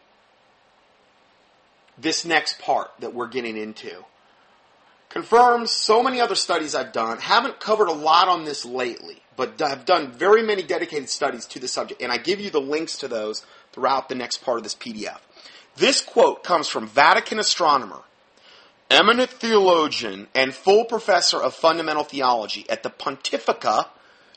This 1.97 2.25
next 2.25 2.59
part 2.59 2.91
that 3.01 3.15
we're 3.15 3.29
getting 3.29 3.57
into 3.57 4.05
confirms 5.15 5.71
so 5.71 6.03
many 6.03 6.21
other 6.21 6.35
studies 6.35 6.75
I've 6.75 6.93
done. 6.93 7.19
Haven't 7.19 7.61
covered 7.61 7.87
a 7.87 7.93
lot 7.93 8.27
on 8.27 8.45
this 8.45 8.65
lately, 8.65 9.23
but 9.37 9.61
have 9.61 9.85
done 9.85 10.11
very 10.11 10.43
many 10.43 10.63
dedicated 10.63 11.09
studies 11.09 11.47
to 11.47 11.61
the 11.61 11.69
subject, 11.69 12.03
and 12.03 12.11
I 12.11 12.19
give 12.19 12.41
you 12.41 12.51
the 12.51 12.61
links 12.61 12.99
to 12.99 13.09
those 13.09 13.47
throughout 13.73 14.09
the 14.09 14.17
next 14.17 14.39
part 14.39 14.59
of 14.59 14.65
this 14.65 14.75
PDF. 14.75 15.21
This 15.77 16.01
quote 16.01 16.43
comes 16.43 16.69
from 16.69 16.89
Vatican 16.89 17.39
astronomer, 17.39 18.01
eminent 18.91 19.31
theologian, 19.31 20.27
and 20.35 20.53
full 20.53 20.85
professor 20.85 21.41
of 21.41 21.55
fundamental 21.55 22.05
theology 22.05 22.69
at 22.69 22.83
the 22.83 22.91
Pontifica 22.91 23.87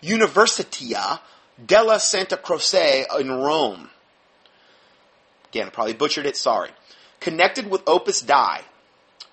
Universitia 0.02 1.20
della 1.64 2.00
Santa 2.00 2.38
Croce 2.38 3.06
in 3.20 3.32
Rome. 3.32 3.90
Again, 5.50 5.68
I 5.68 5.70
probably 5.72 5.94
butchered 5.94 6.28
it, 6.28 6.38
sorry. 6.38 6.70
Connected 7.20 7.70
with 7.70 7.82
Opus 7.88 8.22
Dei, 8.22 8.62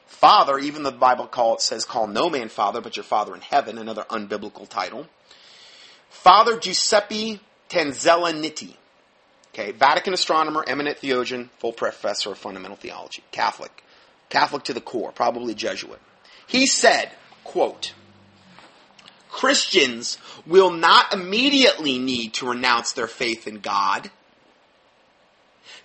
Father, 0.06 0.58
even 0.58 0.84
the 0.84 0.90
Bible 0.90 1.26
call, 1.26 1.58
says, 1.58 1.84
call 1.84 2.06
no 2.06 2.30
man 2.30 2.48
father, 2.48 2.80
but 2.80 2.96
your 2.96 3.04
father 3.04 3.34
in 3.34 3.42
heaven, 3.42 3.76
another 3.76 4.04
unbiblical 4.08 4.66
title. 4.66 5.06
Father 6.08 6.58
Giuseppe 6.58 7.40
Tanzella 7.68 8.32
Nitti. 8.32 8.76
Okay, 9.52 9.72
Vatican 9.72 10.14
astronomer, 10.14 10.64
eminent 10.66 10.98
theologian, 10.98 11.50
full 11.58 11.72
professor 11.72 12.32
of 12.32 12.38
fundamental 12.38 12.76
theology, 12.76 13.22
Catholic. 13.32 13.84
Catholic 14.30 14.64
to 14.64 14.72
the 14.72 14.80
core, 14.80 15.12
probably 15.12 15.54
Jesuit. 15.54 16.00
He 16.46 16.66
said, 16.66 17.10
quote, 17.44 17.92
Christians 19.28 20.18
will 20.46 20.70
not 20.70 21.12
immediately 21.12 21.98
need 21.98 22.34
to 22.34 22.48
renounce 22.48 22.92
their 22.92 23.08
faith 23.08 23.46
in 23.46 23.60
God 23.60 24.10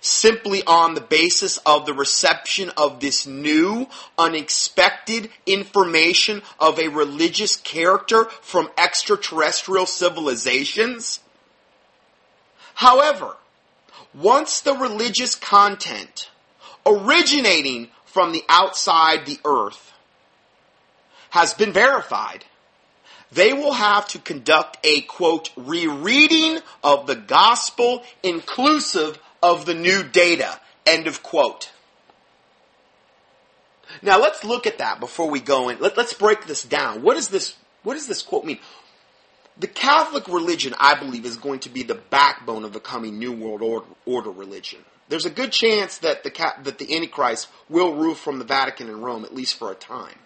simply 0.00 0.62
on 0.66 0.94
the 0.94 1.00
basis 1.00 1.58
of 1.58 1.86
the 1.86 1.94
reception 1.94 2.70
of 2.76 3.00
this 3.00 3.26
new, 3.26 3.86
unexpected 4.18 5.30
information 5.46 6.42
of 6.58 6.78
a 6.78 6.88
religious 6.88 7.56
character 7.56 8.24
from 8.40 8.70
extraterrestrial 8.78 9.86
civilizations. 9.86 11.20
However, 12.74 13.36
once 14.14 14.60
the 14.60 14.74
religious 14.74 15.34
content 15.34 16.30
originating 16.86 17.88
from 18.04 18.32
the 18.32 18.44
outside 18.48 19.26
the 19.26 19.38
earth 19.44 19.92
has 21.30 21.54
been 21.54 21.72
verified, 21.72 22.44
they 23.30 23.52
will 23.52 23.74
have 23.74 24.08
to 24.08 24.18
conduct 24.18 24.78
a 24.82 25.02
quote 25.02 25.50
rereading 25.56 26.58
of 26.82 27.06
the 27.06 27.14
gospel 27.14 28.02
inclusive 28.22 29.18
of 29.42 29.66
the 29.66 29.74
new 29.74 30.02
data. 30.02 30.60
End 30.86 31.06
of 31.06 31.22
quote. 31.22 31.70
Now 34.02 34.20
let's 34.20 34.44
look 34.44 34.66
at 34.66 34.78
that 34.78 35.00
before 35.00 35.28
we 35.28 35.40
go 35.40 35.68
in. 35.68 35.78
Let, 35.80 35.98
us 35.98 36.12
break 36.14 36.46
this 36.46 36.62
down. 36.62 37.02
What 37.02 37.14
does 37.14 37.28
this, 37.28 37.56
what 37.82 37.94
does 37.94 38.06
this 38.06 38.22
quote 38.22 38.44
mean? 38.44 38.58
The 39.58 39.66
Catholic 39.66 40.26
religion, 40.28 40.74
I 40.78 40.98
believe, 40.98 41.26
is 41.26 41.36
going 41.36 41.60
to 41.60 41.68
be 41.68 41.82
the 41.82 41.94
backbone 41.94 42.64
of 42.64 42.72
the 42.72 42.80
coming 42.80 43.18
New 43.18 43.32
World 43.32 43.62
Order, 43.62 43.86
order 44.06 44.30
religion. 44.30 44.80
There's 45.08 45.26
a 45.26 45.30
good 45.30 45.52
chance 45.52 45.98
that 45.98 46.22
the, 46.22 46.30
that 46.62 46.78
the 46.78 46.94
Antichrist 46.94 47.48
will 47.68 47.94
rule 47.94 48.14
from 48.14 48.38
the 48.38 48.44
Vatican 48.44 48.88
and 48.88 49.02
Rome, 49.02 49.24
at 49.24 49.34
least 49.34 49.58
for 49.58 49.70
a 49.70 49.74
time. 49.74 50.18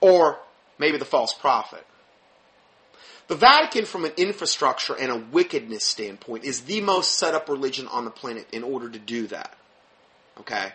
Or 0.00 0.40
maybe 0.78 0.98
the 0.98 1.04
false 1.04 1.32
prophet. 1.32 1.86
The 3.32 3.38
Vatican, 3.38 3.86
from 3.86 4.04
an 4.04 4.12
infrastructure 4.18 4.94
and 4.94 5.10
a 5.10 5.16
wickedness 5.16 5.84
standpoint, 5.84 6.44
is 6.44 6.60
the 6.60 6.82
most 6.82 7.12
set 7.12 7.34
up 7.34 7.48
religion 7.48 7.88
on 7.88 8.04
the 8.04 8.10
planet 8.10 8.46
in 8.52 8.62
order 8.62 8.90
to 8.90 8.98
do 8.98 9.26
that. 9.28 9.56
Okay? 10.40 10.72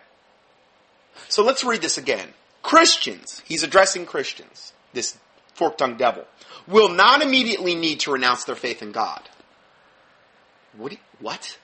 So 1.29 1.43
let's 1.43 1.63
read 1.63 1.83
this 1.83 1.99
again. 1.99 2.29
Christians, 2.63 3.43
he's 3.45 3.61
addressing 3.61 4.07
Christians, 4.07 4.73
this 4.91 5.15
fork 5.53 5.77
tongued 5.77 5.99
devil, 5.99 6.25
will 6.67 6.89
not 6.89 7.21
immediately 7.21 7.75
need 7.75 7.99
to 7.99 8.11
renounce 8.11 8.45
their 8.45 8.55
faith 8.55 8.81
in 8.81 8.91
God. 8.91 9.21
What? 10.75 10.97
What? 11.19 11.59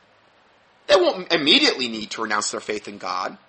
They 0.85 0.95
won't 0.95 1.33
immediately 1.33 1.87
need 1.87 2.11
to 2.11 2.21
renounce 2.21 2.51
their 2.51 2.61
faith 2.61 2.87
in 2.87 2.99
God. 2.99 3.39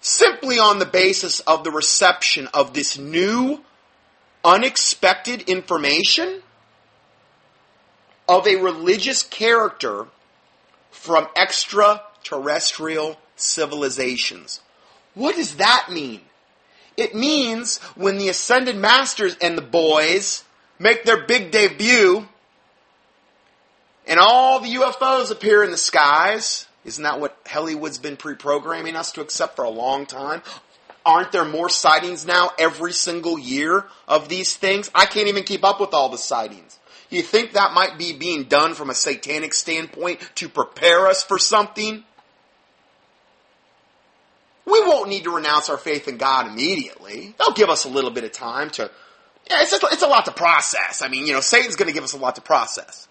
Simply 0.00 0.58
on 0.58 0.78
the 0.78 0.86
basis 0.86 1.40
of 1.40 1.64
the 1.64 1.70
reception 1.70 2.48
of 2.54 2.72
this 2.72 2.96
new, 2.96 3.60
unexpected 4.42 5.42
information 5.42 6.42
of 8.28 8.46
a 8.46 8.56
religious 8.56 9.22
character 9.22 10.06
from 10.90 11.26
extraterrestrial 11.36 13.18
civilizations. 13.36 14.60
What 15.14 15.36
does 15.36 15.56
that 15.56 15.88
mean? 15.90 16.20
It 16.96 17.14
means 17.14 17.78
when 17.96 18.18
the 18.18 18.28
ascended 18.28 18.76
masters 18.76 19.36
and 19.40 19.56
the 19.56 19.62
boys 19.62 20.44
make 20.78 21.04
their 21.04 21.24
big 21.26 21.50
debut 21.50 22.28
and 24.06 24.18
all 24.18 24.60
the 24.60 24.74
UFOs 24.74 25.30
appear 25.30 25.62
in 25.62 25.70
the 25.70 25.76
skies. 25.76 26.66
Isn't 26.84 27.04
that 27.04 27.20
what 27.20 27.36
Hollywood's 27.46 27.98
been 27.98 28.16
pre-programming 28.16 28.96
us 28.96 29.12
to 29.12 29.20
accept 29.20 29.56
for 29.56 29.64
a 29.64 29.70
long 29.70 30.06
time? 30.06 30.42
Aren't 31.04 31.32
there 31.32 31.44
more 31.44 31.68
sightings 31.68 32.26
now 32.26 32.50
every 32.58 32.92
single 32.92 33.38
year 33.38 33.86
of 34.06 34.28
these 34.28 34.54
things? 34.54 34.90
I 34.94 35.06
can't 35.06 35.28
even 35.28 35.44
keep 35.44 35.64
up 35.64 35.80
with 35.80 35.94
all 35.94 36.08
the 36.08 36.18
sightings. 36.18 36.78
You 37.12 37.20
think 37.22 37.52
that 37.52 37.74
might 37.74 37.98
be 37.98 38.14
being 38.14 38.44
done 38.44 38.72
from 38.72 38.88
a 38.88 38.94
satanic 38.94 39.52
standpoint 39.52 40.20
to 40.36 40.48
prepare 40.48 41.06
us 41.08 41.22
for 41.22 41.38
something? 41.38 42.04
We 44.64 44.80
won't 44.80 45.10
need 45.10 45.24
to 45.24 45.30
renounce 45.30 45.68
our 45.68 45.76
faith 45.76 46.08
in 46.08 46.16
God 46.16 46.46
immediately. 46.46 47.34
They'll 47.38 47.52
give 47.52 47.68
us 47.68 47.84
a 47.84 47.90
little 47.90 48.10
bit 48.10 48.24
of 48.24 48.32
time 48.32 48.70
to, 48.70 48.90
yeah, 49.50 49.60
it's, 49.60 49.70
just, 49.70 49.84
it's 49.92 50.02
a 50.02 50.06
lot 50.06 50.24
to 50.24 50.32
process. 50.32 51.02
I 51.02 51.08
mean, 51.08 51.26
you 51.26 51.34
know, 51.34 51.40
Satan's 51.40 51.76
going 51.76 51.88
to 51.88 51.92
give 51.92 52.02
us 52.02 52.14
a 52.14 52.18
lot 52.18 52.36
to 52.36 52.40
process. 52.40 53.08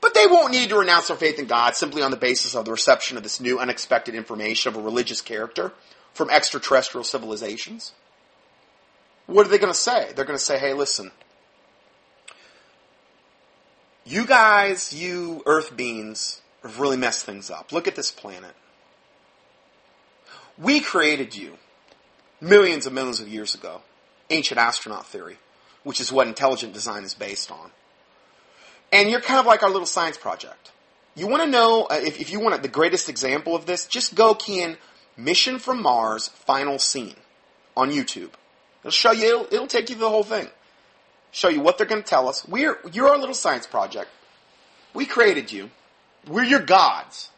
But 0.00 0.14
they 0.14 0.26
won't 0.26 0.50
need 0.50 0.70
to 0.70 0.78
renounce 0.78 1.06
their 1.06 1.16
faith 1.16 1.38
in 1.38 1.46
God 1.46 1.76
simply 1.76 2.02
on 2.02 2.10
the 2.10 2.16
basis 2.16 2.56
of 2.56 2.64
the 2.64 2.72
reception 2.72 3.16
of 3.16 3.22
this 3.22 3.40
new 3.40 3.60
unexpected 3.60 4.16
information 4.16 4.74
of 4.74 4.80
a 4.80 4.82
religious 4.82 5.20
character 5.20 5.72
from 6.12 6.28
extraterrestrial 6.30 7.04
civilizations. 7.04 7.92
What 9.26 9.46
are 9.46 9.48
they 9.48 9.58
going 9.58 9.72
to 9.72 9.78
say? 9.78 10.10
They're 10.16 10.24
going 10.24 10.38
to 10.38 10.44
say, 10.44 10.58
hey, 10.58 10.72
listen, 10.72 11.12
you 14.06 14.26
guys, 14.26 14.92
you 14.92 15.42
earth 15.46 15.76
beings, 15.76 16.40
have 16.62 16.80
really 16.80 16.96
messed 16.96 17.26
things 17.26 17.50
up. 17.50 17.72
Look 17.72 17.88
at 17.88 17.96
this 17.96 18.10
planet. 18.10 18.54
We 20.56 20.80
created 20.80 21.36
you 21.36 21.58
millions 22.40 22.86
and 22.86 22.94
millions 22.94 23.20
of 23.20 23.28
years 23.28 23.54
ago. 23.54 23.82
Ancient 24.30 24.58
astronaut 24.58 25.06
theory, 25.06 25.38
which 25.84 26.00
is 26.00 26.12
what 26.12 26.26
intelligent 26.26 26.72
design 26.72 27.04
is 27.04 27.14
based 27.14 27.50
on. 27.50 27.70
And 28.92 29.10
you're 29.10 29.20
kind 29.20 29.40
of 29.40 29.46
like 29.46 29.62
our 29.62 29.70
little 29.70 29.86
science 29.86 30.16
project. 30.16 30.72
You 31.14 31.26
want 31.26 31.42
to 31.42 31.48
know, 31.48 31.84
uh, 31.84 32.00
if, 32.02 32.20
if 32.20 32.30
you 32.30 32.40
want 32.40 32.62
the 32.62 32.68
greatest 32.68 33.08
example 33.08 33.54
of 33.54 33.66
this, 33.66 33.86
just 33.86 34.14
go 34.14 34.34
key 34.34 34.62
in 34.62 34.76
Mission 35.16 35.58
from 35.58 35.82
Mars 35.82 36.28
final 36.28 36.78
scene. 36.78 37.16
on 37.76 37.90
YouTube. 37.90 38.30
It'll 38.80 38.90
show 38.90 39.12
you, 39.12 39.26
it'll, 39.26 39.46
it'll 39.54 39.66
take 39.66 39.90
you 39.90 39.96
the 39.96 40.08
whole 40.08 40.22
thing. 40.22 40.48
Show 41.30 41.48
you 41.48 41.60
what 41.60 41.76
they're 41.78 41.86
going 41.86 42.02
to 42.02 42.08
tell 42.08 42.28
us. 42.28 42.46
We're, 42.48 42.78
you're 42.92 43.08
our 43.08 43.18
little 43.18 43.34
science 43.34 43.66
project. 43.66 44.08
We 44.94 45.06
created 45.06 45.52
you. 45.52 45.70
We're 46.26 46.44
your 46.44 46.60
gods. 46.60 47.30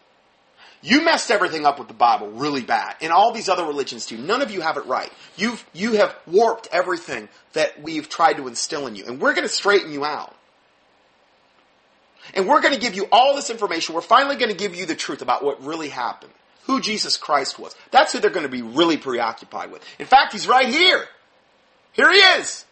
You 0.81 1.05
messed 1.05 1.31
everything 1.31 1.67
up 1.67 1.79
with 1.79 1.89
the 1.89 1.95
Bible 1.95 2.29
really 2.31 2.63
bad, 2.63 2.97
and 3.01 3.13
all 3.13 3.33
these 3.33 3.49
other 3.49 3.65
religions 3.65 4.07
too. 4.07 4.17
None 4.17 4.43
of 4.43 4.53
you 4.53 4.61
have 4.61 4.77
it 4.77 4.87
right. 4.87 5.13
You've 5.37 5.65
you 5.73 5.95
have 5.95 6.15
warped 6.27 6.69
everything 6.71 7.29
that 7.55 7.83
we've 7.83 8.09
tried 8.09 8.35
to 8.35 8.47
instill 8.47 8.87
in 8.87 8.95
you, 8.95 9.05
and 9.07 9.21
we're 9.21 9.35
going 9.35 9.47
to 9.47 9.53
straighten 9.53 9.93
you 9.93 10.05
out. 10.05 10.35
And 12.35 12.47
we're 12.47 12.61
going 12.61 12.75
to 12.75 12.81
give 12.81 12.95
you 12.95 13.09
all 13.11 13.35
this 13.35 13.51
information. 13.51 13.95
We're 13.95 14.03
finally 14.03 14.37
going 14.37 14.51
to 14.53 14.57
give 14.57 14.75
you 14.75 14.87
the 14.87 14.95
truth 14.95 15.23
about 15.23 15.43
what 15.43 15.65
really 15.65 15.89
happened, 15.89 16.33
who 16.65 16.81
Jesus 16.81 17.17
Christ 17.17 17.59
was. 17.59 17.75
That's 17.91 18.13
who 18.13 18.21
they're 18.21 18.31
going 18.31 18.47
to 18.47 18.53
be 18.53 18.63
really 18.63 18.99
preoccupied 18.99 19.73
with. 19.73 19.83
In 19.99 20.07
fact, 20.07 20.33
he's 20.33 20.47
right 20.47 20.69
here. 20.69 21.07
Here 21.93 22.13
he 22.13 22.19
is. 22.19 22.65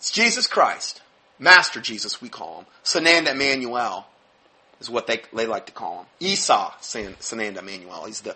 It's 0.00 0.10
Jesus 0.10 0.46
Christ, 0.46 1.02
Master 1.38 1.78
Jesus, 1.78 2.22
we 2.22 2.30
call 2.30 2.60
him, 2.60 2.66
Sananda 2.82 3.32
Emmanuel 3.32 4.06
is 4.80 4.88
what 4.88 5.06
they, 5.06 5.20
they 5.34 5.44
like 5.46 5.66
to 5.66 5.72
call 5.72 6.00
him. 6.00 6.06
Esau 6.18 6.72
Sananda 6.80 7.58
Emmanuel. 7.58 8.06
He's 8.06 8.22
the 8.22 8.34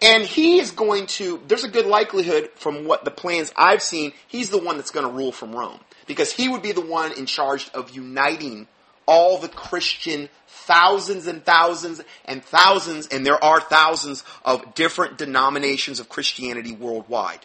and 0.00 0.22
he 0.22 0.60
is 0.60 0.70
going 0.70 1.06
to, 1.06 1.42
there's 1.48 1.64
a 1.64 1.68
good 1.68 1.86
likelihood 1.86 2.50
from 2.54 2.84
what 2.84 3.04
the 3.04 3.10
plans 3.10 3.52
I've 3.56 3.82
seen, 3.82 4.12
he's 4.28 4.48
the 4.48 4.58
one 4.58 4.76
that's 4.76 4.92
going 4.92 5.04
to 5.04 5.12
rule 5.12 5.32
from 5.32 5.52
Rome. 5.52 5.80
Because 6.06 6.30
he 6.30 6.48
would 6.48 6.62
be 6.62 6.70
the 6.70 6.80
one 6.80 7.18
in 7.18 7.26
charge 7.26 7.68
of 7.74 7.90
uniting 7.90 8.68
all 9.06 9.38
the 9.38 9.48
Christian 9.48 10.28
thousands 10.46 11.26
and 11.26 11.44
thousands 11.44 12.00
and 12.26 12.44
thousands, 12.44 13.08
and 13.08 13.26
there 13.26 13.42
are 13.42 13.60
thousands 13.60 14.22
of 14.44 14.76
different 14.76 15.18
denominations 15.18 15.98
of 15.98 16.08
Christianity 16.08 16.72
worldwide. 16.72 17.40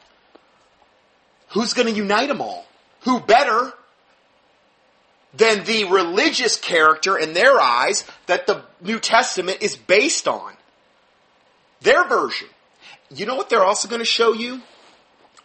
Who's 1.49 1.73
going 1.73 1.87
to 1.87 1.93
unite 1.93 2.27
them 2.27 2.39
all? 2.39 2.67
Who 3.03 3.19
better 3.19 3.73
than 5.33 5.63
the 5.63 5.85
religious 5.85 6.57
character 6.57 7.17
in 7.17 7.33
their 7.33 7.59
eyes 7.59 8.05
that 8.27 8.45
the 8.45 8.63
New 8.81 8.99
Testament 8.99 9.57
is 9.61 9.75
based 9.75 10.27
on. 10.27 10.53
Their 11.81 12.07
version. 12.07 12.47
You 13.09 13.25
know 13.25 13.35
what 13.35 13.49
they're 13.49 13.63
also 13.63 13.87
going 13.87 13.99
to 13.99 14.05
show 14.05 14.33
you? 14.33 14.61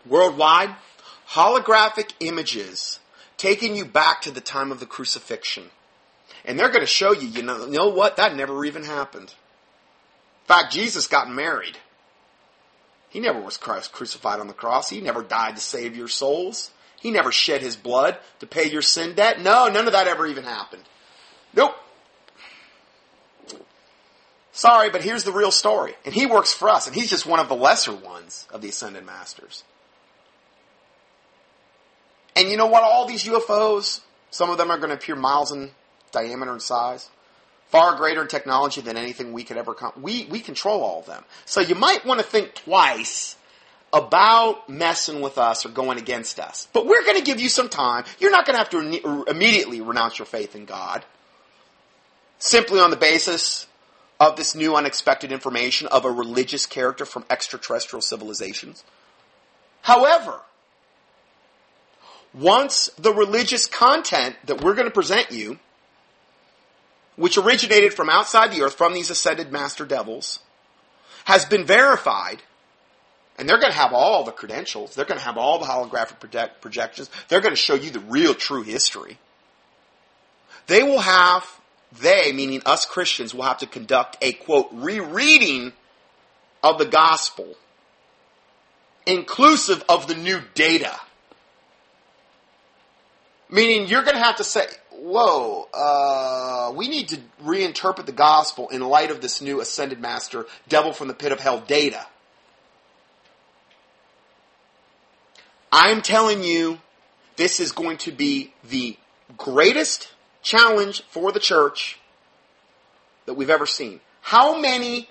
Worldwide? 0.07 0.75
Holographic 1.31 2.13
images 2.21 3.01
taking 3.37 3.77
you 3.77 3.85
back 3.85 4.23
to 4.23 4.31
the 4.31 4.41
time 4.41 4.73
of 4.73 4.81
the 4.81 4.87
crucifixion. 4.87 5.65
And 6.45 6.59
they're 6.59 6.69
going 6.69 6.81
to 6.81 6.87
show 6.87 7.13
you, 7.13 7.29
you 7.29 7.43
know, 7.43 7.67
you 7.67 7.73
know 7.73 7.89
what? 7.89 8.17
That 8.17 8.37
never 8.37 8.65
even 8.65 8.85
happened. 8.85 9.29
In 9.29 10.47
fact, 10.55 10.73
Jesus 10.73 11.07
got 11.07 11.31
married. 11.31 11.77
He 13.11 13.21
never 13.21 13.41
was 13.41 13.57
crucified 13.57 14.41
on 14.41 14.49
the 14.49 14.55
cross. 14.55 14.91
He 14.91 15.01
never 15.01 15.23
died 15.23 15.57
to 15.57 15.63
save 15.63 15.97
your 15.97 16.09
souls. 16.09 16.71
He 17.01 17.11
never 17.11 17.31
shed 17.31 17.63
his 17.63 17.77
blood 17.77 18.19
to 18.41 18.47
pay 18.47 18.71
your 18.71 18.83
sin 18.83 19.15
debt. 19.15 19.41
No, 19.41 19.69
none 19.69 19.87
of 19.87 19.93
that 19.93 20.09
ever 20.09 20.27
even 20.27 20.45
happened. 20.45 20.83
Nope. 21.55 21.75
Sorry, 24.53 24.91
but 24.91 25.05
here's 25.05 25.23
the 25.23 25.33
real 25.33 25.53
story. 25.53 25.95
And 26.05 26.13
he 26.13 26.27
works 26.27 26.53
for 26.53 26.69
us, 26.69 26.89
and 26.89 26.97
he's 26.97 27.09
just 27.09 27.27
one 27.27 27.39
of 27.39 27.49
the 27.49 27.55
lesser 27.55 27.95
ones 27.95 28.49
of 28.51 28.61
the 28.61 28.69
ascended 28.71 29.07
masters. 29.07 29.63
And 32.35 32.51
you 32.51 32.57
know 32.57 32.67
what? 32.67 32.83
All 32.83 33.07
these 33.07 33.25
UFOs, 33.25 34.01
some 34.31 34.51
of 34.51 34.59
them 34.59 34.71
are 34.71 34.77
going 34.77 34.91
to 34.91 34.97
appear 34.97 35.15
miles 35.15 35.53
in 35.53 35.71
diameter 36.11 36.53
and 36.53 36.63
size, 36.63 37.09
far 37.69 37.97
greater 37.97 38.23
in 38.23 38.29
technology 38.29 38.81
than 38.81 38.97
anything 38.97 39.33
we 39.33 39.45
could 39.45 39.57
ever 39.57 39.75
come. 39.75 39.93
We 40.01 40.27
we 40.27 40.41
control 40.41 40.83
all 40.83 41.01
of 41.01 41.07
them. 41.07 41.25
So 41.45 41.61
you 41.61 41.75
might 41.75 42.05
want 42.05 42.21
to 42.21 42.27
think 42.27 42.55
twice 42.55 43.37
about 43.93 44.69
messing 44.69 45.21
with 45.21 45.39
us 45.39 45.65
or 45.65 45.71
going 45.71 45.99
against 45.99 46.39
us. 46.39 46.69
But 46.73 46.87
we're 46.87 47.05
going 47.05 47.17
to 47.17 47.25
give 47.25 47.41
you 47.41 47.49
some 47.49 47.69
time. 47.69 48.05
You're 48.19 48.31
not 48.31 48.47
going 48.47 48.55
to 48.55 48.59
have 48.59 48.71
to 48.71 48.81
re- 48.81 49.25
immediately 49.29 49.81
renounce 49.81 50.19
your 50.19 50.27
faith 50.27 50.55
in 50.55 50.67
God 50.67 51.05
simply 52.39 52.81
on 52.81 52.91
the 52.91 52.97
basis 52.97 53.67
of 54.21 54.37
this 54.37 54.55
new 54.55 54.77
unexpected 54.77 55.33
information 55.33 55.87
of 55.89 56.05
a 56.05 56.11
religious 56.11 56.67
character 56.67 57.05
from 57.05 57.25
extraterrestrial 57.31 58.03
civilizations. 58.03 58.85
However, 59.83 60.41
once 62.35 62.91
the 62.99 63.13
religious 63.13 63.67
content 63.67 64.37
that 64.45 64.61
we're 64.61 64.75
going 64.75 64.89
to 64.89 64.95
present 64.95 65.31
you, 65.31 65.59
which 67.17 67.39
originated 67.39 67.95
from 67.95 68.09
outside 68.09 68.53
the 68.53 68.63
earth, 68.63 68.75
from 68.75 68.93
these 68.93 69.11
ascended 69.11 69.51
master 69.51 69.85
devils, 69.85 70.41
has 71.25 71.45
been 71.45 71.65
verified, 71.65 72.43
and 73.39 73.49
they're 73.49 73.61
going 73.61 73.73
to 73.73 73.79
have 73.79 73.93
all 73.93 74.25
the 74.25 74.33
credentials. 74.33 74.95
They're 74.95 75.05
going 75.05 75.19
to 75.19 75.25
have 75.25 75.39
all 75.39 75.61
the 75.61 75.65
holographic 75.65 76.19
project- 76.19 76.61
projections. 76.61 77.09
They're 77.29 77.41
going 77.41 77.55
to 77.55 77.61
show 77.61 77.75
you 77.75 77.91
the 77.91 78.01
real 78.01 78.35
true 78.35 78.63
history. 78.63 79.19
They 80.67 80.83
will 80.83 80.99
have, 80.99 81.47
they, 82.01 82.33
meaning 82.33 82.63
us 82.67 82.85
Christians, 82.85 83.33
will 83.33 83.45
have 83.45 83.59
to 83.59 83.67
conduct 83.67 84.19
a 84.21 84.33
quote, 84.33 84.69
rereading 84.73 85.73
of 86.63 86.79
the 86.79 86.85
gospel, 86.85 87.55
inclusive 89.07 89.85
of 89.89 90.09
the 90.09 90.17
new 90.17 90.41
data. 90.55 90.95
Meaning 93.49 93.87
you're 93.87 94.03
going 94.03 94.17
to 94.17 94.23
have 94.23 94.37
to 94.37 94.45
say, 94.45 94.67
whoa, 94.91 95.69
uh, 95.73 96.73
we 96.75 96.89
need 96.89 97.09
to 97.11 97.21
reinterpret 97.45 98.05
the 98.05 98.13
gospel 98.13 98.69
in 98.69 98.83
light 98.83 99.13
of 99.13 99.21
this 99.21 99.41
new 99.41 99.61
ascended 99.61 100.01
master, 100.01 100.45
devil 100.69 100.93
from 100.93 101.07
the 101.07 101.15
pit 101.15 101.31
of 101.31 101.39
hell 101.39 101.61
data. 101.61 102.05
I'm 105.71 106.03
telling 106.03 106.43
you, 106.43 106.79
this 107.37 107.61
is 107.61 107.73
going 107.73 107.99
to 107.99 108.13
be 108.13 108.53
the 108.69 108.97
greatest 109.37 110.09
challenge 110.43 111.03
for 111.09 111.33
the 111.33 111.41
church 111.41 111.99
that 113.27 113.35
we've 113.35 113.51
ever 113.51 113.67
seen. 113.67 114.01
How 114.23 114.59
many 114.59 115.09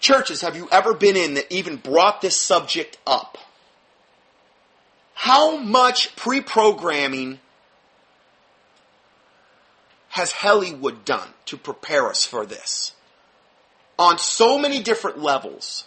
churches 0.00 0.40
have 0.40 0.56
you 0.56 0.68
ever 0.72 0.94
been 0.94 1.16
in 1.16 1.34
that 1.34 1.52
even 1.52 1.76
brought 1.76 2.20
this 2.20 2.36
subject 2.36 2.98
up? 3.06 3.38
How 5.14 5.58
much 5.58 6.16
pre 6.16 6.40
programming 6.40 7.40
has 10.08 10.32
Hollywood 10.32 11.04
done 11.04 11.28
to 11.44 11.58
prepare 11.58 12.08
us 12.08 12.24
for 12.24 12.46
this? 12.46 12.92
On 13.98 14.16
so 14.16 14.58
many 14.58 14.82
different 14.82 15.18
levels 15.18 15.84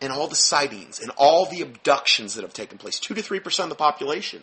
and 0.00 0.12
all 0.12 0.28
the 0.28 0.36
sightings 0.36 1.00
and 1.00 1.10
all 1.16 1.46
the 1.46 1.62
abductions 1.62 2.34
that 2.34 2.42
have 2.42 2.52
taken 2.52 2.78
place. 2.78 2.98
Two 2.98 3.14
to 3.14 3.22
three 3.22 3.40
percent 3.40 3.70
of 3.70 3.76
the 3.76 3.82
population 3.82 4.42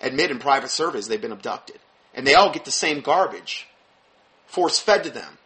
admit 0.00 0.30
in 0.30 0.38
private 0.38 0.70
surveys 0.70 1.08
they've 1.08 1.20
been 1.20 1.32
abducted. 1.32 1.78
And 2.14 2.26
they 2.26 2.34
all 2.34 2.52
get 2.52 2.64
the 2.64 2.70
same 2.70 3.00
garbage 3.00 3.66
force 4.46 4.78
fed 4.78 5.04
to 5.04 5.10
them. 5.10 5.38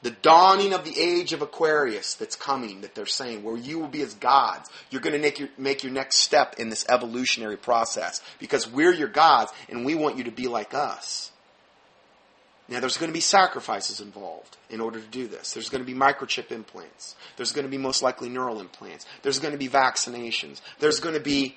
The 0.00 0.10
dawning 0.10 0.72
of 0.72 0.84
the 0.84 0.98
age 0.98 1.32
of 1.32 1.42
Aquarius 1.42 2.14
that's 2.14 2.36
coming, 2.36 2.82
that 2.82 2.94
they're 2.94 3.04
saying, 3.04 3.42
where 3.42 3.56
you 3.56 3.80
will 3.80 3.88
be 3.88 4.00
as 4.02 4.14
gods. 4.14 4.70
You're 4.90 5.00
going 5.00 5.14
to 5.14 5.18
make 5.18 5.40
your, 5.40 5.48
make 5.58 5.82
your 5.82 5.92
next 5.92 6.18
step 6.18 6.54
in 6.58 6.68
this 6.68 6.86
evolutionary 6.88 7.56
process 7.56 8.22
because 8.38 8.70
we're 8.70 8.94
your 8.94 9.08
gods 9.08 9.52
and 9.68 9.84
we 9.84 9.96
want 9.96 10.16
you 10.16 10.24
to 10.24 10.30
be 10.30 10.46
like 10.46 10.72
us. 10.72 11.32
Now, 12.68 12.80
there's 12.80 12.98
going 12.98 13.08
to 13.08 13.14
be 13.14 13.20
sacrifices 13.20 14.00
involved 14.00 14.58
in 14.68 14.82
order 14.82 15.00
to 15.00 15.06
do 15.06 15.26
this. 15.26 15.54
There's 15.54 15.70
going 15.70 15.82
to 15.82 15.90
be 15.90 15.98
microchip 15.98 16.52
implants. 16.52 17.16
There's 17.36 17.52
going 17.52 17.64
to 17.64 17.70
be 17.70 17.78
most 17.78 18.02
likely 18.02 18.28
neural 18.28 18.60
implants. 18.60 19.06
There's 19.22 19.38
going 19.38 19.52
to 19.52 19.58
be 19.58 19.68
vaccinations. 19.68 20.60
There's 20.78 21.00
going 21.00 21.14
to 21.14 21.20
be 21.20 21.56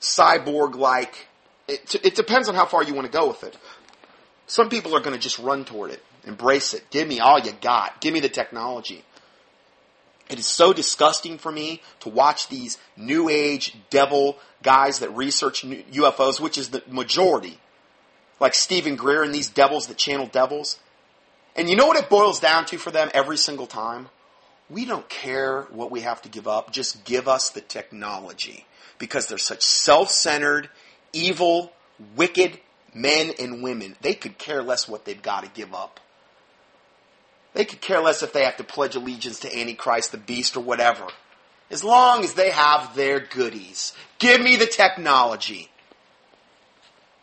cyborg 0.00 0.74
like. 0.74 1.28
It, 1.68 1.94
it 2.02 2.14
depends 2.14 2.48
on 2.48 2.54
how 2.54 2.64
far 2.64 2.82
you 2.82 2.94
want 2.94 3.06
to 3.06 3.12
go 3.12 3.28
with 3.28 3.44
it. 3.44 3.58
Some 4.46 4.70
people 4.70 4.96
are 4.96 5.00
going 5.00 5.14
to 5.14 5.20
just 5.20 5.38
run 5.38 5.64
toward 5.64 5.90
it, 5.90 6.02
embrace 6.24 6.72
it. 6.72 6.88
Give 6.90 7.06
me 7.06 7.20
all 7.20 7.38
you 7.38 7.52
got. 7.60 8.00
Give 8.00 8.14
me 8.14 8.20
the 8.20 8.28
technology. 8.28 9.04
It 10.30 10.38
is 10.38 10.46
so 10.46 10.72
disgusting 10.72 11.36
for 11.36 11.52
me 11.52 11.82
to 12.00 12.08
watch 12.08 12.48
these 12.48 12.78
new 12.96 13.28
age 13.28 13.76
devil 13.90 14.38
guys 14.62 15.00
that 15.00 15.14
research 15.14 15.62
UFOs, 15.62 16.40
which 16.40 16.56
is 16.56 16.70
the 16.70 16.82
majority 16.88 17.58
like 18.40 18.54
Steven 18.54 18.96
Greer 18.96 19.22
and 19.22 19.34
these 19.34 19.48
devils 19.48 19.86
that 19.86 19.96
channel 19.96 20.26
devils. 20.26 20.78
And 21.54 21.70
you 21.70 21.76
know 21.76 21.86
what 21.86 21.96
it 21.96 22.10
boils 22.10 22.40
down 22.40 22.66
to 22.66 22.78
for 22.78 22.90
them 22.90 23.10
every 23.14 23.38
single 23.38 23.66
time? 23.66 24.08
We 24.68 24.84
don't 24.84 25.08
care 25.08 25.62
what 25.70 25.90
we 25.90 26.00
have 26.00 26.22
to 26.22 26.28
give 26.28 26.46
up. 26.46 26.72
Just 26.72 27.04
give 27.04 27.28
us 27.28 27.50
the 27.50 27.60
technology. 27.60 28.66
Because 28.98 29.26
they're 29.26 29.38
such 29.38 29.62
self 29.62 30.10
centered, 30.10 30.68
evil, 31.12 31.72
wicked 32.14 32.58
men 32.94 33.32
and 33.38 33.62
women. 33.62 33.96
They 34.00 34.14
could 34.14 34.38
care 34.38 34.62
less 34.62 34.88
what 34.88 35.04
they've 35.04 35.20
got 35.20 35.44
to 35.44 35.50
give 35.50 35.74
up. 35.74 36.00
They 37.54 37.64
could 37.64 37.80
care 37.80 38.00
less 38.00 38.22
if 38.22 38.32
they 38.32 38.44
have 38.44 38.58
to 38.58 38.64
pledge 38.64 38.96
allegiance 38.96 39.40
to 39.40 39.58
Antichrist, 39.58 40.12
the 40.12 40.18
beast, 40.18 40.56
or 40.56 40.60
whatever. 40.60 41.06
As 41.70 41.82
long 41.82 42.22
as 42.22 42.34
they 42.34 42.50
have 42.50 42.94
their 42.94 43.18
goodies. 43.18 43.94
Give 44.18 44.40
me 44.40 44.56
the 44.56 44.66
technology. 44.66 45.70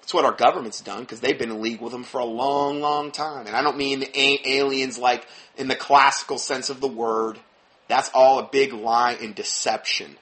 That's 0.04 0.14
what 0.14 0.26
our 0.26 0.34
government's 0.34 0.82
done 0.82 1.00
because 1.00 1.22
they've 1.22 1.40
been 1.40 1.50
in 1.50 1.62
league 1.62 1.80
with 1.80 1.94
them 1.94 2.04
for 2.04 2.20
a 2.20 2.26
long, 2.26 2.82
long 2.82 3.12
time. 3.12 3.48
And 3.48 3.56
I 3.56 3.62
don't 3.62 3.78
mean 3.78 4.04
a- 4.14 4.42
aliens 4.60 4.98
like 4.98 5.26
in 5.56 5.70
the 5.70 5.78
classical 5.78 6.38
sense 6.38 6.70
of 6.70 6.82
the 6.82 6.90
word. 6.90 7.40
That's 7.88 8.12
all 8.14 8.40
a 8.40 8.50
big 8.52 8.74
lie 8.74 9.14
and 9.14 9.34
deception. 9.34 10.18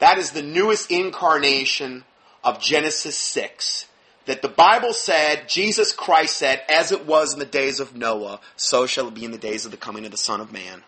That 0.00 0.18
is 0.18 0.32
the 0.32 0.42
newest 0.42 0.90
incarnation 0.90 2.02
of 2.42 2.60
Genesis 2.60 3.16
6. 3.16 3.86
That 4.26 4.42
the 4.42 4.48
Bible 4.48 4.92
said, 4.92 5.48
Jesus 5.48 5.92
Christ 5.92 6.36
said, 6.36 6.60
as 6.68 6.90
it 6.90 7.06
was 7.06 7.32
in 7.32 7.38
the 7.38 7.46
days 7.46 7.78
of 7.78 7.94
Noah, 7.94 8.40
so 8.56 8.86
shall 8.86 9.06
it 9.06 9.14
be 9.14 9.24
in 9.24 9.30
the 9.30 9.38
days 9.38 9.64
of 9.64 9.70
the 9.70 9.76
coming 9.76 10.04
of 10.04 10.10
the 10.10 10.16
Son 10.16 10.40
of 10.40 10.52
Man. 10.52 10.82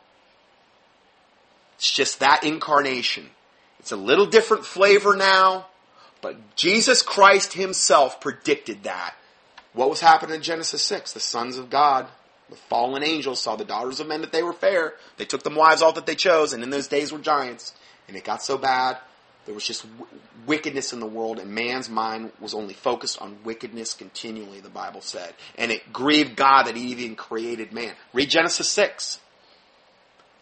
It's 1.76 1.92
just 1.92 2.18
that 2.18 2.42
incarnation. 2.42 3.30
It's 3.78 3.92
a 3.92 3.96
little 3.96 4.26
different 4.26 4.66
flavor 4.66 5.14
now, 5.14 5.66
but 6.23 6.57
Jesus 6.57 7.03
Christ 7.03 7.53
himself 7.53 8.20
predicted 8.20 8.85
that. 8.85 9.14
What 9.75 9.91
was 9.91 10.01
happening 10.01 10.37
in 10.37 10.43
Genesis 10.43 10.83
6? 10.83 11.12
The 11.12 11.20
sons 11.20 11.59
of 11.59 11.68
God, 11.68 12.07
the 12.49 12.57
fallen 12.57 13.03
angels, 13.03 13.41
saw 13.41 13.57
the 13.57 13.64
daughters 13.64 14.01
of 14.01 14.07
men 14.07 14.20
that 14.20 14.33
they 14.33 14.43
were 14.43 14.53
fair. 14.53 14.95
They 15.16 15.25
took 15.25 15.43
them 15.43 15.57
wives 15.57 15.83
all 15.83 15.93
that 15.93 16.07
they 16.07 16.14
chose, 16.14 16.53
and 16.53 16.62
in 16.62 16.70
those 16.70 16.89
days 16.89 17.12
were 17.12 17.18
giants. 17.18 17.75
And 18.09 18.16
it 18.16 18.25
got 18.25 18.43
so 18.43 18.57
bad, 18.57 18.99
there 19.47 19.55
was 19.55 19.66
just 19.66 19.83
w- 19.99 20.20
wickedness 20.47 20.93
in 20.93 21.01
the 21.01 21.07
world, 21.07 21.41
and 21.41 21.51
man's 21.51 21.89
mind 21.89 22.31
was 22.41 22.55
only 22.55 22.75
focused 22.75 23.20
on 23.20 23.39
wickedness 23.43 23.95
continually, 23.95 24.61
the 24.61 24.68
Bible 24.68 25.01
said. 25.01 25.35
And 25.59 25.73
it 25.73 25.93
grieved 25.93 26.37
God 26.37 26.64
that 26.64 26.77
he 26.77 26.89
even 26.89 27.16
created 27.16 27.73
man. 27.73 27.95
Read 28.12 28.31
Genesis 28.31 28.68
6. 28.68 29.18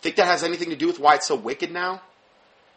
Think 0.03 0.17
that 0.17 0.27
has 0.27 0.45
anything 0.45 0.71
to 0.71 0.77
do 0.77 0.87
with 0.87 0.99
why 0.99 1.15
it's 1.15 1.27
so 1.27 1.37
wicked 1.37 1.71
now? 1.71 2.03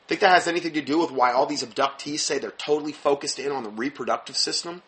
Think 0.07 0.21
that 0.21 0.33
has 0.33 0.47
anything 0.47 0.73
to 0.73 0.81
do 0.81 0.99
with 0.99 1.11
why 1.11 1.31
all 1.31 1.45
these 1.45 1.63
abductees 1.63 2.19
say 2.19 2.37
they're 2.37 2.51
totally 2.51 2.91
focused 2.91 3.39
in 3.39 3.51
on 3.51 3.63
the 3.63 3.69
reproductive 3.69 4.35
system 4.35 4.81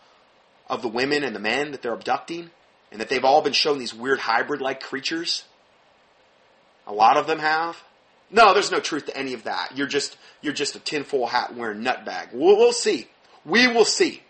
of 0.68 0.82
the 0.82 0.88
women 0.88 1.24
and 1.24 1.36
the 1.36 1.40
men 1.40 1.72
that 1.72 1.82
they're 1.82 1.94
abducting? 1.94 2.52
And 2.92 3.02
that 3.02 3.10
they've 3.10 3.26
all 3.26 3.42
been 3.42 3.54
shown 3.54 3.80
these 3.80 3.94
weird 3.94 4.20
hybrid 4.20 4.62
like 4.62 4.82
creatures? 4.82 5.44
A 6.88 6.94
lot 6.94 7.18
of 7.18 7.28
them 7.28 7.40
have? 7.40 7.82
No, 8.30 8.54
there's 8.54 8.72
no 8.72 8.80
truth 8.80 9.08
to 9.08 9.18
any 9.18 9.34
of 9.34 9.44
that. 9.44 9.72
You're 9.76 9.88
just 9.88 10.18
you're 10.42 10.54
just 10.54 10.76
a 10.76 10.80
tinfoil 10.80 11.28
hat 11.28 11.56
wearing 11.56 11.84
nutbag. 11.84 12.34
We'll, 12.34 12.58
we'll 12.58 12.74
see. 12.74 13.08
We 13.44 13.68
will 13.68 13.86
see. 13.86 14.22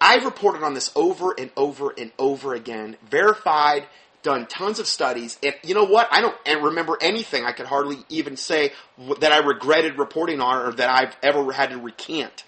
I've 0.00 0.24
reported 0.24 0.62
on 0.62 0.74
this 0.74 0.92
over 0.94 1.34
and 1.36 1.50
over 1.56 1.92
and 1.96 2.12
over 2.18 2.54
again, 2.54 2.96
verified, 3.10 3.86
done 4.22 4.46
tons 4.46 4.78
of 4.78 4.86
studies. 4.86 5.38
And 5.42 5.54
you 5.62 5.74
know 5.74 5.84
what? 5.84 6.08
I 6.10 6.20
don't 6.20 6.62
remember 6.62 6.98
anything 7.00 7.44
I 7.44 7.52
could 7.52 7.66
hardly 7.66 7.98
even 8.08 8.36
say 8.36 8.72
that 9.20 9.32
I 9.32 9.38
regretted 9.38 9.98
reporting 9.98 10.40
on 10.40 10.66
or 10.66 10.72
that 10.72 10.90
I've 10.90 11.16
ever 11.22 11.52
had 11.52 11.70
to 11.70 11.78
recant. 11.78 12.44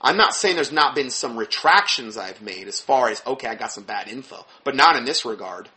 I'm 0.00 0.16
not 0.16 0.34
saying 0.34 0.56
there's 0.56 0.72
not 0.72 0.94
been 0.94 1.10
some 1.10 1.36
retractions 1.36 2.16
I've 2.16 2.42
made 2.42 2.68
as 2.68 2.80
far 2.80 3.08
as, 3.08 3.22
okay, 3.26 3.48
I 3.48 3.54
got 3.54 3.72
some 3.72 3.84
bad 3.84 4.08
info, 4.08 4.44
but 4.62 4.76
not 4.76 4.96
in 4.96 5.04
this 5.04 5.24
regard. 5.24 5.68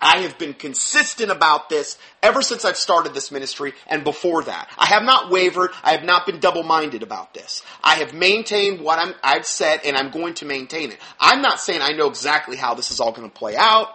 I 0.00 0.20
have 0.20 0.38
been 0.38 0.54
consistent 0.54 1.30
about 1.30 1.68
this 1.68 1.98
ever 2.22 2.42
since 2.42 2.64
I've 2.64 2.76
started 2.76 3.14
this 3.14 3.32
ministry 3.32 3.74
and 3.86 4.04
before 4.04 4.44
that. 4.44 4.70
I 4.78 4.86
have 4.86 5.02
not 5.02 5.30
wavered. 5.30 5.70
I 5.82 5.92
have 5.92 6.04
not 6.04 6.26
been 6.26 6.38
double-minded 6.40 7.02
about 7.02 7.34
this. 7.34 7.62
I 7.82 7.96
have 7.96 8.14
maintained 8.14 8.80
what 8.80 8.98
I'm, 8.98 9.14
I've 9.22 9.46
said 9.46 9.80
and 9.84 9.96
I'm 9.96 10.10
going 10.10 10.34
to 10.34 10.44
maintain 10.44 10.92
it. 10.92 10.98
I'm 11.18 11.42
not 11.42 11.60
saying 11.60 11.80
I 11.82 11.92
know 11.92 12.08
exactly 12.08 12.56
how 12.56 12.74
this 12.74 12.90
is 12.90 13.00
all 13.00 13.12
going 13.12 13.28
to 13.28 13.34
play 13.34 13.56
out. 13.56 13.88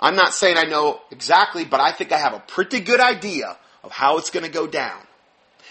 I'm 0.00 0.16
not 0.16 0.32
saying 0.32 0.56
I 0.56 0.64
know 0.64 1.02
exactly, 1.10 1.64
but 1.64 1.80
I 1.80 1.92
think 1.92 2.10
I 2.10 2.18
have 2.18 2.32
a 2.32 2.40
pretty 2.40 2.80
good 2.80 3.00
idea 3.00 3.58
of 3.84 3.92
how 3.92 4.16
it's 4.16 4.30
going 4.30 4.46
to 4.46 4.50
go 4.50 4.66
down. 4.66 5.00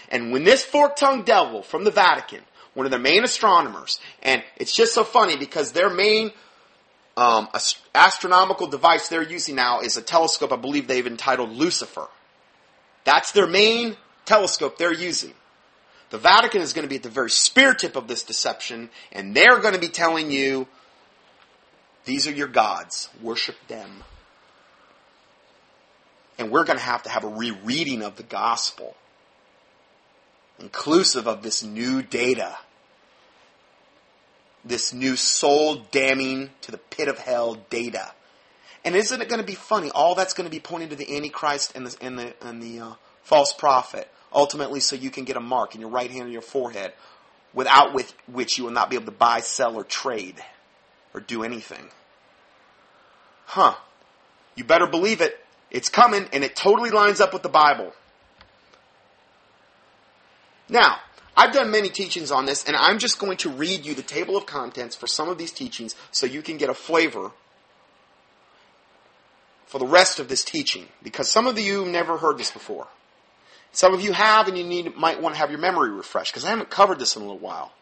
And 0.08 0.32
when 0.32 0.44
this 0.44 0.64
fork-tongued 0.64 1.24
devil 1.24 1.62
from 1.62 1.84
the 1.84 1.90
Vatican, 1.90 2.40
one 2.74 2.86
of 2.86 2.90
their 2.90 3.00
main 3.00 3.24
astronomers, 3.24 3.98
and 4.22 4.42
it's 4.56 4.74
just 4.74 4.94
so 4.94 5.02
funny 5.02 5.36
because 5.36 5.72
their 5.72 5.90
main 5.90 6.30
um, 7.20 7.48
astronomical 7.94 8.66
device 8.66 9.08
they're 9.08 9.22
using 9.22 9.54
now 9.54 9.80
is 9.80 9.98
a 9.98 10.02
telescope 10.02 10.52
I 10.52 10.56
believe 10.56 10.88
they've 10.88 11.06
entitled 11.06 11.50
Lucifer. 11.50 12.08
That's 13.04 13.32
their 13.32 13.46
main 13.46 13.96
telescope 14.24 14.78
they're 14.78 14.94
using. 14.94 15.34
The 16.08 16.16
Vatican 16.16 16.62
is 16.62 16.72
going 16.72 16.84
to 16.84 16.88
be 16.88 16.96
at 16.96 17.02
the 17.02 17.10
very 17.10 17.30
spear 17.30 17.74
tip 17.74 17.94
of 17.94 18.08
this 18.08 18.22
deception, 18.22 18.88
and 19.12 19.34
they're 19.34 19.58
going 19.58 19.74
to 19.74 19.80
be 19.80 19.88
telling 19.88 20.30
you 20.30 20.66
these 22.06 22.26
are 22.26 22.32
your 22.32 22.48
gods, 22.48 23.10
worship 23.20 23.56
them. 23.68 24.02
And 26.38 26.50
we're 26.50 26.64
going 26.64 26.78
to 26.78 26.84
have 26.84 27.02
to 27.02 27.10
have 27.10 27.24
a 27.24 27.28
rereading 27.28 28.00
of 28.00 28.16
the 28.16 28.22
gospel, 28.22 28.96
inclusive 30.58 31.28
of 31.28 31.42
this 31.42 31.62
new 31.62 32.02
data 32.02 32.56
this 34.64 34.92
new 34.92 35.16
soul 35.16 35.76
damning 35.90 36.50
to 36.62 36.70
the 36.70 36.78
pit 36.78 37.08
of 37.08 37.18
hell 37.18 37.56
data. 37.70 38.12
And 38.84 38.96
isn't 38.96 39.20
it 39.20 39.28
going 39.28 39.40
to 39.40 39.46
be 39.46 39.54
funny? 39.54 39.90
All 39.90 40.14
that's 40.14 40.34
going 40.34 40.48
to 40.48 40.50
be 40.50 40.60
pointing 40.60 40.88
to 40.90 40.96
the 40.96 41.16
Antichrist 41.16 41.72
and 41.74 41.86
the, 41.86 41.96
and 42.00 42.18
the, 42.18 42.34
and 42.40 42.62
the 42.62 42.80
uh, 42.80 42.92
false 43.22 43.52
prophet, 43.52 44.08
ultimately, 44.32 44.80
so 44.80 44.96
you 44.96 45.10
can 45.10 45.24
get 45.24 45.36
a 45.36 45.40
mark 45.40 45.74
in 45.74 45.80
your 45.80 45.90
right 45.90 46.10
hand 46.10 46.28
or 46.28 46.30
your 46.30 46.42
forehead, 46.42 46.92
without 47.52 47.94
with 47.94 48.14
which 48.26 48.58
you 48.58 48.64
will 48.64 48.70
not 48.70 48.88
be 48.88 48.96
able 48.96 49.06
to 49.06 49.12
buy, 49.12 49.40
sell, 49.40 49.76
or 49.76 49.84
trade, 49.84 50.36
or 51.12 51.20
do 51.20 51.42
anything. 51.42 51.88
Huh. 53.46 53.74
You 54.54 54.64
better 54.64 54.86
believe 54.86 55.20
it. 55.20 55.38
It's 55.70 55.88
coming, 55.88 56.28
and 56.32 56.42
it 56.42 56.56
totally 56.56 56.90
lines 56.90 57.20
up 57.20 57.32
with 57.32 57.42
the 57.42 57.48
Bible. 57.48 57.92
Now, 60.68 60.98
I've 61.40 61.54
done 61.54 61.70
many 61.70 61.88
teachings 61.88 62.30
on 62.30 62.44
this, 62.44 62.64
and 62.64 62.76
I'm 62.76 62.98
just 62.98 63.18
going 63.18 63.38
to 63.38 63.48
read 63.48 63.86
you 63.86 63.94
the 63.94 64.02
table 64.02 64.36
of 64.36 64.44
contents 64.44 64.94
for 64.94 65.06
some 65.06 65.30
of 65.30 65.38
these 65.38 65.52
teachings 65.52 65.96
so 66.10 66.26
you 66.26 66.42
can 66.42 66.58
get 66.58 66.68
a 66.68 66.74
flavor 66.74 67.30
for 69.64 69.78
the 69.78 69.86
rest 69.86 70.20
of 70.20 70.28
this 70.28 70.44
teaching, 70.44 70.88
because 71.02 71.30
some 71.30 71.46
of 71.46 71.58
you 71.58 71.86
never 71.86 72.18
heard 72.18 72.36
this 72.36 72.50
before. 72.50 72.88
Some 73.72 73.94
of 73.94 74.02
you 74.02 74.12
have, 74.12 74.48
and 74.48 74.58
you 74.58 74.64
need, 74.64 74.94
might 74.96 75.22
want 75.22 75.34
to 75.34 75.38
have 75.38 75.50
your 75.50 75.60
memory 75.60 75.88
refreshed, 75.88 76.30
because 76.30 76.44
I 76.44 76.50
haven't 76.50 76.68
covered 76.68 76.98
this 76.98 77.16
in 77.16 77.22
a 77.22 77.24
little 77.24 77.38
while. 77.38 77.72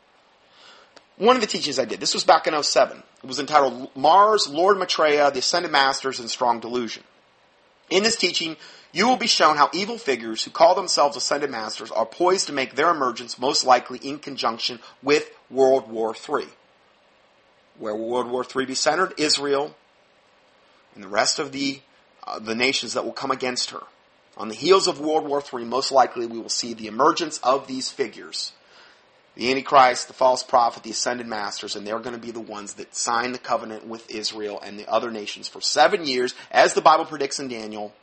One 1.17 1.35
of 1.35 1.41
the 1.41 1.49
teachings 1.49 1.81
I 1.81 1.85
did, 1.85 1.99
this 1.99 2.15
was 2.15 2.23
back 2.23 2.47
in 2.47 2.63
07. 2.63 3.03
It 3.25 3.27
was 3.27 3.41
entitled 3.41 3.91
Mars, 3.97 4.47
Lord 4.47 4.79
Maitreya, 4.79 5.33
the 5.33 5.41
Ascended 5.41 5.73
Masters, 5.73 6.21
and 6.21 6.31
Strong 6.31 6.61
Delusion. 6.61 7.03
In 7.91 8.05
this 8.05 8.15
teaching, 8.15 8.57
you 8.93 9.07
will 9.07 9.16
be 9.16 9.26
shown 9.26 9.57
how 9.57 9.70
evil 9.72 9.99
figures 9.99 10.43
who 10.45 10.51
call 10.51 10.74
themselves 10.74 11.16
ascended 11.16 11.51
masters 11.51 11.91
are 11.91 12.07
poised 12.07 12.47
to 12.47 12.53
make 12.53 12.74
their 12.74 12.91
emergence 12.91 13.39
most 13.39 13.64
likely 13.64 13.99
in 13.99 14.18
conjunction 14.18 14.80
with 15.03 15.30
World 15.51 15.91
War 15.91 16.14
III. 16.14 16.47
Where 17.78 17.95
will 17.95 18.09
World 18.09 18.30
War 18.30 18.45
III 18.45 18.66
be 18.66 18.74
centered? 18.74 19.14
Israel 19.18 19.74
and 20.95 21.05
the 21.05 21.09
rest 21.09 21.39
of 21.39 21.53
the, 21.53 21.80
uh, 22.26 22.39
the 22.39 22.55
nations 22.55 22.95
that 22.95 23.05
will 23.05 23.12
come 23.12 23.30
against 23.30 23.70
her. 23.70 23.82
On 24.36 24.49
the 24.49 24.55
heels 24.55 24.89
of 24.89 25.01
World 25.01 25.26
War 25.26 25.43
III, 25.43 25.64
most 25.64 25.93
likely 25.93 26.26
we 26.26 26.39
will 26.39 26.49
see 26.49 26.74
the 26.74 26.86
emergence 26.86 27.39
of 27.39 27.66
these 27.66 27.91
figures. 27.91 28.53
The 29.34 29.51
Antichrist, 29.51 30.09
the 30.09 30.14
false 30.14 30.43
prophet, 30.43 30.82
the 30.82 30.91
ascended 30.91 31.28
masters, 31.28 31.76
and 31.76 31.86
they're 31.86 32.01
going 32.01 32.16
to 32.16 32.20
be 32.20 32.32
the 32.32 32.41
ones 32.41 32.74
that 32.74 32.97
sign 32.97 33.30
the 33.30 33.39
covenant 33.39 33.86
with 33.86 34.11
Israel 34.11 34.61
and 34.61 34.78
the 34.78 34.89
other 34.91 35.12
nations 35.12 35.47
for 35.47 35.61
seven 35.61 36.05
years, 36.05 36.34
as 36.51 36.74
the 36.74 36.80
Bible 36.80 37.05
predicts 37.05 37.39
in 37.39 37.47
Daniel, 37.47 37.95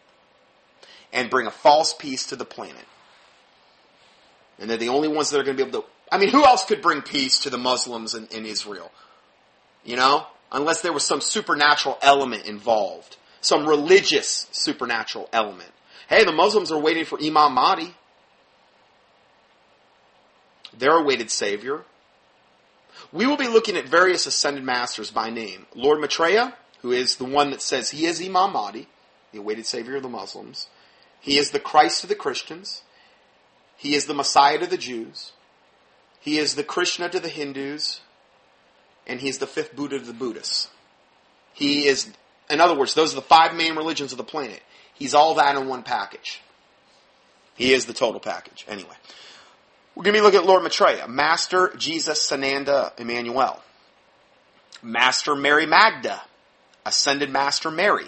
and 1.12 1.30
bring 1.30 1.48
a 1.48 1.52
false 1.52 1.94
peace 1.94 2.28
to 2.28 2.36
the 2.36 2.46
planet. 2.46 2.86
And 4.60 4.70
they're 4.70 4.78
the 4.78 4.90
only 4.90 5.08
ones 5.08 5.30
that 5.30 5.40
are 5.40 5.44
going 5.44 5.58
to 5.58 5.64
be 5.64 5.70
able 5.70 5.82
to. 5.82 5.88
I 6.12 6.18
mean, 6.18 6.30
who 6.30 6.46
else 6.46 6.66
could 6.66 6.82
bring 6.82 7.02
peace 7.02 7.40
to 7.40 7.50
the 7.50 7.58
Muslims 7.58 8.14
in, 8.16 8.28
in 8.28 8.46
Israel? 8.46 8.92
You 9.84 9.96
know? 9.96 10.28
Unless 10.52 10.82
there 10.82 10.94
was 10.94 11.06
some 11.06 11.22
supernatural 11.22 11.98
element 12.02 12.46
involved. 12.46 13.18
Some 13.42 13.68
religious 13.68 14.48
supernatural 14.52 15.30
element. 15.34 15.72
Hey, 16.08 16.24
the 16.24 16.32
Muslims 16.32 16.72
are 16.72 16.80
waiting 16.80 17.06
for 17.06 17.20
Imam 17.22 17.54
Mahdi. 17.54 17.94
Their 20.78 20.98
awaited 20.98 21.32
savior. 21.32 21.84
We 23.12 23.28
will 23.28 23.38
be 23.38 23.48
looking 23.48 23.76
at 23.76 23.88
various 23.88 24.26
ascended 24.26 24.64
masters 24.64 25.12
by 25.12 25.30
name. 25.30 25.66
Lord 25.74 26.00
Maitreya, 26.00 26.54
who 26.82 26.92
is 26.92 27.16
the 27.16 27.26
one 27.26 27.52
that 27.52 27.62
says 27.62 27.90
he 27.90 28.06
is 28.06 28.22
Imam 28.22 28.54
Mahdi, 28.54 28.88
the 29.32 29.40
awaited 29.40 29.66
savior 29.66 29.96
of 29.98 30.04
the 30.04 30.10
Muslims. 30.10 30.68
He 31.26 31.40
is 31.40 31.50
the 31.50 31.60
Christ 31.60 32.02
to 32.02 32.08
the 32.08 32.14
Christians. 32.14 32.84
He 33.78 33.96
is 33.96 34.06
the 34.06 34.14
Messiah 34.14 34.60
to 34.60 34.68
the 34.68 34.78
Jews. 34.78 35.32
He 36.20 36.38
is 36.38 36.54
the 36.54 36.64
Krishna 36.64 37.10
to 37.10 37.20
the 37.20 37.30
Hindus. 37.30 38.02
And 39.08 39.20
he's 39.20 39.40
the 39.40 39.48
fifth 39.48 39.76
Buddha 39.76 39.98
to 39.98 40.06
the 40.06 40.14
Buddhists. 40.14 40.70
He 41.52 41.88
is, 41.88 42.14
in 42.48 42.62
other 42.62 42.78
words, 42.78 42.94
those 42.94 43.14
are 43.14 43.16
the 43.16 43.24
five 43.24 43.56
main 43.56 43.76
religions 43.76 44.12
of 44.12 44.20
the 44.20 44.24
planet. 44.24 44.62
He's 44.94 45.16
all 45.16 45.34
that 45.34 45.56
in 45.56 45.68
one 45.68 45.82
package. 45.82 46.42
He 47.56 47.74
is 47.74 47.86
the 47.86 47.94
total 47.94 48.20
package. 48.20 48.64
Anyway. 48.68 48.96
We're 49.96 50.04
going 50.04 50.14
to 50.14 50.20
be 50.20 50.24
looking 50.24 50.42
at 50.42 50.46
Lord 50.46 50.62
Maitreya, 50.62 51.08
Master 51.08 51.74
Jesus 51.76 52.30
Sananda 52.30 52.92
Emmanuel, 53.00 53.64
Master 54.84 55.36
Mary 55.36 55.66
Magda, 55.66 56.22
Ascended 56.86 57.32
Master 57.32 57.72
Mary, 57.72 58.06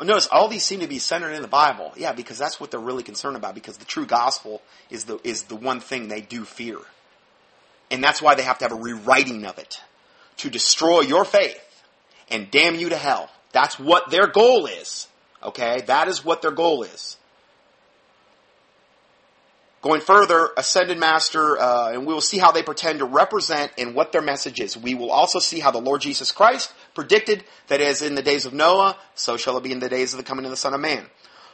Notice 0.00 0.26
all 0.26 0.48
these 0.48 0.64
seem 0.64 0.80
to 0.80 0.88
be 0.88 0.98
centered 0.98 1.32
in 1.32 1.42
the 1.42 1.48
Bible. 1.48 1.92
Yeah, 1.96 2.12
because 2.12 2.36
that's 2.36 2.58
what 2.58 2.70
they're 2.70 2.80
really 2.80 3.04
concerned 3.04 3.36
about. 3.36 3.54
Because 3.54 3.76
the 3.76 3.84
true 3.84 4.06
gospel 4.06 4.60
is 4.90 5.04
the 5.04 5.20
is 5.22 5.44
the 5.44 5.54
one 5.54 5.80
thing 5.80 6.08
they 6.08 6.20
do 6.20 6.44
fear. 6.44 6.78
And 7.90 8.02
that's 8.02 8.20
why 8.20 8.34
they 8.34 8.42
have 8.42 8.58
to 8.58 8.64
have 8.64 8.72
a 8.72 8.80
rewriting 8.80 9.44
of 9.44 9.58
it 9.58 9.80
to 10.38 10.50
destroy 10.50 11.02
your 11.02 11.24
faith 11.24 11.84
and 12.28 12.50
damn 12.50 12.74
you 12.74 12.88
to 12.88 12.96
hell. 12.96 13.30
That's 13.52 13.78
what 13.78 14.10
their 14.10 14.26
goal 14.26 14.66
is. 14.66 15.06
Okay? 15.42 15.82
That 15.82 16.08
is 16.08 16.24
what 16.24 16.42
their 16.42 16.50
goal 16.50 16.82
is. 16.82 17.16
Going 19.80 20.00
further, 20.00 20.48
Ascended 20.56 20.98
Master, 20.98 21.60
uh, 21.60 21.92
and 21.92 22.06
we 22.06 22.14
will 22.14 22.22
see 22.22 22.38
how 22.38 22.50
they 22.50 22.62
pretend 22.62 23.00
to 23.00 23.04
represent 23.04 23.70
and 23.76 23.94
what 23.94 24.12
their 24.12 24.22
message 24.22 24.58
is. 24.58 24.78
We 24.78 24.94
will 24.94 25.10
also 25.10 25.38
see 25.38 25.60
how 25.60 25.70
the 25.70 25.80
Lord 25.80 26.00
Jesus 26.00 26.32
Christ 26.32 26.72
predicted 26.94 27.44
that 27.68 27.80
as 27.80 28.02
in 28.02 28.14
the 28.14 28.22
days 28.22 28.46
of 28.46 28.52
Noah, 28.52 28.96
so 29.14 29.36
shall 29.36 29.56
it 29.58 29.64
be 29.64 29.72
in 29.72 29.80
the 29.80 29.88
days 29.88 30.12
of 30.12 30.18
the 30.18 30.24
coming 30.24 30.44
of 30.44 30.50
the 30.50 30.56
Son 30.56 30.74
of 30.74 30.80
Man. 30.80 31.06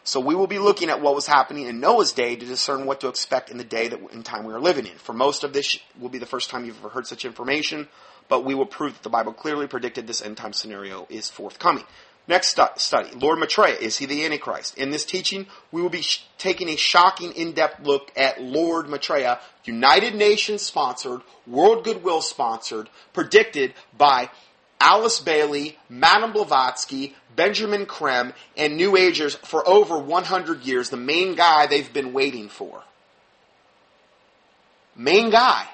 So 0.02 0.18
we 0.20 0.34
will 0.34 0.46
be 0.46 0.58
looking 0.58 0.88
at 0.88 1.02
what 1.02 1.14
was 1.14 1.26
happening 1.26 1.66
in 1.66 1.80
Noah's 1.80 2.12
day 2.12 2.34
to 2.34 2.46
discern 2.46 2.86
what 2.86 3.00
to 3.00 3.08
expect 3.08 3.50
in 3.50 3.58
the 3.58 3.64
day 3.64 3.88
that 3.88 4.00
in 4.12 4.22
time 4.22 4.44
we 4.44 4.54
are 4.54 4.60
living 4.60 4.86
in. 4.86 4.96
For 4.96 5.12
most 5.12 5.44
of 5.44 5.52
this 5.52 5.78
will 5.98 6.08
be 6.08 6.18
the 6.18 6.26
first 6.26 6.48
time 6.48 6.64
you've 6.64 6.78
ever 6.78 6.88
heard 6.88 7.06
such 7.06 7.24
information, 7.24 7.88
but 8.28 8.44
we 8.44 8.54
will 8.54 8.66
prove 8.66 8.94
that 8.94 9.02
the 9.02 9.10
Bible 9.10 9.32
clearly 9.32 9.66
predicted 9.66 10.06
this 10.06 10.22
end 10.22 10.38
time 10.38 10.52
scenario 10.52 11.06
is 11.10 11.28
forthcoming. 11.28 11.84
Next 12.28 12.58
study, 12.76 13.10
Lord 13.16 13.38
Maitreya, 13.40 13.76
is 13.80 13.96
he 13.98 14.06
the 14.06 14.24
Antichrist? 14.24 14.78
In 14.78 14.90
this 14.90 15.04
teaching, 15.04 15.46
we 15.72 15.82
will 15.82 15.90
be 15.90 16.02
sh- 16.02 16.24
taking 16.38 16.68
a 16.68 16.76
shocking, 16.76 17.32
in-depth 17.32 17.84
look 17.84 18.12
at 18.16 18.40
Lord 18.40 18.88
Maitreya, 18.88 19.40
United 19.64 20.14
Nations 20.14 20.62
sponsored, 20.62 21.22
World 21.46 21.82
Goodwill 21.82 22.20
sponsored, 22.20 22.88
predicted 23.12 23.74
by 23.96 24.30
Alice 24.80 25.20
Bailey, 25.20 25.78
Madame 25.88 26.32
Blavatsky, 26.32 27.14
Benjamin 27.36 27.86
Creme, 27.86 28.32
and 28.56 28.76
New 28.76 28.96
Agers 28.96 29.34
for 29.34 29.66
over 29.68 29.98
100 29.98 30.62
years, 30.64 30.88
the 30.88 30.96
main 30.96 31.34
guy 31.34 31.66
they've 31.66 31.92
been 31.92 32.12
waiting 32.12 32.48
for. 32.48 32.82
Main 34.96 35.30
guy. 35.30 35.66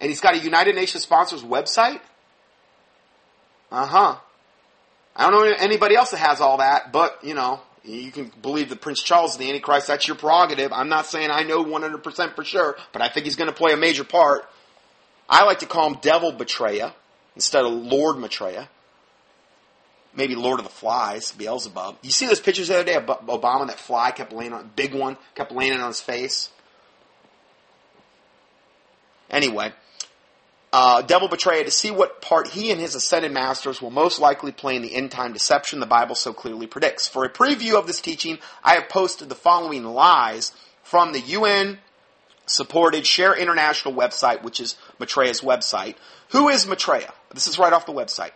And 0.00 0.08
he's 0.08 0.20
got 0.20 0.34
a 0.34 0.38
United 0.38 0.76
Nations 0.76 1.02
sponsors 1.02 1.42
website? 1.42 2.00
Uh-huh. 3.70 4.16
I 5.16 5.30
don't 5.30 5.32
know 5.32 5.56
anybody 5.58 5.96
else 5.96 6.12
that 6.12 6.18
has 6.18 6.40
all 6.40 6.58
that, 6.58 6.92
but, 6.92 7.18
you 7.24 7.34
know, 7.34 7.60
you 7.82 8.12
can 8.12 8.30
believe 8.40 8.68
that 8.68 8.80
Prince 8.80 9.02
Charles 9.02 9.32
is 9.32 9.36
the 9.38 9.48
Antichrist. 9.48 9.88
That's 9.88 10.06
your 10.06 10.16
prerogative. 10.16 10.72
I'm 10.72 10.88
not 10.88 11.06
saying 11.06 11.30
I 11.30 11.42
know 11.42 11.64
100% 11.64 12.34
for 12.34 12.44
sure, 12.44 12.76
but 12.92 13.02
I 13.02 13.08
think 13.08 13.26
he's 13.26 13.36
going 13.36 13.50
to 13.50 13.56
play 13.56 13.72
a 13.72 13.76
major 13.76 14.04
part. 14.04 14.48
I 15.28 15.44
like 15.44 15.58
to 15.60 15.66
call 15.66 15.90
him 15.90 15.98
Devil 16.00 16.32
Betrayer 16.32 16.92
instead 17.38 17.64
of 17.64 17.72
Lord 17.72 18.18
Maitreya. 18.18 18.68
Maybe 20.12 20.34
Lord 20.34 20.58
of 20.58 20.66
the 20.66 20.72
Flies, 20.72 21.30
Beelzebub. 21.30 21.98
You 22.02 22.10
see 22.10 22.26
those 22.26 22.40
pictures 22.40 22.66
the 22.66 22.74
other 22.74 22.84
day 22.84 22.96
of 22.96 23.06
Obama? 23.06 23.68
That 23.68 23.78
fly 23.78 24.10
kept 24.10 24.32
laying 24.32 24.52
on, 24.52 24.72
big 24.74 24.92
one, 24.92 25.16
kept 25.36 25.52
landing 25.52 25.80
on 25.80 25.86
his 25.86 26.00
face. 26.00 26.50
Anyway, 29.30 29.72
uh, 30.72 31.02
devil 31.02 31.28
betrayer 31.28 31.62
to 31.62 31.70
see 31.70 31.92
what 31.92 32.20
part 32.20 32.48
he 32.48 32.72
and 32.72 32.80
his 32.80 32.96
ascended 32.96 33.30
masters 33.30 33.80
will 33.80 33.92
most 33.92 34.18
likely 34.18 34.50
play 34.50 34.74
in 34.74 34.82
the 34.82 34.96
end 34.96 35.12
time 35.12 35.32
deception 35.32 35.78
the 35.78 35.86
Bible 35.86 36.16
so 36.16 36.32
clearly 36.32 36.66
predicts. 36.66 37.06
For 37.06 37.24
a 37.24 37.30
preview 37.30 37.78
of 37.78 37.86
this 37.86 38.00
teaching, 38.00 38.40
I 38.64 38.74
have 38.74 38.88
posted 38.88 39.28
the 39.28 39.36
following 39.36 39.84
lies 39.84 40.50
from 40.82 41.12
the 41.12 41.20
UN 41.20 41.78
supported 42.48 43.06
Share 43.06 43.34
International 43.34 43.94
website, 43.94 44.42
which 44.42 44.60
is 44.60 44.76
Maitreya's 44.98 45.40
website. 45.40 45.96
Who 46.30 46.48
is 46.48 46.66
Maitreya? 46.66 47.12
This 47.32 47.46
is 47.46 47.58
right 47.58 47.72
off 47.72 47.86
the 47.86 47.92
website. 47.92 48.32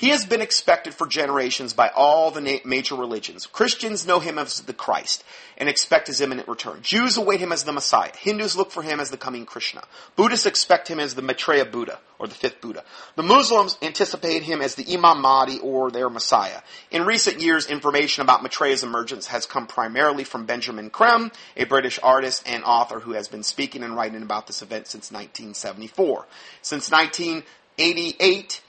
He 0.00 0.08
has 0.08 0.24
been 0.24 0.40
expected 0.40 0.94
for 0.94 1.06
generations 1.06 1.74
by 1.74 1.90
all 1.90 2.30
the 2.30 2.40
na- 2.40 2.64
major 2.64 2.94
religions. 2.94 3.44
Christians 3.44 4.06
know 4.06 4.18
him 4.18 4.38
as 4.38 4.62
the 4.62 4.72
Christ 4.72 5.22
and 5.58 5.68
expect 5.68 6.06
his 6.06 6.22
imminent 6.22 6.48
return. 6.48 6.80
Jews 6.80 7.18
await 7.18 7.40
him 7.40 7.52
as 7.52 7.64
the 7.64 7.72
Messiah. 7.72 8.10
Hindus 8.16 8.56
look 8.56 8.70
for 8.70 8.82
him 8.82 8.98
as 8.98 9.10
the 9.10 9.18
coming 9.18 9.44
Krishna. 9.44 9.82
Buddhists 10.16 10.46
expect 10.46 10.88
him 10.88 10.98
as 10.98 11.16
the 11.16 11.20
Maitreya 11.20 11.66
Buddha 11.66 11.98
or 12.18 12.26
the 12.26 12.34
fifth 12.34 12.62
Buddha. 12.62 12.82
The 13.16 13.22
Muslims 13.22 13.76
anticipate 13.82 14.42
him 14.42 14.62
as 14.62 14.74
the 14.74 14.90
Imam 14.90 15.20
Mahdi 15.20 15.58
or 15.58 15.90
their 15.90 16.08
Messiah. 16.08 16.62
In 16.90 17.04
recent 17.04 17.42
years, 17.42 17.66
information 17.66 18.22
about 18.22 18.42
Maitreya's 18.42 18.82
emergence 18.82 19.26
has 19.26 19.44
come 19.44 19.66
primarily 19.66 20.24
from 20.24 20.46
Benjamin 20.46 20.88
Creme, 20.88 21.30
a 21.58 21.64
British 21.64 22.00
artist 22.02 22.42
and 22.46 22.64
author 22.64 23.00
who 23.00 23.12
has 23.12 23.28
been 23.28 23.42
speaking 23.42 23.82
and 23.82 23.94
writing 23.94 24.22
about 24.22 24.46
this 24.46 24.62
event 24.62 24.86
since 24.86 25.12
1974. 25.12 26.24
Since 26.62 26.90
1988, 26.90 28.62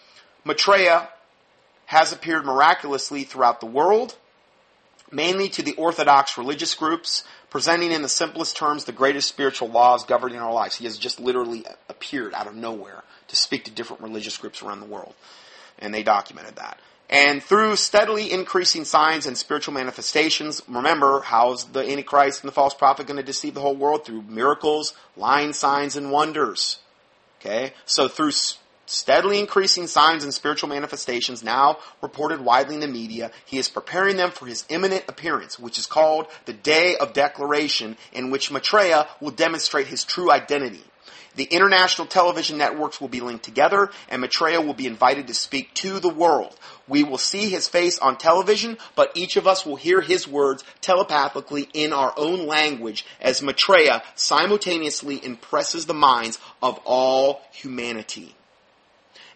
Maitreya 0.43 1.07
has 1.91 2.13
appeared 2.13 2.45
miraculously 2.45 3.25
throughout 3.25 3.59
the 3.59 3.65
world, 3.65 4.15
mainly 5.11 5.49
to 5.49 5.61
the 5.61 5.73
Orthodox 5.73 6.37
religious 6.37 6.73
groups, 6.73 7.25
presenting 7.49 7.91
in 7.91 8.01
the 8.01 8.07
simplest 8.07 8.55
terms 8.55 8.85
the 8.85 8.93
greatest 8.93 9.27
spiritual 9.27 9.67
laws 9.67 10.05
governing 10.05 10.39
our 10.39 10.53
lives. 10.53 10.77
He 10.77 10.85
has 10.85 10.97
just 10.97 11.19
literally 11.19 11.65
appeared 11.89 12.33
out 12.33 12.47
of 12.47 12.55
nowhere 12.55 13.03
to 13.27 13.35
speak 13.35 13.65
to 13.65 13.71
different 13.71 14.01
religious 14.01 14.37
groups 14.37 14.61
around 14.61 14.79
the 14.79 14.85
world. 14.85 15.13
And 15.79 15.93
they 15.93 16.01
documented 16.01 16.55
that. 16.55 16.79
And 17.09 17.43
through 17.43 17.75
steadily 17.75 18.31
increasing 18.31 18.85
signs 18.85 19.25
and 19.25 19.37
spiritual 19.37 19.73
manifestations, 19.73 20.61
remember, 20.69 21.19
how's 21.19 21.65
the 21.65 21.81
Antichrist 21.81 22.41
and 22.41 22.47
the 22.47 22.53
false 22.53 22.73
prophet 22.73 23.05
going 23.05 23.17
to 23.17 23.23
deceive 23.23 23.53
the 23.53 23.59
whole 23.59 23.75
world? 23.75 24.05
Through 24.05 24.21
miracles, 24.21 24.93
lying 25.17 25.51
signs, 25.51 25.97
and 25.97 26.09
wonders. 26.09 26.79
Okay? 27.41 27.73
So 27.85 28.07
through 28.07 28.31
steadily 28.91 29.39
increasing 29.39 29.87
signs 29.87 30.23
and 30.23 30.33
spiritual 30.33 30.69
manifestations 30.69 31.43
now 31.43 31.77
reported 32.01 32.41
widely 32.41 32.75
in 32.75 32.81
the 32.81 32.87
media, 32.87 33.31
he 33.45 33.57
is 33.57 33.69
preparing 33.69 34.17
them 34.17 34.31
for 34.31 34.45
his 34.45 34.65
imminent 34.69 35.05
appearance, 35.07 35.57
which 35.57 35.77
is 35.77 35.85
called 35.85 36.27
the 36.45 36.53
Day 36.53 36.97
of 36.97 37.13
Declaration, 37.13 37.95
in 38.11 38.31
which 38.31 38.51
Maitreya 38.51 39.07
will 39.19 39.31
demonstrate 39.31 39.87
his 39.87 40.03
true 40.03 40.31
identity. 40.31 40.83
The 41.35 41.45
international 41.45 42.07
television 42.07 42.57
networks 42.57 42.99
will 42.99 43.07
be 43.07 43.21
linked 43.21 43.45
together, 43.45 43.89
and 44.09 44.21
Maitreya 44.21 44.59
will 44.59 44.73
be 44.73 44.85
invited 44.85 45.27
to 45.27 45.33
speak 45.33 45.73
to 45.75 46.01
the 46.01 46.09
world. 46.09 46.57
We 46.89 47.03
will 47.03 47.17
see 47.17 47.49
his 47.49 47.69
face 47.69 47.97
on 47.99 48.17
television, 48.17 48.77
but 48.95 49.13
each 49.15 49.37
of 49.37 49.47
us 49.47 49.65
will 49.65 49.77
hear 49.77 50.01
his 50.01 50.27
words 50.27 50.65
telepathically 50.81 51.69
in 51.73 51.93
our 51.93 52.13
own 52.17 52.45
language 52.45 53.05
as 53.21 53.41
Maitreya 53.41 54.03
simultaneously 54.15 55.23
impresses 55.23 55.85
the 55.85 55.93
minds 55.93 56.37
of 56.61 56.77
all 56.83 57.41
humanity. 57.53 58.35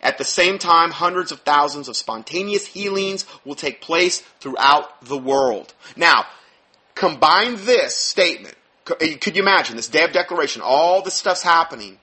At 0.05 0.19
the 0.19 0.23
same 0.23 0.59
time, 0.59 0.91
hundreds 0.91 1.31
of 1.31 1.39
thousands 1.39 1.89
of 1.89 1.97
spontaneous 1.97 2.67
healings 2.67 3.25
will 3.43 3.55
take 3.55 3.81
place 3.81 4.19
throughout 4.39 5.03
the 5.03 5.17
world. 5.17 5.73
Now, 5.95 6.27
combine 6.93 7.55
this 7.65 7.95
statement. 7.95 8.53
Eh, 9.01 9.17
could 9.17 9.35
you 9.35 9.41
imagine 9.41 9.75
this 9.75 9.87
day 9.87 10.03
of 10.03 10.11
declaration? 10.11 10.61
All 10.63 11.01
this 11.01 11.15
stuff's 11.15 11.41
happening. 11.41 11.97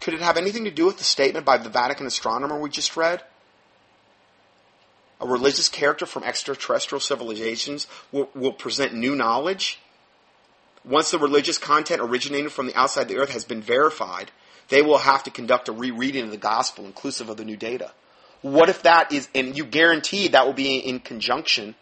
Could 0.00 0.14
it 0.14 0.20
have 0.20 0.36
anything 0.36 0.64
to 0.64 0.72
do 0.72 0.84
with 0.84 0.98
the 0.98 1.04
statement 1.04 1.46
by 1.46 1.58
the 1.58 1.68
Vatican 1.68 2.06
astronomer 2.06 2.58
we 2.58 2.70
just 2.70 2.96
read? 2.96 3.22
A 5.20 5.28
religious 5.28 5.68
character 5.68 6.06
from 6.06 6.24
extraterrestrial 6.24 6.98
civilizations 6.98 7.86
will, 8.10 8.30
will 8.34 8.52
present 8.52 8.94
new 8.94 9.14
knowledge. 9.14 9.78
Once 10.84 11.12
the 11.12 11.20
religious 11.20 11.58
content 11.58 12.00
originated 12.00 12.50
from 12.50 12.66
the 12.66 12.74
outside 12.74 13.06
the 13.06 13.18
earth 13.18 13.30
has 13.30 13.44
been 13.44 13.62
verified, 13.62 14.32
they 14.70 14.82
will 14.82 14.98
have 14.98 15.24
to 15.24 15.30
conduct 15.30 15.68
a 15.68 15.72
rereading 15.72 16.24
of 16.24 16.30
the 16.30 16.36
gospel 16.36 16.86
inclusive 16.86 17.28
of 17.28 17.36
the 17.36 17.44
new 17.44 17.56
data. 17.56 17.92
What 18.42 18.70
if 18.70 18.82
that 18.84 19.12
is, 19.12 19.28
and 19.34 19.56
you 19.56 19.64
guarantee 19.64 20.28
that 20.28 20.46
will 20.46 20.54
be 20.54 20.78
in 20.78 21.00
conjunction 21.00 21.74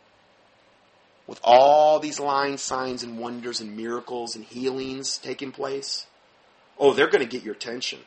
with 1.26 1.38
all 1.44 2.00
these 2.00 2.18
lying 2.18 2.56
signs 2.56 3.04
and 3.04 3.18
wonders 3.18 3.60
and 3.60 3.76
miracles 3.76 4.34
and 4.34 4.44
healings 4.44 5.18
taking 5.18 5.52
place? 5.52 6.06
Oh, 6.78 6.94
they're 6.94 7.10
going 7.10 7.24
to 7.24 7.30
get 7.30 7.44
your 7.44 7.54
attention. 7.54 8.00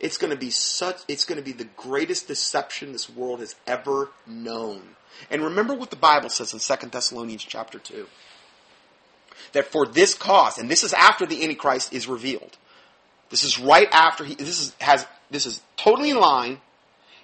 It's 0.00 0.16
going 0.16 0.32
to 0.32 0.38
be 0.38 0.50
such, 0.50 1.00
it's 1.08 1.24
going 1.24 1.38
to 1.38 1.44
be 1.44 1.52
the 1.52 1.68
greatest 1.76 2.28
deception 2.28 2.92
this 2.92 3.10
world 3.10 3.40
has 3.40 3.54
ever 3.66 4.10
known. 4.26 4.96
And 5.30 5.42
remember 5.42 5.74
what 5.74 5.90
the 5.90 5.96
Bible 5.96 6.28
says 6.28 6.52
in 6.52 6.58
2 6.58 6.88
Thessalonians 6.88 7.44
chapter 7.44 7.78
2. 7.78 8.06
That 9.52 9.66
for 9.66 9.86
this 9.86 10.14
cause, 10.14 10.58
and 10.58 10.70
this 10.70 10.84
is 10.84 10.92
after 10.92 11.26
the 11.26 11.42
Antichrist 11.42 11.92
is 11.92 12.08
revealed, 12.08 12.56
this 13.32 13.44
is 13.44 13.58
right 13.58 13.88
after 13.92 14.24
he, 14.24 14.34
this 14.34 14.60
is, 14.60 14.76
has, 14.78 15.06
this 15.30 15.46
is 15.46 15.62
totally 15.78 16.10
in 16.10 16.18
line 16.18 16.60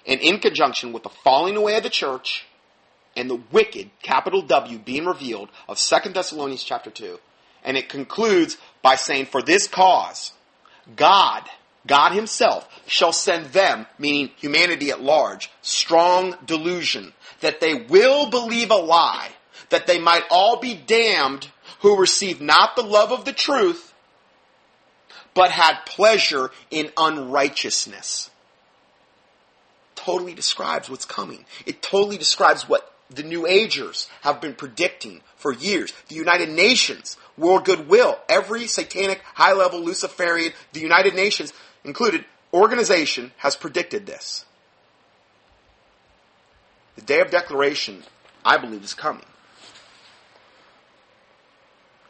and 0.07 0.19
in 0.21 0.39
conjunction 0.39 0.91
with 0.91 1.03
the 1.03 1.09
falling 1.09 1.55
away 1.55 1.77
of 1.77 1.83
the 1.83 1.89
church 1.89 2.47
and 3.15 3.29
the 3.29 3.39
wicked, 3.51 3.91
capital 4.01 4.41
W, 4.41 4.79
being 4.79 5.05
revealed 5.05 5.49
of 5.67 5.77
2 5.77 6.09
Thessalonians 6.09 6.63
chapter 6.63 6.89
2. 6.89 7.19
And 7.63 7.77
it 7.77 7.89
concludes 7.89 8.57
by 8.81 8.95
saying, 8.95 9.27
for 9.27 9.43
this 9.43 9.67
cause, 9.67 10.33
God, 10.95 11.43
God 11.85 12.13
himself, 12.13 12.67
shall 12.87 13.13
send 13.13 13.47
them, 13.47 13.85
meaning 13.99 14.31
humanity 14.35 14.89
at 14.89 15.01
large, 15.01 15.51
strong 15.61 16.35
delusion, 16.43 17.13
that 17.41 17.61
they 17.61 17.75
will 17.75 18.31
believe 18.31 18.71
a 18.71 18.75
lie, 18.75 19.29
that 19.69 19.85
they 19.85 19.99
might 19.99 20.23
all 20.31 20.59
be 20.59 20.73
damned 20.73 21.47
who 21.81 21.99
receive 21.99 22.41
not 22.41 22.75
the 22.75 22.81
love 22.81 23.11
of 23.11 23.25
the 23.25 23.33
truth, 23.33 23.88
but 25.39 25.51
had 25.51 25.85
pleasure 25.85 26.51
in 26.69 26.91
unrighteousness. 26.97 28.29
Totally 29.95 30.33
describes 30.33 30.89
what's 30.89 31.05
coming. 31.05 31.45
It 31.65 31.81
totally 31.81 32.17
describes 32.17 32.67
what 32.67 32.93
the 33.09 33.23
New 33.23 33.47
Agers 33.47 34.09
have 34.23 34.41
been 34.41 34.53
predicting 34.53 35.21
for 35.37 35.53
years. 35.53 35.93
The 36.09 36.15
United 36.15 36.49
Nations, 36.49 37.15
World 37.37 37.63
Goodwill, 37.63 38.19
every 38.27 38.67
satanic, 38.67 39.21
high 39.33 39.53
level 39.53 39.79
Luciferian, 39.79 40.51
the 40.73 40.81
United 40.81 41.15
Nations 41.15 41.53
included, 41.85 42.25
organization 42.53 43.31
has 43.37 43.55
predicted 43.55 44.05
this. 44.05 44.43
The 46.97 47.01
day 47.01 47.21
of 47.21 47.31
declaration, 47.31 48.03
I 48.43 48.57
believe, 48.57 48.83
is 48.83 48.93
coming. 48.93 49.25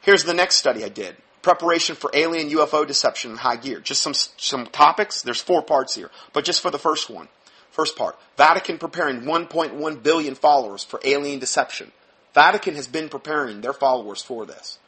Here's 0.01 0.23
the 0.23 0.33
next 0.33 0.55
study 0.55 0.83
I 0.83 0.89
did. 0.89 1.15
Preparation 1.41 1.95
for 1.95 2.11
alien 2.13 2.49
UFO 2.49 2.85
deception 2.85 3.31
in 3.31 3.37
high 3.37 3.55
gear. 3.55 3.79
Just 3.79 4.01
some, 4.01 4.13
some 4.13 4.67
topics. 4.67 5.21
There's 5.21 5.41
four 5.41 5.61
parts 5.61 5.95
here. 5.95 6.11
But 6.33 6.45
just 6.45 6.61
for 6.61 6.71
the 6.71 6.79
first 6.79 7.09
one. 7.09 7.27
First 7.71 7.95
part. 7.95 8.17
Vatican 8.37 8.77
preparing 8.77 9.21
1.1 9.21 10.03
billion 10.03 10.35
followers 10.35 10.83
for 10.83 10.99
alien 11.05 11.39
deception. 11.39 11.91
Vatican 12.33 12.75
has 12.75 12.87
been 12.87 13.09
preparing 13.09 13.61
their 13.61 13.73
followers 13.73 14.21
for 14.21 14.45
this. 14.45 14.79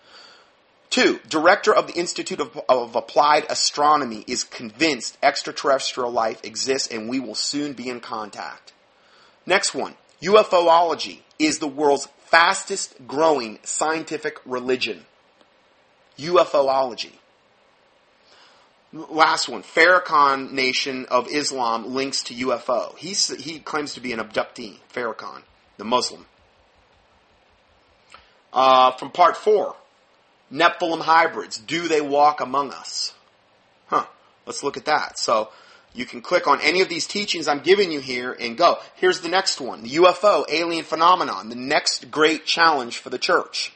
Two, 0.89 1.22
director 1.30 1.74
of 1.74 1.88
the 1.88 1.93
Institute 1.93 2.41
of, 2.41 2.60
of, 2.68 2.97
Applied 2.97 3.45
Astronomy 3.49 4.26
is 4.28 4.43
convinced 4.43 5.18
extraterrestrial 5.24 6.12
life 6.12 6.43
exists 6.43 6.89
and 6.89 7.08
we 7.08 7.18
will 7.18 7.34
soon 7.34 7.72
be 7.72 7.88
in 7.88 8.02
contact. 8.02 8.74
Next 9.45 9.74
one, 9.74 9.95
UFOlogy 10.22 11.20
is 11.39 11.60
the 11.60 11.68
world's 11.68 12.10
fastest 12.26 13.08
growing 13.08 13.60
scientific 13.64 14.39
religion. 14.45 15.06
UFOlogy. 16.18 17.12
Last 18.93 19.47
one, 19.47 19.64
Farrakhan 19.64 20.51
Nation 20.51 21.05
of 21.05 21.30
Islam 21.30 21.93
links 21.93 22.24
to 22.24 22.34
UFO. 22.34 22.97
He's, 22.97 23.30
he 23.41 23.59
claims 23.59 23.93
to 23.93 24.01
be 24.01 24.12
an 24.12 24.20
abductee, 24.20 24.78
Farrakhan, 24.93 25.43
the 25.78 25.86
Muslim. 25.86 26.26
Uh, 28.51 28.91
from 28.91 29.12
part 29.12 29.38
four, 29.38 29.76
Nephilim 30.51 30.99
hybrids, 31.01 31.57
do 31.57 31.88
they 31.88 32.01
walk 32.01 32.41
among 32.41 32.72
us? 32.72 33.14
Huh, 33.88 34.05
let's 34.45 34.62
look 34.62 34.76
at 34.76 34.86
that. 34.86 35.18
So, 35.18 35.49
you 35.93 36.05
can 36.05 36.22
click 36.22 36.47
on 36.47 36.62
any 36.62 36.82
of 36.82 36.89
these 36.89 37.05
teachings 37.05 37.47
I'm 37.47 37.59
giving 37.59 37.91
you 37.91 37.99
here 37.99 38.32
and 38.32 38.57
go. 38.57 38.78
Here's 38.95 39.22
the 39.22 39.30
next 39.30 39.59
one. 39.59 39.84
The 39.84 39.95
UFO, 39.95 40.45
alien 40.49 40.86
phenomenon, 40.86 41.49
the 41.49 41.55
next 41.55 42.09
great 42.09 42.45
challenge 42.45 42.97
for 42.97 43.09
the 43.09 43.18
church. 43.18 43.74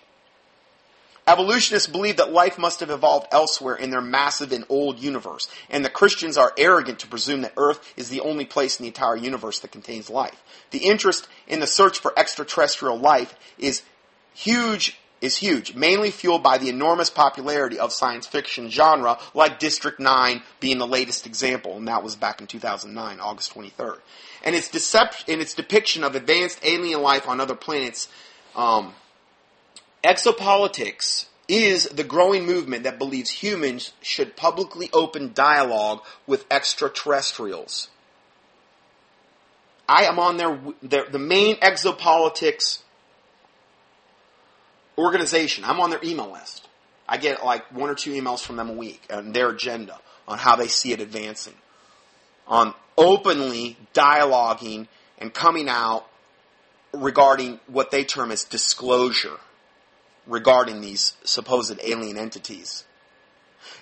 Evolutionists 1.28 1.88
believe 1.88 2.18
that 2.18 2.32
life 2.32 2.60
must 2.60 2.82
have 2.82 2.92
evolved 2.92 3.28
elsewhere 3.32 3.76
in 3.76 3.90
their 3.90 4.02
massive 4.02 4.52
and 4.52 4.64
old 4.70 5.00
universe, 5.00 5.48
and 5.72 5.84
the 5.84 5.90
Christians 5.90 6.38
are 6.38 6.54
arrogant 6.58 7.00
to 7.00 7.08
presume 7.08 7.42
that 7.42 7.54
Earth 7.58 7.94
is 7.98 8.10
the 8.10 8.22
only 8.22 8.46
place 8.46 8.80
in 8.80 8.84
the 8.84 8.90
entire 8.90 9.16
universe 9.16 9.60
that 9.60 9.72
contains 9.72 10.10
life. 10.10 10.44
The 10.70 10.86
interest 10.86 11.28
in 11.48 11.60
the 11.60 11.68
search 11.68 12.00
for 12.00 12.14
extraterrestrial 12.18 12.98
life 12.98 13.36
is 13.58 13.82
huge 14.34 15.00
is 15.22 15.38
huge, 15.38 15.76
mainly 15.76 16.12
fueled 16.12 16.44
by 16.44 16.58
the 16.58 16.70
enormous 16.70 17.10
popularity 17.10 17.80
of 17.80 17.92
science 17.92 18.28
fiction 18.28 18.70
genre, 18.70 19.18
like 19.34 19.60
District 19.60 20.00
9 20.00 20.42
being 20.60 20.78
the 20.78 20.86
latest 20.88 21.26
example, 21.26 21.78
and 21.78 21.88
that 21.88 22.04
was 22.04 22.16
back 22.16 22.42
in 22.42 22.48
2009, 22.48 23.20
August 23.20 23.54
23rd. 23.54 24.00
And 24.44 24.56
its, 24.56 24.70
decept- 24.70 25.28
in 25.28 25.42
its 25.42 25.54
depiction 25.54 26.04
of 26.04 26.16
advanced 26.16 26.60
alien 26.64 27.02
life 27.02 27.28
on 27.28 27.40
other 27.40 27.56
planets, 27.56 28.08
um, 28.56 28.94
exopolitics 30.06 31.26
is 31.48 31.86
the 31.90 32.04
growing 32.04 32.46
movement 32.46 32.84
that 32.84 33.00
believes 33.00 33.30
humans 33.30 33.94
should 34.02 34.36
publicly 34.36 34.90
open 34.94 35.34
dialogue 35.34 36.02
with 36.26 36.46
extraterrestrials. 36.50 37.90
I 39.88 40.06
am 40.06 40.18
on 40.18 40.38
their, 40.38 40.60
their 40.82 41.06
the 41.06 41.20
main 41.20 41.58
exopolitics 41.58 42.80
organization. 44.98 45.64
I'm 45.64 45.80
on 45.80 45.90
their 45.90 46.00
email 46.04 46.32
list. 46.32 46.68
I 47.08 47.18
get 47.18 47.46
like 47.46 47.72
one 47.72 47.90
or 47.90 47.96
two 47.96 48.12
emails 48.12 48.44
from 48.44 48.56
them 48.56 48.70
a 48.70 48.74
week 48.74 49.06
on 49.12 49.32
their 49.32 49.50
agenda 49.50 50.00
on 50.28 50.40
how 50.40 50.56
they 50.56 50.68
see 50.68 50.92
it 50.92 51.02
advancing, 51.02 51.54
on 52.48 52.74
openly 52.98 53.78
dialoguing 53.94 54.88
and 55.20 55.32
coming 55.32 55.70
out 55.70 56.08
regarding 56.92 57.60
what 57.68 57.92
they 57.92 58.04
term 58.04 58.32
as 58.32 58.44
disclosure 58.44 59.38
regarding 60.28 60.82
these 60.82 61.16
supposed 61.24 61.80
alien 61.84 62.18
entities. 62.18 62.86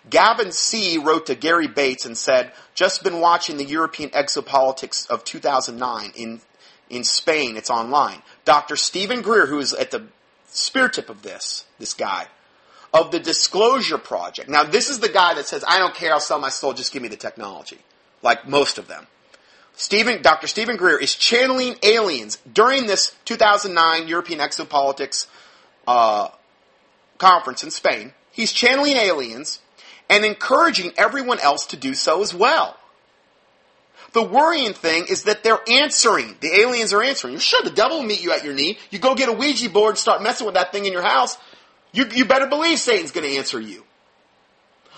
Gavin 0.10 0.52
C. 0.52 0.98
wrote 0.98 1.28
to 1.28 1.36
Gary 1.36 1.68
Bates 1.68 2.06
and 2.06 2.18
said, 2.18 2.52
just 2.74 3.04
been 3.04 3.20
watching 3.20 3.58
the 3.58 3.66
European 3.66 4.10
exopolitics 4.10 5.10
of 5.10 5.24
2009 5.24 6.12
in, 6.16 6.42
in 6.90 7.04
Spain. 7.04 7.56
It's 7.56 7.70
online. 7.70 8.22
Dr. 8.44 8.76
Steven 8.76 9.22
Greer, 9.22 9.46
who 9.46 9.60
is 9.60 9.74
at 9.74 9.92
the 9.92 10.08
spear 10.48 10.90
tip 10.90 11.10
of 11.10 11.22
this, 11.22 11.66
this 11.80 11.94
guy, 11.94 12.28
of 12.94 13.12
the 13.12 13.20
Disclosure 13.20 13.98
Project. 13.98 14.50
Now, 14.50 14.64
this 14.64 14.90
is 14.90 15.00
the 15.00 15.10
guy 15.10 15.34
that 15.36 15.48
says, 15.48 15.64
I 15.68 15.80
don't 15.80 15.96
care, 15.96 16.14
I'll 16.14 16.20
sell 16.20 16.40
my 16.40 16.50
soul, 16.50 16.74
just 16.74 16.92
give 16.92 17.02
me 17.02 17.08
the 17.08 17.18
technology. 17.18 17.80
Like 18.22 18.48
most 18.48 18.78
of 18.78 18.88
them. 18.88 19.08
Steven, 19.76 20.22
Dr. 20.22 20.48
Steven 20.48 20.78
Greer 20.78 20.98
is 21.00 21.16
channeling 21.16 21.76
aliens 21.82 22.38
during 22.52 22.86
this 22.86 23.16
2009 23.26 24.08
European 24.08 24.40
Exopolitics 24.40 25.28
uh, 25.88 26.30
conference 27.18 27.64
in 27.64 27.72
Spain. 27.72 28.14
He's 28.32 28.52
channeling 28.52 28.98
aliens 28.98 29.60
and 30.10 30.26
encouraging 30.26 30.92
everyone 30.98 31.40
else 31.40 31.68
to 31.68 31.78
do 31.78 31.94
so 31.94 32.22
as 32.22 32.34
well. 32.34 32.78
The 34.14 34.24
worrying 34.24 34.74
thing 34.74 35.06
is 35.10 35.24
that 35.24 35.44
they're 35.44 35.62
answering. 35.68 36.36
The 36.40 36.60
aliens 36.62 36.94
are 36.94 37.02
answering. 37.02 37.38
Sure, 37.40 37.64
the 37.64 37.72
devil 37.72 37.98
will 37.98 38.06
meet 38.06 38.24
you 38.24 38.32
at 38.32 38.44
your 38.44 38.54
knee. 38.54 38.78
You 38.92 39.00
go 39.00 39.16
get 39.16 39.30
a 39.30 39.34
Ouija 39.34 39.70
board 39.70 39.92
and 39.92 39.98
start 39.98 40.22
messing 40.22 40.46
with 40.46 40.56
that 40.56 40.72
thing 40.72 40.86
in 40.86 40.94
your 40.94 41.02
house. 41.02 41.38
You, 41.92 42.06
you 42.14 42.26
better 42.26 42.48
believe 42.48 42.78
Satan's 42.78 43.12
going 43.12 43.28
to 43.28 43.38
answer 43.38 43.60
you. 43.60 43.84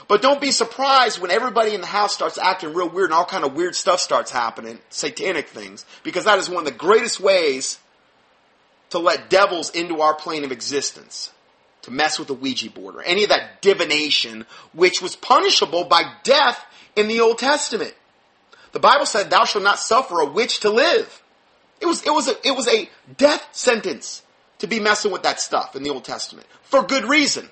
But 0.07 0.21
don't 0.21 0.41
be 0.41 0.51
surprised 0.51 1.19
when 1.19 1.31
everybody 1.31 1.73
in 1.73 1.81
the 1.81 1.87
house 1.87 2.13
starts 2.13 2.37
acting 2.37 2.73
real 2.73 2.89
weird 2.89 3.05
and 3.05 3.13
all 3.13 3.25
kind 3.25 3.43
of 3.43 3.55
weird 3.55 3.75
stuff 3.75 3.99
starts 3.99 4.31
happening, 4.31 4.79
satanic 4.89 5.47
things, 5.47 5.85
because 6.03 6.25
that 6.25 6.37
is 6.37 6.49
one 6.49 6.59
of 6.59 6.65
the 6.65 6.77
greatest 6.77 7.19
ways 7.19 7.79
to 8.95 8.99
let 8.99 9.29
devils 9.29 9.71
into 9.71 9.99
our 9.99 10.13
plane 10.13 10.45
of 10.45 10.53
existence. 10.53 11.31
To 11.81 11.91
mess 11.91 12.17
with 12.17 12.29
the 12.29 12.33
Ouija 12.33 12.69
board 12.69 12.95
or 12.95 13.03
any 13.03 13.23
of 13.23 13.29
that 13.29 13.61
divination, 13.61 14.45
which 14.73 15.01
was 15.01 15.15
punishable 15.15 15.83
by 15.83 16.13
death 16.23 16.65
in 16.95 17.07
the 17.07 17.19
Old 17.19 17.37
Testament. 17.37 17.93
The 18.71 18.79
Bible 18.79 19.05
said, 19.05 19.29
"Thou 19.29 19.45
shalt 19.45 19.63
not 19.63 19.79
suffer 19.79 20.19
a 20.19 20.25
witch 20.25 20.61
to 20.61 20.69
live." 20.69 21.21
It 21.79 21.85
was 21.85 22.03
it 22.03 22.09
was 22.09 22.29
a, 22.29 22.47
it 22.47 22.55
was 22.55 22.67
a 22.67 22.89
death 23.17 23.47
sentence 23.51 24.23
to 24.59 24.67
be 24.67 24.79
messing 24.79 25.11
with 25.11 25.23
that 25.23 25.39
stuff 25.39 25.75
in 25.75 25.83
the 25.83 25.91
Old 25.91 26.05
Testament 26.05 26.47
for 26.63 26.81
good 26.81 27.05
reason. 27.05 27.49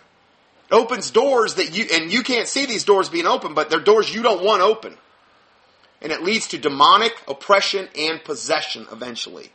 It 0.71 0.73
opens 0.73 1.11
doors 1.11 1.55
that 1.55 1.77
you 1.77 1.85
and 1.93 2.11
you 2.11 2.23
can't 2.23 2.47
see 2.47 2.65
these 2.65 2.85
doors 2.85 3.09
being 3.09 3.27
open, 3.27 3.53
but 3.53 3.69
they're 3.69 3.79
doors 3.79 4.13
you 4.13 4.23
don't 4.23 4.43
want 4.43 4.61
open, 4.61 4.97
and 6.01 6.11
it 6.11 6.23
leads 6.23 6.47
to 6.49 6.57
demonic 6.57 7.13
oppression 7.27 7.89
and 7.95 8.23
possession 8.23 8.87
eventually. 8.91 9.51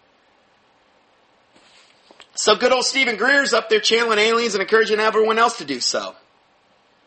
So 2.38 2.54
good 2.54 2.70
old 2.70 2.84
Steven 2.84 3.16
Greer's 3.16 3.52
up 3.52 3.68
there 3.68 3.80
channeling 3.80 4.20
aliens 4.20 4.54
and 4.54 4.62
encouraging 4.62 5.00
everyone 5.00 5.40
else 5.40 5.58
to 5.58 5.64
do 5.64 5.80
so. 5.80 6.14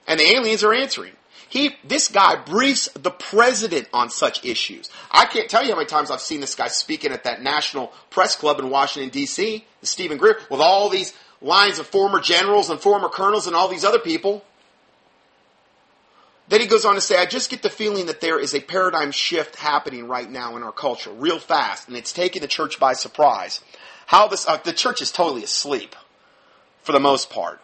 And 0.06 0.20
the 0.20 0.30
aliens 0.30 0.62
are 0.62 0.74
answering. 0.74 1.14
He, 1.48 1.74
this 1.86 2.10
guy 2.10 2.36
briefs 2.36 2.90
the 2.96 3.12
president 3.12 3.88
on 3.94 4.10
such 4.10 4.44
issues. 4.44 4.90
I 5.10 5.24
can't 5.24 5.50
tell 5.50 5.64
you 5.64 5.70
how 5.70 5.78
many 5.78 5.88
times 5.88 6.12
I've 6.12 6.20
seen 6.20 6.42
this 6.42 6.54
guy 6.54 6.68
speaking 6.68 7.14
at 7.14 7.24
that 7.24 7.42
National 7.42 7.94
Press 8.10 8.36
Club 8.36 8.60
in 8.60 8.70
Washington 8.70 9.10
D.C., 9.10 9.66
Steven 9.84 10.18
Greer, 10.18 10.38
with 10.50 10.60
all 10.60 10.90
these 10.90 11.14
lines 11.42 11.80
of 11.80 11.88
former 11.88 12.20
generals 12.20 12.70
and 12.70 12.82
former 12.82 13.08
colonels 13.08 13.48
and 13.48 13.56
all 13.56 13.70
these 13.70 13.86
other 13.86 14.00
people. 14.00 14.44
Then 16.50 16.60
he 16.60 16.68
goes 16.68 16.84
on 16.84 16.96
to 16.96 17.02
say, 17.02 17.18
I 17.18 17.26
just 17.26 17.50
get 17.50 17.62
the 17.64 17.70
feeling 17.70 18.08
that 18.08 18.20
there 18.20 18.38
is 18.38 18.54
a 18.54 18.60
paradigm 18.60 19.12
shift 19.12 19.56
happening 19.56 20.10
right 20.10 20.30
now 20.30 20.58
in 20.58 20.64
our 20.64 20.74
culture, 20.74 21.12
real 21.12 21.40
fast, 21.40 21.88
and 21.88 21.96
it's 21.96 22.12
taking 22.12 22.42
the 22.42 22.50
church 22.50 22.82
by 22.82 22.92
surprise. 22.92 23.62
How 24.12 24.28
this, 24.28 24.46
uh, 24.46 24.58
the 24.58 24.74
church 24.74 25.02
is 25.02 25.10
totally 25.10 25.46
asleep, 25.46 25.96
for 26.84 26.92
the 26.92 27.00
most 27.00 27.30
part. 27.30 27.62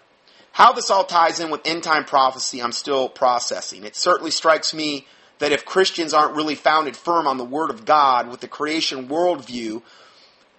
How 0.53 0.71
this 0.71 0.89
all 0.89 1.03
ties 1.03 1.41
in 1.41 1.49
with 1.49 1.59
end 1.67 1.83
time 1.83 2.05
prophecy, 2.05 2.61
I'm 2.61 2.71
still 2.71 3.09
processing. 3.09 3.83
It 3.83 3.97
certainly 3.97 4.31
strikes 4.31 4.73
me 4.73 5.07
that 5.39 5.51
if 5.51 5.65
Christians 5.65 6.13
aren't 6.13 6.37
really 6.37 6.55
founded 6.55 6.95
firm 6.95 7.27
on 7.27 7.37
the 7.37 7.43
Word 7.43 7.69
of 7.69 7.83
God 7.83 8.29
with 8.29 8.39
the 8.39 8.47
creation 8.47 9.09
worldview, 9.09 9.81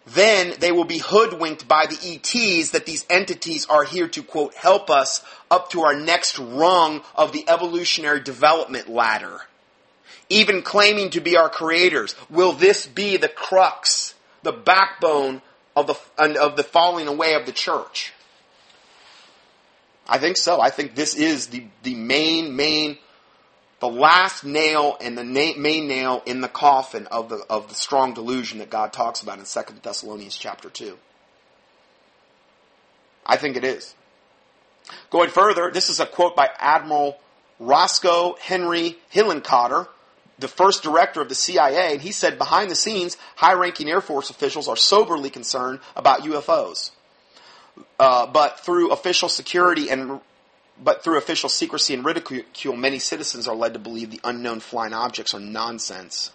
then 0.04 0.52
they 0.58 0.72
will 0.72 0.84
be 0.84 0.98
hoodwinked 0.98 1.66
by 1.66 1.86
the 1.86 1.96
ETs 1.96 2.72
that 2.72 2.84
these 2.84 3.06
entities 3.08 3.64
are 3.70 3.84
here 3.84 4.08
to, 4.08 4.22
quote, 4.22 4.52
help 4.56 4.90
us 4.90 5.24
up 5.50 5.70
to 5.70 5.84
our 5.84 5.98
next 5.98 6.38
rung 6.38 7.00
of 7.14 7.32
the 7.32 7.48
evolutionary 7.48 8.20
development 8.20 8.90
ladder. 8.90 9.40
Even 10.28 10.60
claiming 10.60 11.08
to 11.08 11.20
be 11.22 11.38
our 11.38 11.48
creators. 11.48 12.14
Will 12.28 12.52
this 12.52 12.86
be 12.86 13.16
the 13.16 13.26
crux, 13.26 14.12
the 14.42 14.52
backbone 14.52 15.40
of 15.80 15.86
the, 15.86 16.40
of 16.40 16.56
the 16.56 16.62
falling 16.62 17.06
away 17.06 17.34
of 17.34 17.46
the 17.46 17.52
church? 17.52 18.12
I 20.08 20.18
think 20.18 20.36
so. 20.36 20.60
I 20.60 20.70
think 20.70 20.94
this 20.94 21.14
is 21.14 21.48
the, 21.48 21.64
the 21.82 21.94
main, 21.94 22.56
main, 22.56 22.96
the 23.80 23.88
last 23.88 24.42
nail 24.42 24.96
and 25.00 25.18
the 25.18 25.24
na- 25.24 25.58
main 25.58 25.86
nail 25.86 26.22
in 26.24 26.40
the 26.40 26.48
coffin 26.48 27.06
of 27.08 27.28
the, 27.28 27.44
of 27.50 27.68
the 27.68 27.74
strong 27.74 28.14
delusion 28.14 28.58
that 28.58 28.70
God 28.70 28.92
talks 28.92 29.20
about 29.20 29.38
in 29.38 29.44
2 29.44 29.60
Thessalonians 29.82 30.36
chapter 30.36 30.70
2. 30.70 30.96
I 33.26 33.36
think 33.36 33.56
it 33.56 33.64
is. 33.64 33.94
Going 35.10 35.28
further, 35.28 35.70
this 35.70 35.90
is 35.90 36.00
a 36.00 36.06
quote 36.06 36.34
by 36.34 36.48
Admiral 36.58 37.18
Roscoe 37.60 38.36
Henry 38.40 38.96
Hillenkotter, 39.12 39.88
the 40.38 40.48
first 40.48 40.82
director 40.82 41.20
of 41.20 41.28
the 41.28 41.34
CIA, 41.34 41.92
and 41.92 42.00
he 42.00 42.12
said 42.12 42.38
behind 42.38 42.70
the 42.70 42.74
scenes, 42.74 43.16
high 43.36 43.54
ranking 43.54 43.88
Air 43.88 44.00
Force 44.00 44.30
officials 44.30 44.68
are 44.68 44.76
soberly 44.76 45.30
concerned 45.30 45.80
about 45.96 46.20
UFOs. 46.22 46.92
Uh, 47.98 48.26
but 48.26 48.60
through 48.60 48.90
official 48.90 49.28
security 49.28 49.88
and 49.90 50.20
but 50.82 51.02
through 51.02 51.18
official 51.18 51.48
secrecy 51.48 51.92
and 51.92 52.04
ridicule, 52.04 52.76
many 52.76 53.00
citizens 53.00 53.48
are 53.48 53.56
led 53.56 53.72
to 53.72 53.80
believe 53.80 54.12
the 54.12 54.20
unknown 54.22 54.60
flying 54.60 54.92
objects 54.92 55.34
are 55.34 55.40
nonsense. 55.40 56.30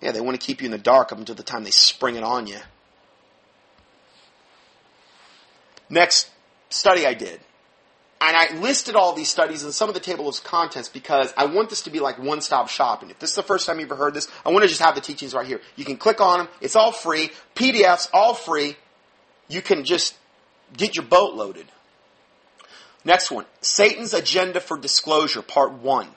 Yeah, 0.00 0.12
they 0.12 0.22
want 0.22 0.40
to 0.40 0.46
keep 0.46 0.62
you 0.62 0.66
in 0.66 0.72
the 0.72 0.78
dark 0.78 1.12
up 1.12 1.18
until 1.18 1.34
the 1.34 1.42
time 1.42 1.64
they 1.64 1.70
spring 1.70 2.16
it 2.16 2.22
on 2.22 2.46
you. 2.46 2.58
Next 5.90 6.30
study 6.70 7.06
I 7.06 7.12
did. 7.12 7.40
And 8.18 8.34
I 8.34 8.58
listed 8.60 8.96
all 8.96 9.12
these 9.12 9.28
studies 9.28 9.62
in 9.62 9.72
some 9.72 9.88
of 9.88 9.94
the 9.94 10.00
table 10.00 10.26
of 10.26 10.42
contents 10.42 10.88
because 10.88 11.34
I 11.36 11.46
want 11.46 11.68
this 11.68 11.82
to 11.82 11.90
be 11.90 12.00
like 12.00 12.18
one 12.18 12.40
stop 12.40 12.68
shopping. 12.68 13.10
If 13.10 13.18
this 13.18 13.30
is 13.30 13.36
the 13.36 13.42
first 13.42 13.66
time 13.66 13.78
you've 13.78 13.92
ever 13.92 13.96
heard 13.96 14.14
this, 14.14 14.28
I 14.44 14.50
want 14.50 14.62
to 14.62 14.68
just 14.68 14.80
have 14.80 14.94
the 14.94 15.02
teachings 15.02 15.34
right 15.34 15.46
here. 15.46 15.60
You 15.76 15.84
can 15.84 15.98
click 15.98 16.20
on 16.20 16.38
them. 16.38 16.48
It's 16.62 16.76
all 16.76 16.92
free. 16.92 17.30
PDFs, 17.54 18.08
all 18.14 18.32
free. 18.32 18.76
You 19.48 19.60
can 19.60 19.84
just 19.84 20.16
get 20.74 20.96
your 20.96 21.04
boat 21.04 21.34
loaded. 21.34 21.66
Next 23.04 23.30
one 23.30 23.44
Satan's 23.60 24.14
Agenda 24.14 24.60
for 24.60 24.78
Disclosure, 24.78 25.42
Part 25.42 25.72
1. 25.72 26.08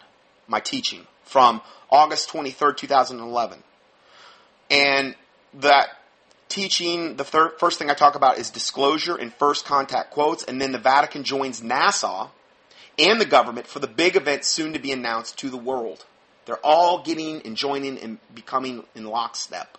My 0.48 0.60
teaching 0.60 1.06
from 1.26 1.62
August 1.92 2.30
23rd, 2.30 2.78
2011. 2.78 3.64
And 4.72 5.16
that 5.56 5.90
teaching, 6.50 7.16
the 7.16 7.24
third, 7.24 7.60
first 7.60 7.80
thing 7.80 7.90
I 7.90 7.94
talk 7.94 8.16
about 8.16 8.38
is 8.38 8.50
disclosure 8.50 9.16
and 9.16 9.34
first 9.34 9.66
contact 9.66 10.12
quotes, 10.12 10.44
and 10.44 10.60
then 10.60 10.72
the 10.72 10.80
Vatican 10.80 11.24
joins 11.24 11.62
NASA 11.62 12.30
and 12.98 13.22
the 13.22 13.26
government 13.26 13.68
for 13.68 13.80
the 13.80 13.88
big 13.88 14.16
event 14.16 14.44
soon 14.44 14.74
to 14.74 14.80
be 14.80 14.92
announced 14.92 15.38
to 15.40 15.50
the 15.50 15.58
world. 15.58 16.06
They're 16.46 16.66
all 16.66 17.04
getting 17.04 17.44
and 17.44 17.56
joining 17.56 17.98
and 18.00 18.18
becoming 18.34 18.84
in 18.96 19.06
lockstep. 19.06 19.78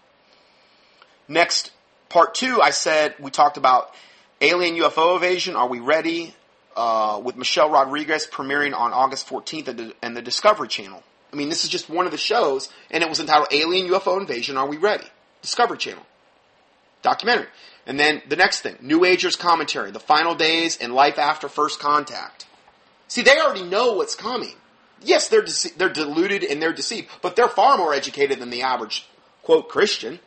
Next, 1.29 1.73
part 2.09 2.35
two, 2.35 2.63
I 2.63 2.71
said 2.71 3.17
we 3.19 3.31
talked 3.31 3.57
about 3.57 3.93
alien 4.41 4.77
UFO 4.77 5.17
Invasion. 5.17 5.57
Are 5.57 5.69
we 5.69 5.81
ready? 5.81 6.35
Uh, 6.77 7.21
with 7.23 7.37
Michelle 7.37 7.69
Rodriguez 7.69 8.29
premiering 8.29 8.75
on 8.75 8.93
August 8.93 9.29
14th 9.29 9.93
and 10.01 10.17
the 10.17 10.23
Discovery 10.23 10.69
Channel. 10.69 11.03
I 11.33 11.37
mean, 11.37 11.49
this 11.49 11.65
is 11.65 11.69
just 11.69 11.91
one 11.91 12.07
of 12.07 12.13
the 12.13 12.17
shows, 12.17 12.73
and 12.93 13.03
it 13.03 13.09
was 13.09 13.19
entitled 13.19 13.49
Alien 13.51 13.89
UFO 13.89 14.21
Invasion. 14.21 14.57
Are 14.57 14.67
we 14.67 14.77
ready? 14.77 15.05
Discovery 15.43 15.79
Channel 15.79 16.07
documentary. 17.03 17.49
And 17.87 17.99
then 17.99 18.23
the 18.29 18.37
next 18.37 18.61
thing, 18.61 18.77
New 18.81 19.05
Agers 19.05 19.37
commentary, 19.37 19.91
the 19.91 20.01
final 20.01 20.35
days 20.35 20.77
and 20.79 20.95
life 20.95 21.19
after 21.19 21.49
first 21.49 21.81
contact. 21.81 22.47
See, 23.09 23.23
they 23.23 23.41
already 23.41 23.65
know 23.65 23.95
what's 23.95 24.15
coming. 24.15 24.55
Yes, 25.03 25.29
they're 25.29 25.43
dece- 25.43 25.77
they're 25.77 25.89
deluded 25.89 26.45
and 26.45 26.61
they're 26.63 26.73
deceived, 26.73 27.09
but 27.23 27.35
they're 27.35 27.49
far 27.49 27.79
more 27.79 27.95
educated 27.95 28.39
than 28.39 28.51
the 28.51 28.63
average 28.63 29.09
quote 29.43 29.69
Christian. 29.69 30.21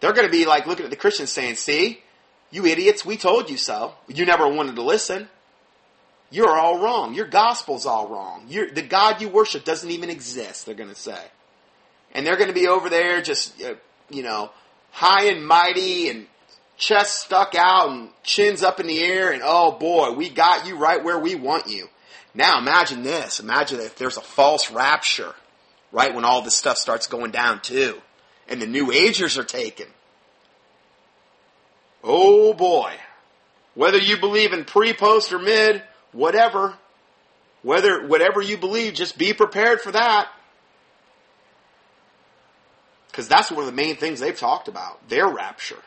They're 0.00 0.14
going 0.14 0.26
to 0.26 0.32
be 0.32 0.46
like 0.46 0.66
looking 0.66 0.84
at 0.84 0.90
the 0.90 0.96
Christians 0.96 1.30
saying, 1.30 1.56
"See, 1.56 2.02
you 2.50 2.64
idiots, 2.64 3.04
we 3.04 3.16
told 3.16 3.50
you 3.50 3.58
so. 3.58 3.94
You 4.08 4.24
never 4.24 4.48
wanted 4.48 4.76
to 4.76 4.82
listen. 4.82 5.28
You're 6.30 6.58
all 6.58 6.78
wrong. 6.78 7.14
Your 7.14 7.26
gospel's 7.26 7.86
all 7.86 8.08
wrong. 8.08 8.46
You're, 8.48 8.70
the 8.70 8.82
God 8.82 9.20
you 9.20 9.28
worship 9.28 9.64
doesn't 9.64 9.90
even 9.90 10.08
exist." 10.08 10.64
They're 10.64 10.74
going 10.74 10.88
to 10.88 10.94
say, 10.94 11.22
and 12.12 12.26
they're 12.26 12.36
going 12.36 12.48
to 12.48 12.54
be 12.54 12.68
over 12.68 12.88
there 12.88 13.20
just 13.20 13.62
uh, 13.62 13.74
you 14.08 14.22
know 14.22 14.50
high 14.90 15.26
and 15.26 15.46
mighty 15.46 16.08
and 16.08 16.26
chest 16.76 17.24
stuck 17.24 17.54
out 17.54 17.90
and 17.90 18.08
chins 18.22 18.62
up 18.62 18.80
in 18.80 18.86
the 18.86 19.00
air 19.00 19.32
and 19.32 19.42
oh 19.44 19.72
boy, 19.72 20.12
we 20.12 20.28
got 20.28 20.66
you 20.66 20.76
right 20.76 21.02
where 21.02 21.18
we 21.18 21.34
want 21.34 21.68
you. 21.68 21.88
Now 22.34 22.58
imagine 22.58 23.02
this. 23.02 23.40
Imagine 23.40 23.80
if 23.80 23.96
there's 23.96 24.16
a 24.16 24.22
false 24.22 24.70
rapture 24.70 25.34
right 25.92 26.14
when 26.14 26.24
all 26.24 26.42
this 26.42 26.56
stuff 26.56 26.78
starts 26.78 27.06
going 27.06 27.30
down 27.30 27.60
too 27.60 28.00
and 28.48 28.60
the 28.60 28.66
new 28.66 28.90
agers 28.92 29.38
are 29.38 29.44
taken. 29.44 29.86
Oh 32.02 32.52
boy. 32.54 32.92
Whether 33.74 33.98
you 33.98 34.18
believe 34.18 34.52
in 34.52 34.64
pre, 34.64 34.92
post, 34.92 35.32
or 35.32 35.38
mid, 35.38 35.82
whatever, 36.12 36.74
whether, 37.62 38.06
whatever 38.06 38.42
you 38.42 38.58
believe, 38.58 38.94
just 38.94 39.16
be 39.16 39.32
prepared 39.32 39.80
for 39.80 39.92
that. 39.92 40.28
Because 43.10 43.28
that's 43.28 43.50
one 43.50 43.60
of 43.60 43.66
the 43.66 43.72
main 43.72 43.96
things 43.96 44.20
they've 44.20 44.38
talked 44.38 44.68
about 44.68 45.08
their 45.08 45.28
rapture. 45.28 45.82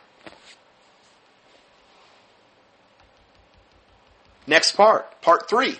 Next 4.45 4.74
part, 4.74 5.21
part 5.21 5.49
three 5.49 5.80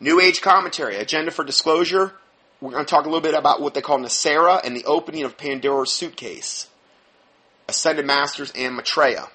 New 0.00 0.20
Age 0.20 0.42
commentary, 0.42 0.96
agenda 0.96 1.30
for 1.30 1.44
disclosure. 1.44 2.12
We're 2.60 2.72
going 2.72 2.84
to 2.84 2.90
talk 2.90 3.04
a 3.04 3.08
little 3.08 3.20
bit 3.20 3.34
about 3.34 3.60
what 3.60 3.74
they 3.74 3.80
call 3.80 3.98
NESARA 3.98 4.60
and 4.64 4.76
the 4.76 4.84
opening 4.84 5.24
of 5.24 5.36
Pandora's 5.36 5.92
suitcase, 5.92 6.68
Ascended 7.68 8.06
Masters, 8.06 8.52
and 8.54 8.76
Maitreya. 8.76 9.28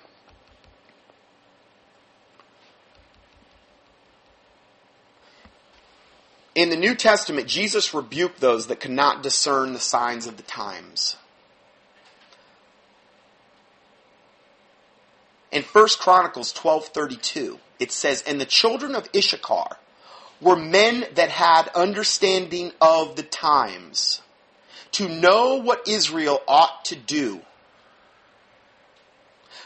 In 6.56 6.70
the 6.70 6.76
New 6.76 6.96
Testament, 6.96 7.48
Jesus 7.48 7.94
rebuked 7.94 8.40
those 8.40 8.68
that 8.68 8.80
could 8.80 8.92
not 8.92 9.24
discern 9.24 9.74
the 9.74 9.80
signs 9.80 10.28
of 10.28 10.38
the 10.38 10.44
times. 10.44 11.16
In 15.52 15.64
1 15.64 16.00
Chronicles 16.00 16.52
12:32, 16.54 17.60
it 17.80 17.92
says, 17.92 18.22
"And 18.24 18.40
the 18.40 18.46
children 18.46 18.96
of 18.96 19.10
Issachar 19.16 19.78
were 20.42 20.56
men 20.56 21.08
that 21.14 21.30
had 21.30 21.70
understanding 21.70 22.74
of 22.80 23.16
the 23.16 23.24
times, 23.24 24.22
to 24.92 25.08
know 25.08 25.56
what 25.56 25.88
Israel 25.88 26.42
ought 26.48 26.86
to 26.86 26.96
do. 26.96 27.46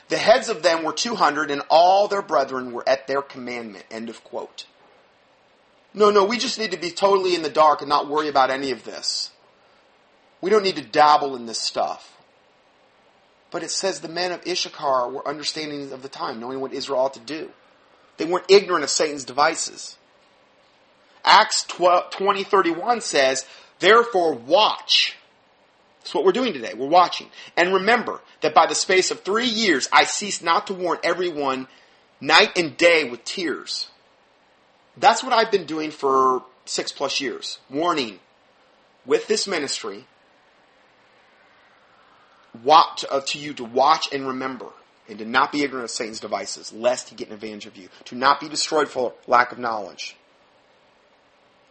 The 0.10 0.18
heads 0.18 0.50
of 0.50 0.64
them 0.64 0.84
were 0.84 0.94
200, 0.94 1.50
and 1.50 1.62
all 1.70 2.08
their 2.08 2.22
brethren 2.22 2.72
were 2.72 2.88
at 2.88 3.08
their 3.08 3.22
commandment." 3.22 3.86
End 3.90 4.10
of 4.10 4.24
quote. 4.24 4.66
No, 5.94 6.10
no, 6.10 6.26
we 6.26 6.38
just 6.38 6.58
need 6.58 6.72
to 6.72 6.78
be 6.78 6.90
totally 6.90 7.36
in 7.36 7.44
the 7.44 7.50
dark 7.50 7.82
and 7.82 7.90
not 7.90 8.10
worry 8.10 8.28
about 8.28 8.50
any 8.50 8.72
of 8.72 8.84
this. 8.84 9.32
We 10.42 10.50
don't 10.50 10.64
need 10.64 10.76
to 10.78 10.84
dabble 10.84 11.36
in 11.36 11.46
this 11.46 11.60
stuff. 11.60 12.18
But 13.52 13.64
it 13.64 13.70
says 13.70 14.00
the 14.00 14.10
men 14.10 14.32
of 14.32 14.46
Issachar 14.48 15.10
were 15.10 15.28
understanding 15.28 15.92
of 15.92 16.02
the 16.02 16.10
time, 16.10 16.40
knowing 16.40 16.60
what 16.60 16.74
Israel 16.74 17.02
ought 17.02 17.14
to 17.14 17.20
do. 17.20 17.52
They 18.18 18.26
weren't 18.26 18.50
ignorant 18.50 18.84
of 18.84 18.90
Satan's 18.90 19.24
devices. 19.24 19.98
Acts 21.24 21.64
20, 21.64 22.44
31 22.44 23.02
says, 23.02 23.46
Therefore 23.80 24.34
watch. 24.34 25.16
That's 26.00 26.14
what 26.14 26.26
we're 26.26 26.32
doing 26.32 26.54
today. 26.54 26.74
We're 26.74 26.88
watching. 26.88 27.28
And 27.56 27.74
remember 27.74 28.22
that 28.42 28.54
by 28.54 28.66
the 28.66 28.76
space 28.76 29.12
of 29.12 29.22
three 29.22 29.48
years 29.48 29.88
I 29.92 30.04
ceased 30.04 30.44
not 30.44 30.68
to 30.68 30.74
warn 30.74 30.98
everyone 31.04 31.68
night 32.20 32.58
and 32.58 32.76
day 32.76 33.10
with 33.10 33.24
tears. 33.24 33.88
That's 34.98 35.24
what 35.24 35.34
I've 35.34 35.52
been 35.52 35.66
doing 35.66 35.92
for 35.92 36.44
six 36.66 36.92
plus 36.92 37.20
years. 37.20 37.60
Warning 37.70 38.20
with 39.06 39.28
this 39.28 39.48
ministry 39.48 40.06
watch, 42.64 43.04
uh, 43.10 43.22
to 43.22 43.40
you 43.40 43.54
to 43.54 43.64
watch 43.64 44.14
and 44.14 44.28
remember 44.28 44.68
and 45.10 45.20
to 45.20 45.26
not 45.26 45.52
be 45.52 45.64
ignorant 45.64 45.86
of 45.86 45.92
Satan's 45.92 46.20
devices, 46.20 46.72
lest 46.72 47.10
he 47.10 47.16
get 47.16 47.28
an 47.28 47.34
advantage 47.34 47.66
of 47.66 47.76
you, 47.76 47.90
to 48.06 48.16
not 48.16 48.40
be 48.40 48.48
destroyed 48.48 48.88
for 48.88 49.14
lack 49.28 49.52
of 49.52 49.60
knowledge. 49.60 50.16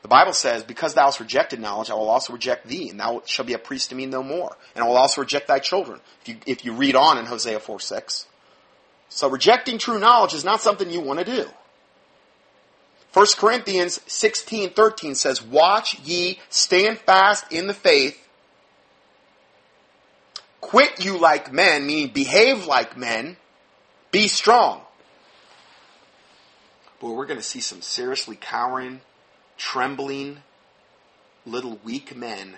The 0.03 0.09
Bible 0.09 0.33
says, 0.33 0.65
Because 0.65 0.95
thou 0.95 1.07
hast 1.07 1.21
rejected 1.21 1.61
knowledge, 1.61 1.89
I 1.89 1.95
will 1.95 2.11
also 2.11 2.33
reject 2.33 2.67
thee, 2.67 2.91
and 2.91 3.01
thou 3.01 3.23
shalt 3.25 3.47
be 3.47 3.55
a 3.55 3.59
priest 3.59 3.91
to 3.91 3.95
me 3.95 4.05
no 4.05 4.23
more. 4.23 4.57
And 4.75 4.85
I 4.85 4.89
will 4.89 4.97
also 4.97 5.21
reject 5.21 5.49
thy 5.49 5.61
children. 5.61 6.01
If 6.23 6.29
you, 6.29 6.37
if 6.47 6.65
you 6.65 6.73
read 6.73 6.97
on 6.97 7.19
in 7.19 7.25
Hosea 7.25 7.61
4 7.61 7.81
6. 7.81 8.27
So 9.09 9.31
rejecting 9.31 9.79
true 9.79 9.99
knowledge 9.99 10.35
is 10.35 10.45
not 10.45 10.61
something 10.61 10.91
you 10.91 11.01
want 11.01 11.21
to 11.21 11.25
do. 11.25 11.49
1 13.13 13.27
Corinthians 13.37 14.01
16, 14.07 14.71
13 14.71 15.15
says, 15.15 15.43
Watch 15.43 15.99
ye, 16.01 16.39
stand 16.49 16.99
fast 16.99 17.51
in 17.53 17.67
the 17.67 17.75
faith, 17.75 18.19
quit 20.61 21.05
you 21.05 21.19
like 21.19 21.53
men, 21.53 21.87
meaning 21.87 22.13
behave 22.13 22.67
like 22.67 22.97
men, 22.97 23.37
be 24.11 24.29
strong. 24.29 24.81
Boy, 27.01 27.11
we're 27.11 27.27
going 27.27 27.39
to 27.39 27.45
see 27.45 27.61
some 27.61 27.83
seriously 27.83 28.37
cowering, 28.41 29.01
trembling, 29.59 30.39
little 31.45 31.79
weak 31.85 32.17
men 32.17 32.57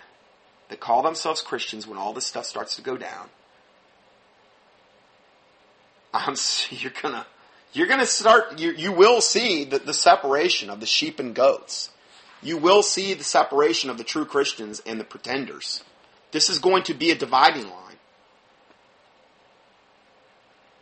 that 0.68 0.80
call 0.80 1.02
themselves 1.02 1.40
Christians 1.40 1.86
when 1.86 1.98
all 1.98 2.12
this 2.12 2.26
stuff 2.26 2.44
starts 2.44 2.76
to 2.76 2.82
go 2.82 2.96
down. 2.96 3.28
I'm, 6.14 6.36
you're 6.70 6.92
gonna, 7.02 7.26
you're 7.74 7.88
going 7.88 8.00
to 8.00 8.06
start, 8.06 8.58
you, 8.58 8.72
you 8.72 8.92
will 8.92 9.20
see 9.20 9.64
the, 9.64 9.78
the 9.78 9.92
separation 9.92 10.70
of 10.70 10.80
the 10.80 10.86
sheep 10.86 11.20
and 11.20 11.34
goats. 11.34 11.90
You 12.40 12.56
will 12.56 12.82
see 12.82 13.14
the 13.14 13.24
separation 13.24 13.90
of 13.90 13.98
the 13.98 14.04
true 14.04 14.24
Christians 14.24 14.80
and 14.86 14.98
the 14.98 15.04
pretenders. 15.04 15.82
This 16.30 16.48
is 16.48 16.58
going 16.58 16.84
to 16.84 16.94
be 16.94 17.10
a 17.10 17.14
dividing 17.14 17.68
line. 17.68 17.83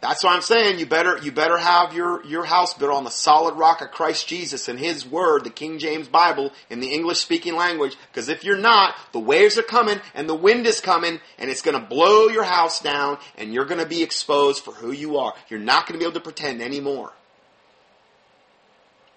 That's 0.02 0.24
what 0.24 0.34
I'm 0.34 0.42
saying. 0.42 0.80
You 0.80 0.86
better 0.86 1.16
you 1.18 1.30
better 1.30 1.56
have 1.56 1.92
your 1.92 2.26
your 2.26 2.44
house 2.44 2.74
built 2.74 2.90
on 2.90 3.04
the 3.04 3.10
solid 3.10 3.54
rock 3.54 3.82
of 3.82 3.92
Christ 3.92 4.26
Jesus 4.26 4.66
and 4.66 4.76
His 4.76 5.06
Word, 5.06 5.44
the 5.44 5.50
King 5.50 5.78
James 5.78 6.08
Bible, 6.08 6.50
in 6.68 6.80
the 6.80 6.88
English 6.88 7.20
speaking 7.20 7.54
language. 7.54 7.96
Because 8.10 8.28
if 8.28 8.42
you're 8.42 8.58
not, 8.58 8.96
the 9.12 9.20
waves 9.20 9.58
are 9.58 9.62
coming 9.62 10.00
and 10.12 10.28
the 10.28 10.34
wind 10.34 10.66
is 10.66 10.80
coming, 10.80 11.20
and 11.38 11.48
it's 11.48 11.62
going 11.62 11.80
to 11.80 11.86
blow 11.86 12.26
your 12.26 12.42
house 12.42 12.80
down, 12.80 13.18
and 13.38 13.54
you're 13.54 13.64
going 13.64 13.80
to 13.80 13.86
be 13.86 14.02
exposed 14.02 14.64
for 14.64 14.72
who 14.72 14.90
you 14.90 15.18
are. 15.18 15.34
You're 15.48 15.60
not 15.60 15.86
going 15.86 16.00
to 16.00 16.04
be 16.04 16.04
able 16.04 16.18
to 16.18 16.24
pretend 16.24 16.60
anymore. 16.60 17.12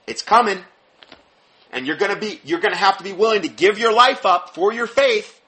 It's 0.05 0.21
coming, 0.21 0.59
and 1.71 1.87
you're 1.87 1.97
going 1.97 2.13
to 2.13 2.19
be 2.19 2.39
you're 2.43 2.59
going 2.59 2.75
to 2.75 2.79
have 2.79 2.99
to 2.99 3.03
be 3.03 3.11
willing 3.11 3.41
to 3.41 3.49
give 3.49 3.79
your 3.79 3.91
life 3.91 4.23
up 4.23 4.53
for 4.53 4.71
your 4.71 4.85
faith. 4.85 5.41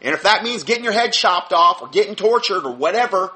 And 0.00 0.14
if 0.14 0.22
that 0.22 0.44
means 0.44 0.62
getting 0.62 0.84
your 0.84 0.92
head 0.92 1.12
chopped 1.12 1.52
off 1.52 1.82
or 1.82 1.88
getting 1.88 2.14
tortured 2.14 2.64
or 2.64 2.72
whatever, 2.72 3.32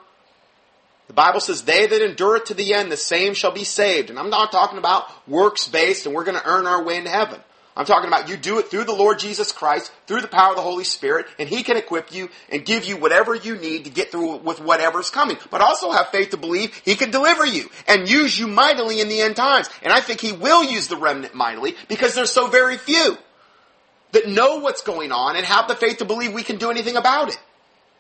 the 1.10 1.14
Bible 1.14 1.40
says, 1.40 1.62
they 1.62 1.88
that 1.88 2.04
endure 2.04 2.36
it 2.36 2.46
to 2.46 2.54
the 2.54 2.72
end, 2.72 2.92
the 2.92 2.96
same 2.96 3.34
shall 3.34 3.50
be 3.50 3.64
saved. 3.64 4.10
And 4.10 4.18
I'm 4.18 4.30
not 4.30 4.52
talking 4.52 4.78
about 4.78 5.08
works 5.26 5.66
based 5.66 6.06
and 6.06 6.14
we're 6.14 6.22
going 6.22 6.38
to 6.38 6.48
earn 6.48 6.68
our 6.68 6.84
way 6.84 6.98
into 6.98 7.10
heaven. 7.10 7.40
I'm 7.76 7.84
talking 7.84 8.06
about 8.06 8.28
you 8.28 8.36
do 8.36 8.60
it 8.60 8.70
through 8.70 8.84
the 8.84 8.94
Lord 8.94 9.18
Jesus 9.18 9.50
Christ, 9.50 9.90
through 10.06 10.20
the 10.20 10.28
power 10.28 10.50
of 10.50 10.56
the 10.56 10.62
Holy 10.62 10.84
Spirit, 10.84 11.26
and 11.36 11.48
He 11.48 11.64
can 11.64 11.76
equip 11.76 12.14
you 12.14 12.28
and 12.48 12.64
give 12.64 12.84
you 12.84 12.96
whatever 12.96 13.34
you 13.34 13.56
need 13.56 13.86
to 13.86 13.90
get 13.90 14.12
through 14.12 14.36
with 14.36 14.60
whatever's 14.60 15.10
coming. 15.10 15.36
But 15.50 15.62
also 15.62 15.90
have 15.90 16.10
faith 16.10 16.30
to 16.30 16.36
believe 16.36 16.80
He 16.84 16.94
can 16.94 17.10
deliver 17.10 17.44
you 17.44 17.68
and 17.88 18.08
use 18.08 18.38
you 18.38 18.46
mightily 18.46 19.00
in 19.00 19.08
the 19.08 19.20
end 19.20 19.34
times. 19.34 19.68
And 19.82 19.92
I 19.92 20.00
think 20.00 20.20
He 20.20 20.30
will 20.30 20.62
use 20.62 20.86
the 20.86 20.96
remnant 20.96 21.34
mightily 21.34 21.74
because 21.88 22.14
there's 22.14 22.30
so 22.30 22.46
very 22.46 22.76
few 22.76 23.18
that 24.12 24.28
know 24.28 24.60
what's 24.60 24.82
going 24.82 25.10
on 25.10 25.34
and 25.34 25.44
have 25.44 25.66
the 25.66 25.74
faith 25.74 25.96
to 25.96 26.04
believe 26.04 26.32
we 26.32 26.44
can 26.44 26.58
do 26.58 26.70
anything 26.70 26.96
about 26.96 27.30
it. 27.30 27.38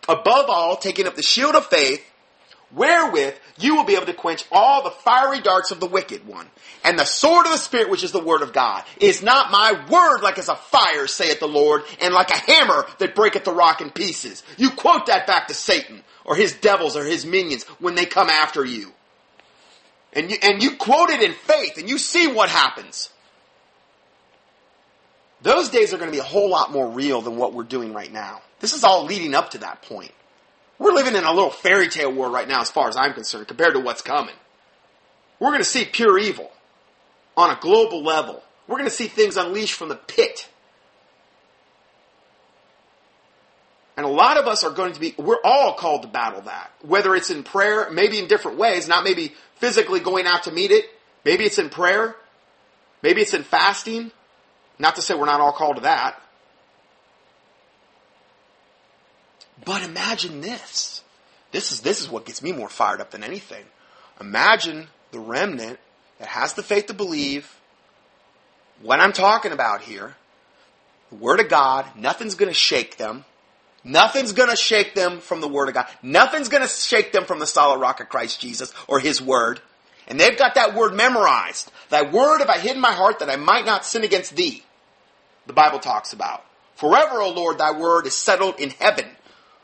Above 0.08 0.48
all, 0.48 0.76
taking 0.76 1.08
up 1.08 1.16
the 1.16 1.24
shield 1.24 1.56
of 1.56 1.66
faith, 1.66 2.06
wherewith 2.72 3.34
you 3.58 3.74
will 3.74 3.84
be 3.84 3.94
able 3.94 4.06
to 4.06 4.14
quench 4.14 4.44
all 4.50 4.82
the 4.82 4.90
fiery 4.90 5.40
darts 5.40 5.70
of 5.70 5.80
the 5.80 5.86
wicked 5.86 6.26
one. 6.26 6.46
And 6.84 6.98
the 6.98 7.04
sword 7.04 7.46
of 7.46 7.52
the 7.52 7.58
Spirit, 7.58 7.90
which 7.90 8.04
is 8.04 8.12
the 8.12 8.22
word 8.22 8.42
of 8.42 8.52
God, 8.52 8.84
is 8.98 9.22
not 9.22 9.50
my 9.50 9.72
word 9.90 10.22
like 10.22 10.38
as 10.38 10.48
a 10.48 10.56
fire, 10.56 11.06
saith 11.06 11.40
the 11.40 11.46
Lord, 11.46 11.82
and 12.00 12.14
like 12.14 12.30
a 12.30 12.38
hammer 12.38 12.86
that 12.98 13.14
breaketh 13.14 13.44
the 13.44 13.52
rock 13.52 13.80
in 13.80 13.90
pieces. 13.90 14.42
You 14.56 14.70
quote 14.70 15.06
that 15.06 15.26
back 15.26 15.48
to 15.48 15.54
Satan, 15.54 16.02
or 16.24 16.36
his 16.36 16.54
devils, 16.54 16.96
or 16.96 17.04
his 17.04 17.26
minions, 17.26 17.64
when 17.78 17.94
they 17.94 18.06
come 18.06 18.30
after 18.30 18.64
you. 18.64 18.92
And 20.12 20.30
you, 20.30 20.36
and 20.42 20.62
you 20.62 20.76
quote 20.76 21.10
it 21.10 21.22
in 21.22 21.32
faith, 21.32 21.78
and 21.78 21.88
you 21.88 21.98
see 21.98 22.26
what 22.26 22.48
happens. 22.48 23.10
Those 25.42 25.70
days 25.70 25.94
are 25.94 25.96
going 25.96 26.10
to 26.10 26.14
be 26.14 26.20
a 26.20 26.24
whole 26.24 26.50
lot 26.50 26.72
more 26.72 26.88
real 26.88 27.22
than 27.22 27.36
what 27.36 27.54
we're 27.54 27.62
doing 27.62 27.94
right 27.94 28.12
now. 28.12 28.42
This 28.60 28.74
is 28.74 28.84
all 28.84 29.04
leading 29.04 29.34
up 29.34 29.50
to 29.50 29.58
that 29.58 29.82
point. 29.82 30.12
We're 30.80 30.92
living 30.92 31.14
in 31.14 31.24
a 31.24 31.32
little 31.32 31.50
fairy 31.50 31.88
tale 31.88 32.10
world 32.10 32.32
right 32.32 32.48
now, 32.48 32.62
as 32.62 32.70
far 32.70 32.88
as 32.88 32.96
I'm 32.96 33.12
concerned, 33.12 33.46
compared 33.46 33.74
to 33.74 33.80
what's 33.80 34.00
coming. 34.00 34.34
We're 35.38 35.50
going 35.50 35.60
to 35.60 35.64
see 35.64 35.84
pure 35.84 36.18
evil 36.18 36.50
on 37.36 37.50
a 37.50 37.58
global 37.60 38.02
level. 38.02 38.42
We're 38.66 38.78
going 38.78 38.88
to 38.88 38.96
see 38.96 39.06
things 39.06 39.36
unleashed 39.36 39.74
from 39.74 39.90
the 39.90 39.96
pit. 39.96 40.48
And 43.98 44.06
a 44.06 44.08
lot 44.08 44.38
of 44.38 44.46
us 44.46 44.64
are 44.64 44.70
going 44.70 44.94
to 44.94 45.00
be, 45.00 45.14
we're 45.18 45.42
all 45.44 45.74
called 45.74 46.00
to 46.02 46.08
battle 46.08 46.40
that. 46.42 46.70
Whether 46.80 47.14
it's 47.14 47.30
in 47.30 47.42
prayer, 47.42 47.90
maybe 47.90 48.18
in 48.18 48.26
different 48.26 48.56
ways, 48.56 48.88
not 48.88 49.04
maybe 49.04 49.34
physically 49.56 50.00
going 50.00 50.26
out 50.26 50.44
to 50.44 50.50
meet 50.50 50.70
it. 50.70 50.86
Maybe 51.26 51.44
it's 51.44 51.58
in 51.58 51.68
prayer. 51.68 52.16
Maybe 53.02 53.20
it's 53.20 53.34
in 53.34 53.42
fasting. 53.42 54.12
Not 54.78 54.96
to 54.96 55.02
say 55.02 55.14
we're 55.14 55.26
not 55.26 55.42
all 55.42 55.52
called 55.52 55.76
to 55.76 55.82
that. 55.82 56.18
But 59.64 59.82
imagine 59.82 60.40
this. 60.40 61.02
This 61.52 61.72
is, 61.72 61.80
this 61.80 62.00
is 62.00 62.08
what 62.08 62.24
gets 62.24 62.42
me 62.42 62.52
more 62.52 62.68
fired 62.68 63.00
up 63.00 63.10
than 63.10 63.24
anything. 63.24 63.64
Imagine 64.20 64.88
the 65.10 65.20
remnant 65.20 65.78
that 66.18 66.28
has 66.28 66.54
the 66.54 66.62
faith 66.62 66.86
to 66.86 66.94
believe 66.94 67.56
what 68.82 69.00
I'm 69.00 69.12
talking 69.12 69.52
about 69.52 69.82
here. 69.82 70.14
The 71.10 71.16
Word 71.16 71.40
of 71.40 71.48
God, 71.48 71.86
nothing's 71.96 72.36
going 72.36 72.50
to 72.50 72.54
shake 72.54 72.96
them. 72.96 73.24
Nothing's 73.82 74.32
going 74.32 74.50
to 74.50 74.56
shake 74.56 74.94
them 74.94 75.20
from 75.20 75.40
the 75.40 75.48
Word 75.48 75.68
of 75.68 75.74
God. 75.74 75.86
Nothing's 76.02 76.48
going 76.48 76.62
to 76.62 76.68
shake 76.68 77.12
them 77.12 77.24
from 77.24 77.38
the 77.38 77.46
solid 77.46 77.80
rock 77.80 78.00
of 78.00 78.08
Christ 78.08 78.40
Jesus 78.40 78.72
or 78.86 79.00
His 79.00 79.20
Word. 79.20 79.60
And 80.10 80.18
they've 80.18 80.36
got 80.36 80.56
that 80.56 80.74
word 80.74 80.92
memorized. 80.92 81.70
That 81.90 82.12
word 82.12 82.40
have 82.40 82.50
I 82.50 82.58
hid 82.58 82.74
in 82.74 82.80
my 82.80 82.92
heart 82.92 83.20
that 83.20 83.30
I 83.30 83.36
might 83.36 83.64
not 83.64 83.86
sin 83.86 84.02
against 84.02 84.34
thee. 84.34 84.64
The 85.46 85.52
Bible 85.52 85.78
talks 85.78 86.12
about. 86.12 86.44
Forever, 86.74 87.20
O 87.22 87.30
Lord, 87.30 87.58
thy 87.58 87.70
word 87.70 88.06
is 88.06 88.16
settled 88.16 88.58
in 88.58 88.70
heaven. 88.70 89.06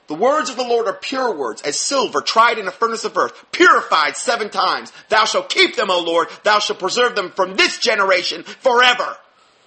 The 0.09 0.15
words 0.15 0.51
of 0.51 0.57
the 0.57 0.63
Lord 0.63 0.87
are 0.87 0.93
pure 0.93 1.35
words, 1.35 1.63
as 1.63 1.79
silver 1.79 2.21
tried 2.21 2.59
in 2.59 2.69
a 2.69 2.73
furnace 2.73 3.05
of 3.05 3.17
earth, 3.17 3.45
purified 3.51 4.17
seven 4.17 4.51
times. 4.51 4.93
Thou 5.09 5.25
shalt 5.25 5.49
keep 5.49 5.75
them, 5.75 5.91
O 5.91 6.01
Lord. 6.01 6.29
Thou 6.45 6.61
shalt 6.61 6.79
preserve 6.79 7.17
them 7.17 7.33
from 7.33 7.57
this 7.57 7.79
generation 7.79 8.45
forever. 8.45 9.17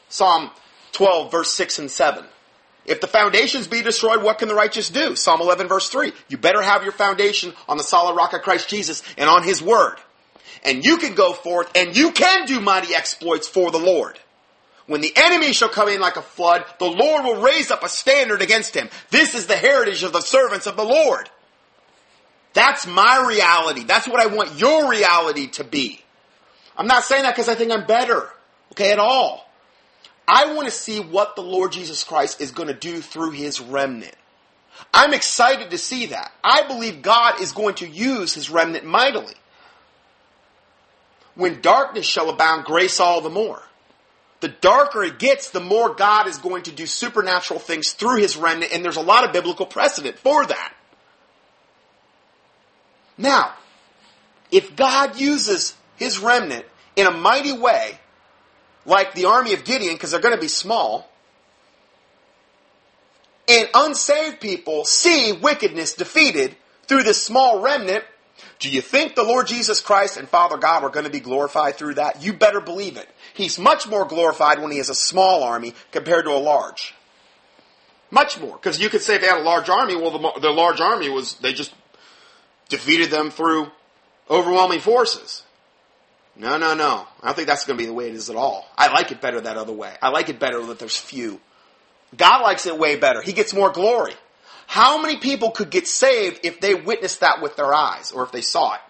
Psalm 0.08 0.50
12, 0.94 1.32
verse 1.32 1.54
6 1.54 1.80
and 1.80 1.92
7. 1.92 2.26
If 2.86 3.02
the 3.02 3.08
foundations 3.08 3.68
be 3.68 3.82
destroyed, 3.82 4.24
what 4.24 4.40
can 4.40 4.48
the 4.48 4.56
righteous 4.56 4.90
do? 4.90 5.16
Psalm 5.16 5.42
11, 5.42 5.68
verse 5.68 5.90
3. 5.90 6.14
You 6.30 6.38
better 6.38 6.62
have 6.62 6.84
your 6.84 6.94
foundation 6.94 7.54
on 7.68 7.78
the 7.78 7.84
solid 7.84 8.16
rock 8.16 8.34
of 8.34 8.42
Christ 8.42 8.70
Jesus 8.70 9.04
and 9.18 9.30
on 9.30 9.44
His 9.44 9.62
Word. 9.62 9.98
And 10.64 10.84
you 10.84 10.98
can 10.98 11.16
go 11.16 11.34
forth 11.34 11.70
and 11.76 11.96
you 11.96 12.12
can 12.12 12.46
do 12.46 12.60
mighty 12.60 12.96
exploits 12.96 13.48
for 13.48 13.72
the 13.72 13.78
Lord. 13.78 14.20
When 14.90 15.02
the 15.02 15.14
enemy 15.16 15.54
shall 15.54 15.70
come 15.70 15.88
in 15.88 16.02
like 16.02 16.16
a 16.16 16.22
flood, 16.24 16.66
the 16.80 16.86
Lord 16.86 17.24
will 17.24 17.44
raise 17.44 17.70
up 17.70 17.84
a 17.84 17.90
standard 17.90 18.42
against 18.42 18.76
him. 18.76 18.90
This 19.12 19.36
is 19.36 19.46
the 19.46 19.56
heritage 19.56 20.02
of 20.02 20.14
the 20.14 20.20
servants 20.20 20.66
of 20.66 20.76
the 20.76 20.84
Lord. 20.84 21.30
That's 22.54 22.88
my 22.88 23.24
reality. 23.28 23.84
That's 23.84 24.08
what 24.08 24.20
I 24.20 24.26
want 24.34 24.60
your 24.60 24.90
reality 24.90 25.46
to 25.50 25.64
be. 25.64 26.02
I'm 26.76 26.88
not 26.88 27.04
saying 27.04 27.22
that 27.22 27.36
because 27.36 27.48
I 27.48 27.54
think 27.54 27.72
I'm 27.72 27.86
better, 27.86 28.32
okay, 28.72 28.92
at 28.92 28.98
all. 28.98 29.48
I 30.28 30.56
want 30.56 30.68
to 30.68 30.74
see 30.74 31.00
what 31.00 31.36
the 31.36 31.44
Lord 31.44 31.72
Jesus 31.72 32.04
Christ 32.04 32.42
is 32.42 32.50
going 32.50 32.70
to 32.70 32.74
do 32.74 33.00
through 33.00 33.32
his 33.32 33.62
remnant. 33.62 34.16
I'm 34.92 35.14
excited 35.14 35.70
to 35.70 35.78
see 35.78 36.08
that. 36.08 36.32
I 36.44 36.66
believe 36.68 37.04
God 37.04 37.42
is 37.42 37.52
going 37.52 37.76
to 37.76 37.88
use 37.88 38.34
his 38.34 38.50
remnant 38.50 38.86
mightily. 38.86 39.36
When 41.36 41.62
darkness 41.62 42.08
shall 42.08 42.32
abound, 42.32 42.66
grace 42.66 43.00
all 43.00 43.22
the 43.22 43.30
more. 43.30 43.62
The 44.42 44.48
darker 44.48 45.04
it 45.04 45.20
gets, 45.20 45.50
the 45.50 45.60
more 45.60 45.94
God 45.94 46.28
is 46.28 46.38
going 46.38 46.64
to 46.64 46.72
do 46.72 46.86
supernatural 46.86 47.60
things 47.60 47.92
through 47.92 48.18
his 48.18 48.38
remnant, 48.38 48.72
and 48.72 48.84
there's 48.84 48.96
a 48.96 49.02
lot 49.02 49.26
of 49.26 49.34
biblical 49.34 49.66
precedent 49.66 50.18
for 50.18 50.46
that. 50.46 50.74
Now, 53.18 53.54
if 54.50 54.76
God 54.78 55.20
uses 55.20 55.76
his 55.98 56.20
remnant 56.20 56.66
in 56.96 57.06
a 57.06 57.12
mighty 57.12 57.52
way, 57.52 58.00
like 58.86 59.14
the 59.14 59.26
army 59.26 59.54
of 59.54 59.66
Gideon, 59.66 59.96
because 59.96 60.12
they're 60.12 60.22
going 60.22 60.36
to 60.36 60.42
be 60.42 60.48
small, 60.48 61.10
and 63.50 63.68
unsaved 63.74 64.40
people 64.40 64.86
see 64.86 65.34
wickedness 65.34 65.96
defeated 65.96 66.56
through 66.88 67.04
this 67.04 67.22
small 67.24 67.62
remnant, 67.62 68.06
do 68.60 68.70
you 68.70 68.82
think 68.82 69.16
the 69.16 69.24
Lord 69.24 69.48
Jesus 69.48 69.82
Christ 69.82 70.18
and 70.18 70.28
Father 70.28 70.58
God 70.58 70.84
are 70.84 70.90
going 70.90 71.06
to 71.06 71.12
be 71.12 71.20
glorified 71.20 71.76
through 71.76 71.96
that? 71.96 72.24
You 72.24 72.34
better 72.34 72.62
believe 72.62 72.96
it. 72.98 73.10
He's 73.34 73.60
much 73.60 73.88
more 73.88 74.06
glorified 74.06 74.62
when 74.62 74.72
he 74.72 74.78
has 74.78 74.90
a 74.90 74.96
small 74.96 75.44
army 75.44 75.74
compared 75.92 76.26
to 76.26 76.32
a 76.32 76.40
large. 76.40 76.94
Much 78.12 78.40
more. 78.40 78.56
Because 78.56 78.80
you 78.80 78.90
could 78.90 79.02
say 79.02 79.16
if 79.16 79.22
they 79.22 79.28
had 79.28 79.40
a 79.40 79.44
large 79.44 79.70
army, 79.70 79.96
well, 79.96 80.12
the, 80.12 80.40
the 80.40 80.50
large 80.50 80.82
army 80.82 81.10
was, 81.10 81.36
they 81.36 81.54
just 81.54 81.74
defeated 82.70 83.12
them 83.12 83.30
through 83.30 83.68
overwhelming 84.30 84.80
forces. 84.80 85.44
No, 86.36 86.58
no, 86.58 86.74
no. 86.74 87.06
I 87.22 87.28
don't 87.28 87.36
think 87.36 87.48
that's 87.48 87.66
going 87.66 87.78
to 87.78 87.84
be 87.84 87.88
the 87.88 87.94
way 87.94 88.08
it 88.08 88.16
is 88.16 88.30
at 88.30 88.36
all. 88.36 88.66
I 88.78 88.92
like 88.92 89.12
it 89.12 89.22
better 89.22 89.42
that 89.42 89.58
other 89.58 89.74
way. 89.74 89.94
I 90.02 90.10
like 90.10 90.30
it 90.30 90.40
better 90.40 90.64
that 90.68 90.80
there's 90.80 90.96
few. 90.96 91.40
God 92.16 92.42
likes 92.42 92.66
it 92.66 92.80
way 92.80 92.96
better. 92.96 93.22
He 93.22 93.34
gets 93.34 93.54
more 93.54 93.72
glory. 93.72 94.14
How 94.66 95.02
many 95.02 95.18
people 95.18 95.52
could 95.52 95.70
get 95.70 95.88
saved 95.88 96.42
if 96.44 96.62
they 96.62 96.76
witnessed 96.76 97.20
that 97.22 97.42
with 97.42 97.56
their 97.56 97.74
eyes 97.74 98.12
or 98.12 98.24
if 98.24 98.32
they 98.32 98.42
saw 98.42 98.76
it? 98.76 98.82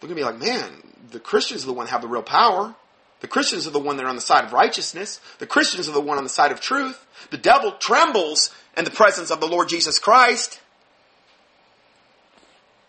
They're 0.00 0.08
going 0.08 0.18
to 0.18 0.24
be 0.24 0.30
like, 0.30 0.38
man, 0.38 0.72
the 1.10 1.20
Christians 1.20 1.64
are 1.64 1.66
the 1.66 1.72
one 1.72 1.86
that 1.86 1.92
have 1.92 2.02
the 2.02 2.08
real 2.08 2.22
power. 2.22 2.74
The 3.20 3.28
Christians 3.28 3.66
are 3.66 3.70
the 3.70 3.80
one 3.80 3.96
that 3.96 4.04
are 4.04 4.08
on 4.08 4.14
the 4.14 4.20
side 4.20 4.44
of 4.44 4.52
righteousness. 4.52 5.20
The 5.38 5.46
Christians 5.46 5.88
are 5.88 5.92
the 5.92 6.00
one 6.00 6.18
on 6.18 6.24
the 6.24 6.30
side 6.30 6.52
of 6.52 6.60
truth. 6.60 7.04
The 7.30 7.38
devil 7.38 7.72
trembles 7.72 8.54
in 8.76 8.84
the 8.84 8.90
presence 8.90 9.30
of 9.30 9.40
the 9.40 9.48
Lord 9.48 9.68
Jesus 9.68 9.98
Christ. 9.98 10.60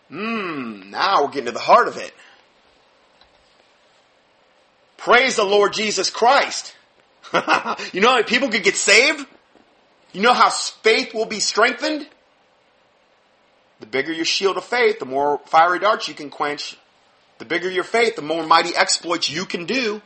Hmm, 0.08 0.90
now 0.90 1.24
we're 1.24 1.30
getting 1.30 1.46
to 1.46 1.52
the 1.52 1.58
heart 1.58 1.88
of 1.88 1.96
it. 1.96 2.12
Praise 4.96 5.36
the 5.36 5.44
Lord 5.44 5.72
Jesus 5.72 6.10
Christ. 6.10 6.74
you 7.92 8.00
know 8.00 8.10
how 8.10 8.22
people 8.22 8.50
could 8.50 8.62
get 8.62 8.76
saved? 8.76 9.26
You 10.12 10.20
know 10.20 10.34
how 10.34 10.50
faith 10.50 11.14
will 11.14 11.26
be 11.26 11.40
strengthened? 11.40 12.06
The 13.78 13.86
bigger 13.86 14.12
your 14.12 14.24
shield 14.24 14.56
of 14.56 14.64
faith, 14.64 14.98
the 14.98 15.06
more 15.06 15.40
fiery 15.46 15.78
darts 15.78 16.06
you 16.06 16.14
can 16.14 16.28
quench. 16.28 16.76
The 17.38 17.44
bigger 17.46 17.70
your 17.70 17.84
faith, 17.84 18.16
the 18.16 18.22
more 18.22 18.46
mighty 18.46 18.76
exploits 18.76 19.30
you 19.30 19.46
can 19.46 19.64
do. 19.64 20.02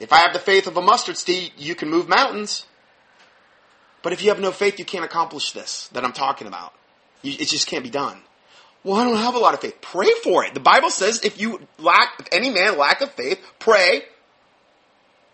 If 0.00 0.12
I 0.12 0.18
have 0.18 0.32
the 0.32 0.38
faith 0.38 0.66
of 0.66 0.76
a 0.76 0.82
mustard 0.82 1.16
seed, 1.16 1.52
you 1.56 1.74
can 1.74 1.90
move 1.90 2.08
mountains. 2.08 2.66
But 4.02 4.12
if 4.12 4.22
you 4.22 4.28
have 4.28 4.40
no 4.40 4.52
faith, 4.52 4.78
you 4.78 4.84
can't 4.84 5.04
accomplish 5.04 5.52
this 5.52 5.88
that 5.88 6.04
I'm 6.04 6.12
talking 6.12 6.46
about. 6.46 6.72
it 7.22 7.48
just 7.48 7.66
can't 7.66 7.82
be 7.82 7.90
done. 7.90 8.20
Well, 8.84 8.96
I 8.96 9.04
don't 9.04 9.16
have 9.16 9.34
a 9.34 9.38
lot 9.38 9.54
of 9.54 9.60
faith. 9.60 9.80
Pray 9.80 10.10
for 10.22 10.44
it. 10.44 10.54
The 10.54 10.60
Bible 10.60 10.90
says 10.90 11.24
if 11.24 11.40
you 11.40 11.60
lack, 11.78 12.20
if 12.20 12.28
any 12.32 12.50
man 12.50 12.78
lack 12.78 13.00
of 13.00 13.10
faith, 13.12 13.40
pray 13.58 14.02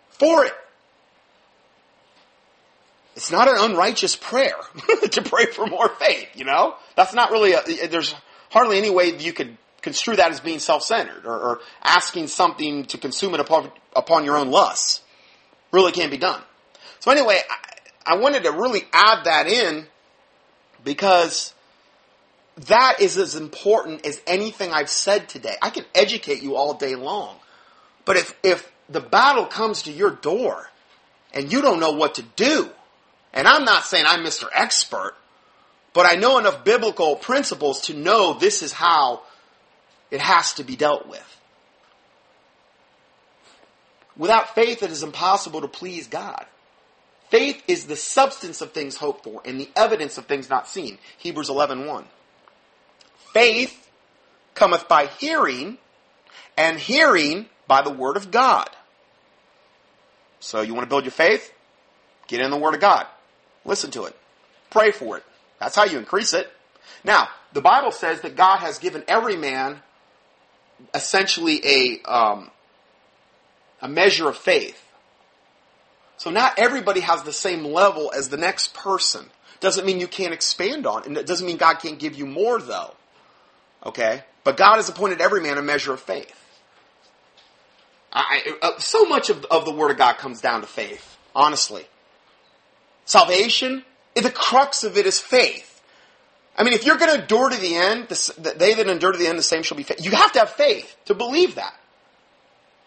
for 0.08 0.44
it. 0.44 0.52
It's 3.16 3.30
not 3.30 3.46
an 3.46 3.56
unrighteous 3.58 4.16
prayer 4.16 4.56
to 5.10 5.22
pray 5.22 5.46
for 5.46 5.66
more 5.66 5.88
faith, 5.88 6.28
you 6.34 6.44
know? 6.44 6.74
That's 6.96 7.14
not 7.14 7.30
really 7.30 7.52
a, 7.52 7.86
there's 7.86 8.14
hardly 8.50 8.78
any 8.78 8.90
way 8.90 9.16
you 9.16 9.32
could 9.32 9.56
construe 9.84 10.16
that 10.16 10.30
as 10.30 10.40
being 10.40 10.58
self-centered 10.58 11.26
or, 11.26 11.38
or 11.38 11.60
asking 11.82 12.26
something 12.26 12.86
to 12.86 12.96
consume 12.96 13.34
it 13.34 13.40
upon, 13.40 13.70
upon 13.94 14.24
your 14.24 14.36
own 14.38 14.50
lusts. 14.50 15.02
Really 15.72 15.92
can't 15.92 16.10
be 16.10 16.16
done. 16.16 16.40
So 17.00 17.10
anyway, 17.10 17.38
I, 18.06 18.14
I 18.14 18.16
wanted 18.16 18.44
to 18.44 18.52
really 18.52 18.82
add 18.92 19.24
that 19.24 19.46
in 19.46 19.86
because 20.82 21.52
that 22.66 22.96
is 23.00 23.18
as 23.18 23.36
important 23.36 24.06
as 24.06 24.22
anything 24.26 24.72
I've 24.72 24.88
said 24.88 25.28
today. 25.28 25.56
I 25.60 25.68
can 25.68 25.84
educate 25.94 26.42
you 26.42 26.56
all 26.56 26.74
day 26.74 26.94
long. 26.94 27.36
But 28.06 28.16
if, 28.16 28.34
if 28.42 28.72
the 28.88 29.00
battle 29.00 29.44
comes 29.44 29.82
to 29.82 29.92
your 29.92 30.10
door 30.10 30.70
and 31.34 31.52
you 31.52 31.60
don't 31.60 31.78
know 31.78 31.92
what 31.92 32.14
to 32.14 32.22
do, 32.22 32.70
and 33.34 33.46
I'm 33.46 33.64
not 33.64 33.84
saying 33.84 34.06
I'm 34.08 34.24
Mr. 34.24 34.46
Expert, 34.54 35.14
but 35.92 36.10
I 36.10 36.16
know 36.16 36.38
enough 36.38 36.64
biblical 36.64 37.16
principles 37.16 37.82
to 37.82 37.94
know 37.94 38.32
this 38.32 38.62
is 38.62 38.72
how 38.72 39.22
it 40.10 40.20
has 40.20 40.54
to 40.54 40.64
be 40.64 40.76
dealt 40.76 41.08
with. 41.08 41.40
Without 44.16 44.54
faith, 44.54 44.82
it 44.82 44.90
is 44.90 45.02
impossible 45.02 45.60
to 45.62 45.68
please 45.68 46.06
God. 46.06 46.46
Faith 47.30 47.62
is 47.66 47.86
the 47.86 47.96
substance 47.96 48.60
of 48.60 48.72
things 48.72 48.96
hoped 48.96 49.24
for 49.24 49.42
and 49.44 49.58
the 49.58 49.68
evidence 49.74 50.18
of 50.18 50.26
things 50.26 50.48
not 50.48 50.68
seen. 50.68 50.98
Hebrews 51.18 51.48
11.1. 51.48 51.86
1. 51.86 52.04
Faith 53.32 53.90
cometh 54.54 54.86
by 54.86 55.06
hearing, 55.06 55.78
and 56.56 56.78
hearing 56.78 57.46
by 57.66 57.82
the 57.82 57.90
word 57.90 58.16
of 58.16 58.30
God. 58.30 58.68
So 60.38 60.60
you 60.60 60.74
want 60.74 60.84
to 60.84 60.88
build 60.88 61.04
your 61.04 61.12
faith? 61.12 61.52
Get 62.28 62.40
in 62.40 62.50
the 62.50 62.56
word 62.56 62.74
of 62.74 62.80
God. 62.80 63.06
Listen 63.64 63.90
to 63.92 64.04
it. 64.04 64.16
Pray 64.70 64.92
for 64.92 65.16
it. 65.16 65.24
That's 65.58 65.74
how 65.74 65.84
you 65.84 65.98
increase 65.98 66.34
it. 66.34 66.50
Now, 67.02 67.28
the 67.52 67.60
Bible 67.60 67.90
says 67.90 68.20
that 68.20 68.36
God 68.36 68.58
has 68.58 68.78
given 68.78 69.04
every 69.08 69.36
man 69.36 69.82
essentially 70.94 71.60
a 71.64 72.02
um, 72.10 72.50
a 73.80 73.88
measure 73.88 74.28
of 74.28 74.36
faith. 74.36 74.80
So 76.16 76.30
not 76.30 76.58
everybody 76.58 77.00
has 77.00 77.22
the 77.22 77.32
same 77.32 77.64
level 77.64 78.12
as 78.16 78.28
the 78.28 78.36
next 78.36 78.74
person. 78.74 79.26
Doesn't 79.60 79.84
mean 79.84 80.00
you 80.00 80.08
can't 80.08 80.32
expand 80.32 80.86
on, 80.86 81.04
and 81.04 81.16
it 81.16 81.26
doesn't 81.26 81.46
mean 81.46 81.56
God 81.56 81.74
can't 81.74 81.98
give 81.98 82.14
you 82.14 82.26
more, 82.26 82.60
though. 82.60 82.94
Okay? 83.84 84.22
But 84.42 84.56
God 84.56 84.76
has 84.76 84.88
appointed 84.88 85.20
every 85.20 85.40
man 85.40 85.58
a 85.58 85.62
measure 85.62 85.92
of 85.92 86.00
faith. 86.00 86.40
I, 88.12 88.56
uh, 88.62 88.78
so 88.78 89.06
much 89.06 89.28
of, 89.30 89.44
of 89.46 89.64
the 89.64 89.72
Word 89.72 89.90
of 89.90 89.98
God 89.98 90.18
comes 90.18 90.40
down 90.40 90.60
to 90.60 90.66
faith, 90.66 91.16
honestly. 91.34 91.86
Salvation, 93.06 93.84
the 94.14 94.30
crux 94.30 94.84
of 94.84 94.96
it 94.96 95.06
is 95.06 95.18
faith. 95.18 95.73
I 96.56 96.62
mean, 96.62 96.72
if 96.72 96.84
you're 96.84 96.96
going 96.96 97.12
to 97.12 97.22
endure 97.22 97.50
to 97.50 97.56
the 97.56 97.74
end, 97.74 98.08
the, 98.08 98.54
they 98.56 98.74
that 98.74 98.88
endure 98.88 99.12
to 99.12 99.18
the 99.18 99.26
end, 99.26 99.38
the 99.38 99.42
same 99.42 99.62
shall 99.62 99.76
be 99.76 99.82
faith. 99.82 100.04
You 100.04 100.12
have 100.12 100.32
to 100.32 100.40
have 100.40 100.50
faith 100.50 100.96
to 101.06 101.14
believe 101.14 101.56
that. 101.56 101.74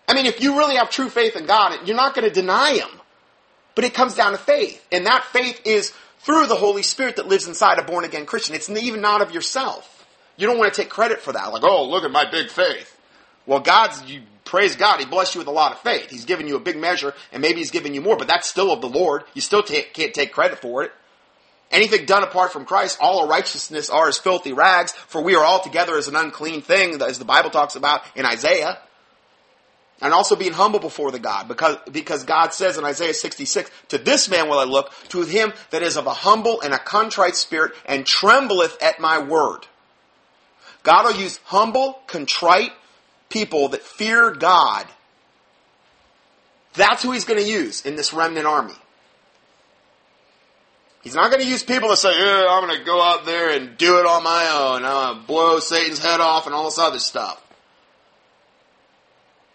I 0.07 0.13
mean, 0.13 0.25
if 0.25 0.41
you 0.41 0.57
really 0.57 0.75
have 0.77 0.89
true 0.89 1.09
faith 1.09 1.35
in 1.35 1.45
God, 1.45 1.85
you're 1.85 1.97
not 1.97 2.15
going 2.15 2.27
to 2.27 2.33
deny 2.33 2.73
Him. 2.73 2.89
But 3.75 3.83
it 3.83 3.93
comes 3.93 4.15
down 4.15 4.31
to 4.31 4.37
faith. 4.37 4.85
And 4.91 5.05
that 5.05 5.25
faith 5.25 5.61
is 5.65 5.93
through 6.19 6.47
the 6.47 6.55
Holy 6.55 6.81
Spirit 6.81 7.17
that 7.17 7.27
lives 7.27 7.47
inside 7.47 7.77
a 7.77 7.83
born 7.83 8.05
again 8.05 8.25
Christian. 8.25 8.55
It's 8.55 8.69
even 8.69 9.01
not 9.01 9.21
of 9.21 9.31
yourself. 9.33 10.05
You 10.37 10.47
don't 10.47 10.57
want 10.57 10.73
to 10.73 10.81
take 10.81 10.89
credit 10.89 11.19
for 11.19 11.33
that. 11.33 11.51
Like, 11.51 11.63
oh, 11.63 11.89
look 11.89 12.03
at 12.03 12.11
my 12.11 12.29
big 12.29 12.49
faith. 12.49 12.97
Well, 13.45 13.59
God's, 13.59 14.01
you 14.03 14.21
praise 14.45 14.75
God, 14.75 14.99
He 14.99 15.05
blessed 15.05 15.35
you 15.35 15.39
with 15.39 15.47
a 15.47 15.51
lot 15.51 15.73
of 15.73 15.79
faith. 15.79 16.09
He's 16.09 16.25
given 16.25 16.47
you 16.47 16.55
a 16.55 16.59
big 16.59 16.77
measure, 16.77 17.13
and 17.31 17.41
maybe 17.41 17.59
He's 17.59 17.71
given 17.71 17.93
you 17.93 18.01
more, 18.01 18.17
but 18.17 18.27
that's 18.27 18.49
still 18.49 18.71
of 18.71 18.81
the 18.81 18.89
Lord. 18.89 19.23
You 19.33 19.41
still 19.41 19.63
can't 19.63 20.13
take 20.13 20.31
credit 20.31 20.59
for 20.59 20.83
it. 20.83 20.91
Anything 21.69 22.05
done 22.05 22.23
apart 22.23 22.53
from 22.53 22.65
Christ, 22.65 22.97
all 23.01 23.19
our 23.19 23.27
righteousness 23.27 23.89
are 23.89 24.07
as 24.07 24.17
filthy 24.17 24.53
rags, 24.53 24.93
for 24.93 25.21
we 25.21 25.35
are 25.35 25.43
all 25.43 25.61
together 25.61 25.97
as 25.97 26.07
an 26.07 26.15
unclean 26.15 26.61
thing, 26.61 27.01
as 27.01 27.19
the 27.19 27.25
Bible 27.25 27.49
talks 27.49 27.75
about 27.75 28.01
in 28.15 28.25
Isaiah. 28.25 28.79
And 29.99 30.13
also 30.13 30.35
being 30.35 30.53
humble 30.53 30.79
before 30.79 31.11
the 31.11 31.19
God, 31.19 31.47
because, 31.47 31.77
because 31.91 32.23
God 32.23 32.53
says 32.53 32.77
in 32.77 32.85
Isaiah 32.85 33.15
66, 33.15 33.71
to 33.89 33.97
this 33.97 34.29
man 34.29 34.47
will 34.47 34.59
I 34.59 34.63
look, 34.63 34.93
to 35.09 35.23
him 35.23 35.53
that 35.71 35.81
is 35.81 35.97
of 35.97 36.05
a 36.05 36.13
humble 36.13 36.61
and 36.61 36.71
a 36.71 36.77
contrite 36.77 37.35
spirit, 37.35 37.73
and 37.85 38.05
trembleth 38.05 38.81
at 38.81 38.99
my 38.99 39.17
word. 39.17 39.65
God 40.83 41.05
will 41.05 41.19
use 41.19 41.39
humble, 41.45 41.99
contrite 42.05 42.71
people 43.29 43.69
that 43.69 43.81
fear 43.81 44.31
God. 44.31 44.85
That's 46.75 47.01
who 47.01 47.11
he's 47.11 47.25
going 47.25 47.39
to 47.39 47.49
use 47.49 47.83
in 47.83 47.95
this 47.95 48.13
remnant 48.13 48.45
army. 48.45 48.75
He's 51.07 51.15
not 51.15 51.31
going 51.31 51.41
to 51.41 51.47
use 51.47 51.63
people 51.63 51.87
to 51.87 51.95
say, 51.95 52.09
yeah, 52.19 52.47
I'm 52.49 52.67
going 52.67 52.77
to 52.77 52.83
go 52.83 53.01
out 53.01 53.25
there 53.25 53.51
and 53.51 53.77
do 53.77 53.97
it 53.99 54.05
on 54.05 54.23
my 54.23 54.49
own. 54.49 54.83
I'm 54.83 55.13
going 55.13 55.21
to 55.21 55.25
blow 55.25 55.59
Satan's 55.61 55.99
head 55.99 56.19
off 56.19 56.47
and 56.47 56.53
all 56.53 56.65
this 56.65 56.77
other 56.77 56.99
stuff. 56.99 57.41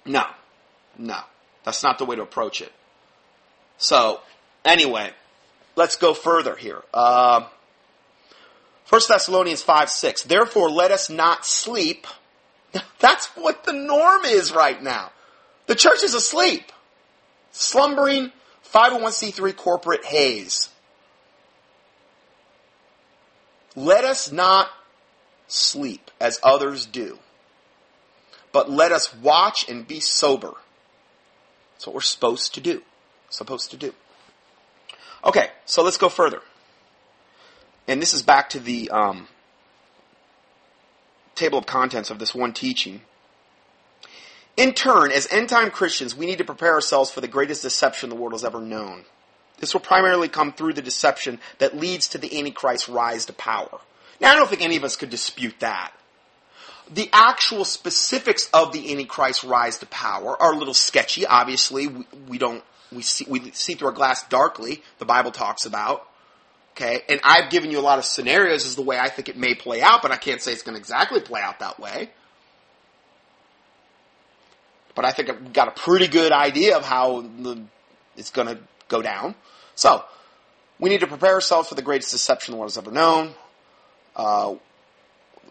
No. 0.07 0.25
No. 0.97 1.19
That's 1.63 1.83
not 1.83 1.99
the 1.99 2.07
way 2.07 2.17
to 2.17 2.23
approach 2.23 2.63
it. 2.63 2.73
So, 3.77 4.23
anyway, 4.65 5.11
let's 5.77 5.97
go 5.97 6.15
further 6.15 6.57
here. 6.57 6.81
Uh, 6.95 7.47
1 8.89 9.01
Thessalonians 9.07 9.61
5 9.61 9.91
6. 9.91 10.23
Therefore, 10.23 10.71
let 10.71 10.91
us 10.91 11.11
not 11.11 11.45
sleep. 11.45 12.07
That's 12.99 13.27
what 13.35 13.65
the 13.65 13.75
norm 13.75 14.25
is 14.25 14.55
right 14.55 14.83
now. 14.83 15.13
The 15.67 15.75
church 15.75 16.03
is 16.03 16.15
asleep, 16.15 16.73
slumbering 17.51 18.33
501c3 18.73 19.55
corporate 19.55 20.07
haze. 20.07 20.71
Let 23.75 24.05
us 24.05 24.31
not 24.31 24.69
sleep 25.49 26.11
as 26.21 26.39
others 26.43 26.87
do, 26.87 27.19
but 28.53 28.71
let 28.71 28.93
us 28.93 29.15
watch 29.15 29.69
and 29.69 29.87
be 29.87 30.01
sober. 30.01 30.53
That's 31.75 31.87
what 31.87 31.95
we're 31.95 32.01
supposed 32.01 32.55
to 32.55 32.61
do. 32.61 32.83
Supposed 33.31 33.71
to 33.71 33.77
do. 33.77 33.95
Okay, 35.25 35.49
so 35.65 35.83
let's 35.83 35.97
go 35.97 36.09
further 36.09 36.43
and 37.89 38.01
this 38.01 38.15
is 38.15 38.23
back 38.23 38.51
to 38.51 38.61
the 38.61 38.91
um, 38.91 39.29
table 41.35 41.59
of 41.59 41.67
contents 41.67 42.11
of 42.11 42.19
this 42.19 42.35
one 42.35 42.53
teaching. 42.53 43.03
In 44.57 44.73
turn, 44.73 45.11
as 45.11 45.27
end 45.31 45.49
time 45.49 45.71
Christians, 45.71 46.15
we 46.15 46.27
need 46.27 46.39
to 46.39 46.45
prepare 46.45 46.75
ourselves 46.75 47.11
for 47.11 47.21
the 47.21 47.29
greatest 47.29 47.63
deception 47.63 48.11
the 48.11 48.17
world 48.17 48.33
has 48.33 48.45
ever 48.45 48.61
known. 48.61 49.05
This 49.59 49.75
will 49.75 49.81
primarily 49.81 50.29
come 50.29 50.53
through 50.53 50.73
the 50.73 50.83
deception 50.83 51.39
that 51.59 51.77
leads 51.77 52.09
to 52.09 52.19
the 52.19 52.39
Antichrist's 52.39 52.89
rise 52.89 53.27
to 53.27 53.33
power. 53.33 53.81
Now, 54.21 54.33
I 54.33 54.35
don't 54.35 54.49
think 54.49 54.63
any 54.63 54.77
of 54.77 54.85
us 54.85 54.97
could 54.97 55.11
dispute 55.11 55.55
that. 55.61 55.93
The 56.91 57.09
actual 57.13 57.65
specifics 57.65 58.49
of 58.53 58.73
the 58.73 58.91
Antichrist's 58.93 59.45
rise 59.45 59.79
to 59.79 59.87
power 59.87 60.41
are 60.41 60.53
a 60.53 60.57
little 60.57 60.75
sketchy. 60.75 61.27
Obviously, 61.27 61.87
we, 61.87 62.07
we 62.29 62.39
don't 62.39 62.63
we 62.91 63.03
see 63.03 63.25
we 63.29 63.51
see 63.53 63.75
through 63.75 63.89
a 63.89 63.95
glass 63.95 64.23
darkly. 64.29 64.83
The 64.99 65.05
Bible 65.05 65.31
talks 65.31 65.65
about. 65.65 66.07
Okay, 66.73 67.03
and 67.09 67.21
I've 67.23 67.51
given 67.51 67.71
you 67.71 67.79
a 67.79 67.83
lot 67.83 67.99
of 67.99 68.05
scenarios 68.05 68.65
as 68.65 68.77
the 68.77 68.83
way 68.83 68.99
I 68.99 69.11
think 69.11 69.29
it 69.29 69.37
may 69.37 69.55
play 69.55 69.83
out, 69.83 70.01
but 70.01 70.11
I 70.11 70.17
can't 70.17 70.41
say 70.41 70.53
it's 70.53 70.63
going 70.63 70.75
to 70.75 70.81
exactly 70.81 71.21
play 71.21 71.43
out 71.43 71.59
that 71.59 71.79
way. 71.79 72.11
But 74.95 75.05
I 75.05 75.11
think 75.11 75.29
I've 75.29 75.53
got 75.53 75.69
a 75.69 75.73
pretty 75.73 76.09
good 76.09 76.33
idea 76.33 76.77
of 76.77 76.85
how 76.85 77.21
the, 77.21 77.63
it's 78.17 78.31
going 78.31 78.49
to 78.49 78.59
go 78.93 79.03
down. 79.03 79.35
So, 79.75 80.05
we 80.79 80.91
need 80.91 81.01
to 81.01 81.07
prepare 81.07 81.35
ourselves 81.35 81.69
for 81.69 81.75
the 81.75 81.83
greatest 81.83 82.13
deception 82.13 82.53
the 82.53 82.59
world 82.59 82.71
has 82.71 82.79
ever 82.79 82.91
known. 82.91 83.35
Uh, 84.15 84.57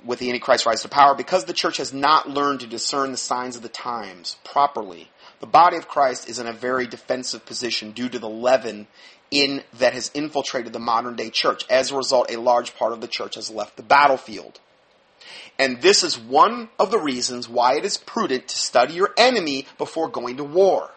with 0.03 0.19
the 0.19 0.29
Antichrist 0.29 0.65
rise 0.65 0.81
to 0.81 0.89
power, 0.89 1.13
because 1.13 1.45
the 1.45 1.53
church 1.53 1.77
has 1.77 1.93
not 1.93 2.29
learned 2.29 2.61
to 2.61 2.67
discern 2.67 3.11
the 3.11 3.17
signs 3.17 3.55
of 3.55 3.61
the 3.61 3.69
times 3.69 4.37
properly, 4.43 5.09
the 5.39 5.47
body 5.47 5.77
of 5.77 5.87
Christ 5.87 6.27
is 6.27 6.39
in 6.39 6.47
a 6.47 6.53
very 6.53 6.87
defensive 6.87 7.45
position 7.45 7.91
due 7.91 8.09
to 8.09 8.19
the 8.19 8.29
leaven 8.29 8.87
in 9.29 9.63
that 9.73 9.93
has 9.93 10.11
infiltrated 10.13 10.73
the 10.73 10.79
modern 10.79 11.15
day 11.15 11.29
church. 11.29 11.65
As 11.69 11.91
a 11.91 11.97
result, 11.97 12.31
a 12.31 12.39
large 12.39 12.75
part 12.75 12.93
of 12.93 13.01
the 13.01 13.07
church 13.07 13.35
has 13.35 13.49
left 13.49 13.77
the 13.77 13.83
battlefield. 13.83 14.59
And 15.57 15.81
this 15.81 16.03
is 16.03 16.17
one 16.17 16.69
of 16.79 16.91
the 16.91 16.99
reasons 16.99 17.47
why 17.47 17.77
it 17.77 17.85
is 17.85 17.97
prudent 17.97 18.47
to 18.47 18.57
study 18.57 18.95
your 18.95 19.13
enemy 19.17 19.67
before 19.77 20.09
going 20.09 20.37
to 20.37 20.43
war. 20.43 20.91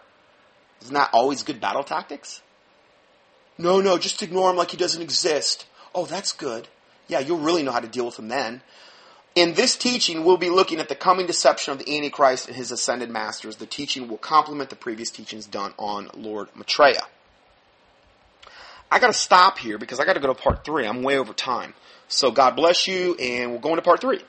Isn't 0.83 0.95
that 0.95 1.11
always 1.13 1.43
good 1.43 1.61
battle 1.61 1.85
tactics? 1.85 2.43
No, 3.57 3.81
no, 3.81 3.99
just 3.99 4.23
ignore 4.23 4.51
him 4.51 4.57
like 4.57 4.71
he 4.71 4.77
doesn't 4.77 5.03
exist. 5.03 5.67
Oh, 5.95 6.07
that's 6.07 6.33
good. 6.33 6.69
Yeah, 7.07 7.21
you'll 7.21 7.39
really 7.39 7.63
know 7.63 7.73
how 7.73 7.81
to 7.81 7.89
deal 7.89 8.07
with 8.07 8.19
him 8.19 8.29
then. 8.29 8.63
In 9.35 9.55
this 9.55 9.77
teaching, 9.77 10.25
we'll 10.25 10.37
be 10.37 10.51
looking 10.51 10.79
at 10.79 10.89
the 10.89 10.95
coming 10.95 11.27
deception 11.27 11.73
of 11.73 11.79
the 11.79 11.97
Antichrist 11.97 12.47
and 12.47 12.57
his 12.57 12.71
ascended 12.71 13.11
masters. 13.11 13.57
The 13.57 13.67
teaching 13.67 14.09
will 14.09 14.19
complement 14.19 14.71
the 14.71 14.77
previous 14.77 15.11
teachings 15.11 15.47
done 15.47 15.75
on 15.77 16.11
Lord 16.15 16.49
Maitreya. 16.55 17.03
I 18.91 19.01
got 19.01 19.09
to 19.09 19.13
stop 19.13 19.59
here 19.59 19.77
because 19.77 19.99
I 19.99 20.05
got 20.05 20.13
to 20.13 20.21
go 20.21 20.29
to 20.29 20.35
part 20.35 20.65
three. 20.65 20.87
I'm 20.87 21.03
way 21.03 21.19
over 21.19 21.33
time. 21.33 21.75
So 22.07 22.31
God 22.31 22.55
bless 22.55 22.87
you, 22.87 23.17
and 23.17 23.51
we'll 23.51 23.61
go 23.61 23.71
into 23.71 23.83
part 23.83 24.01
three. 24.01 24.21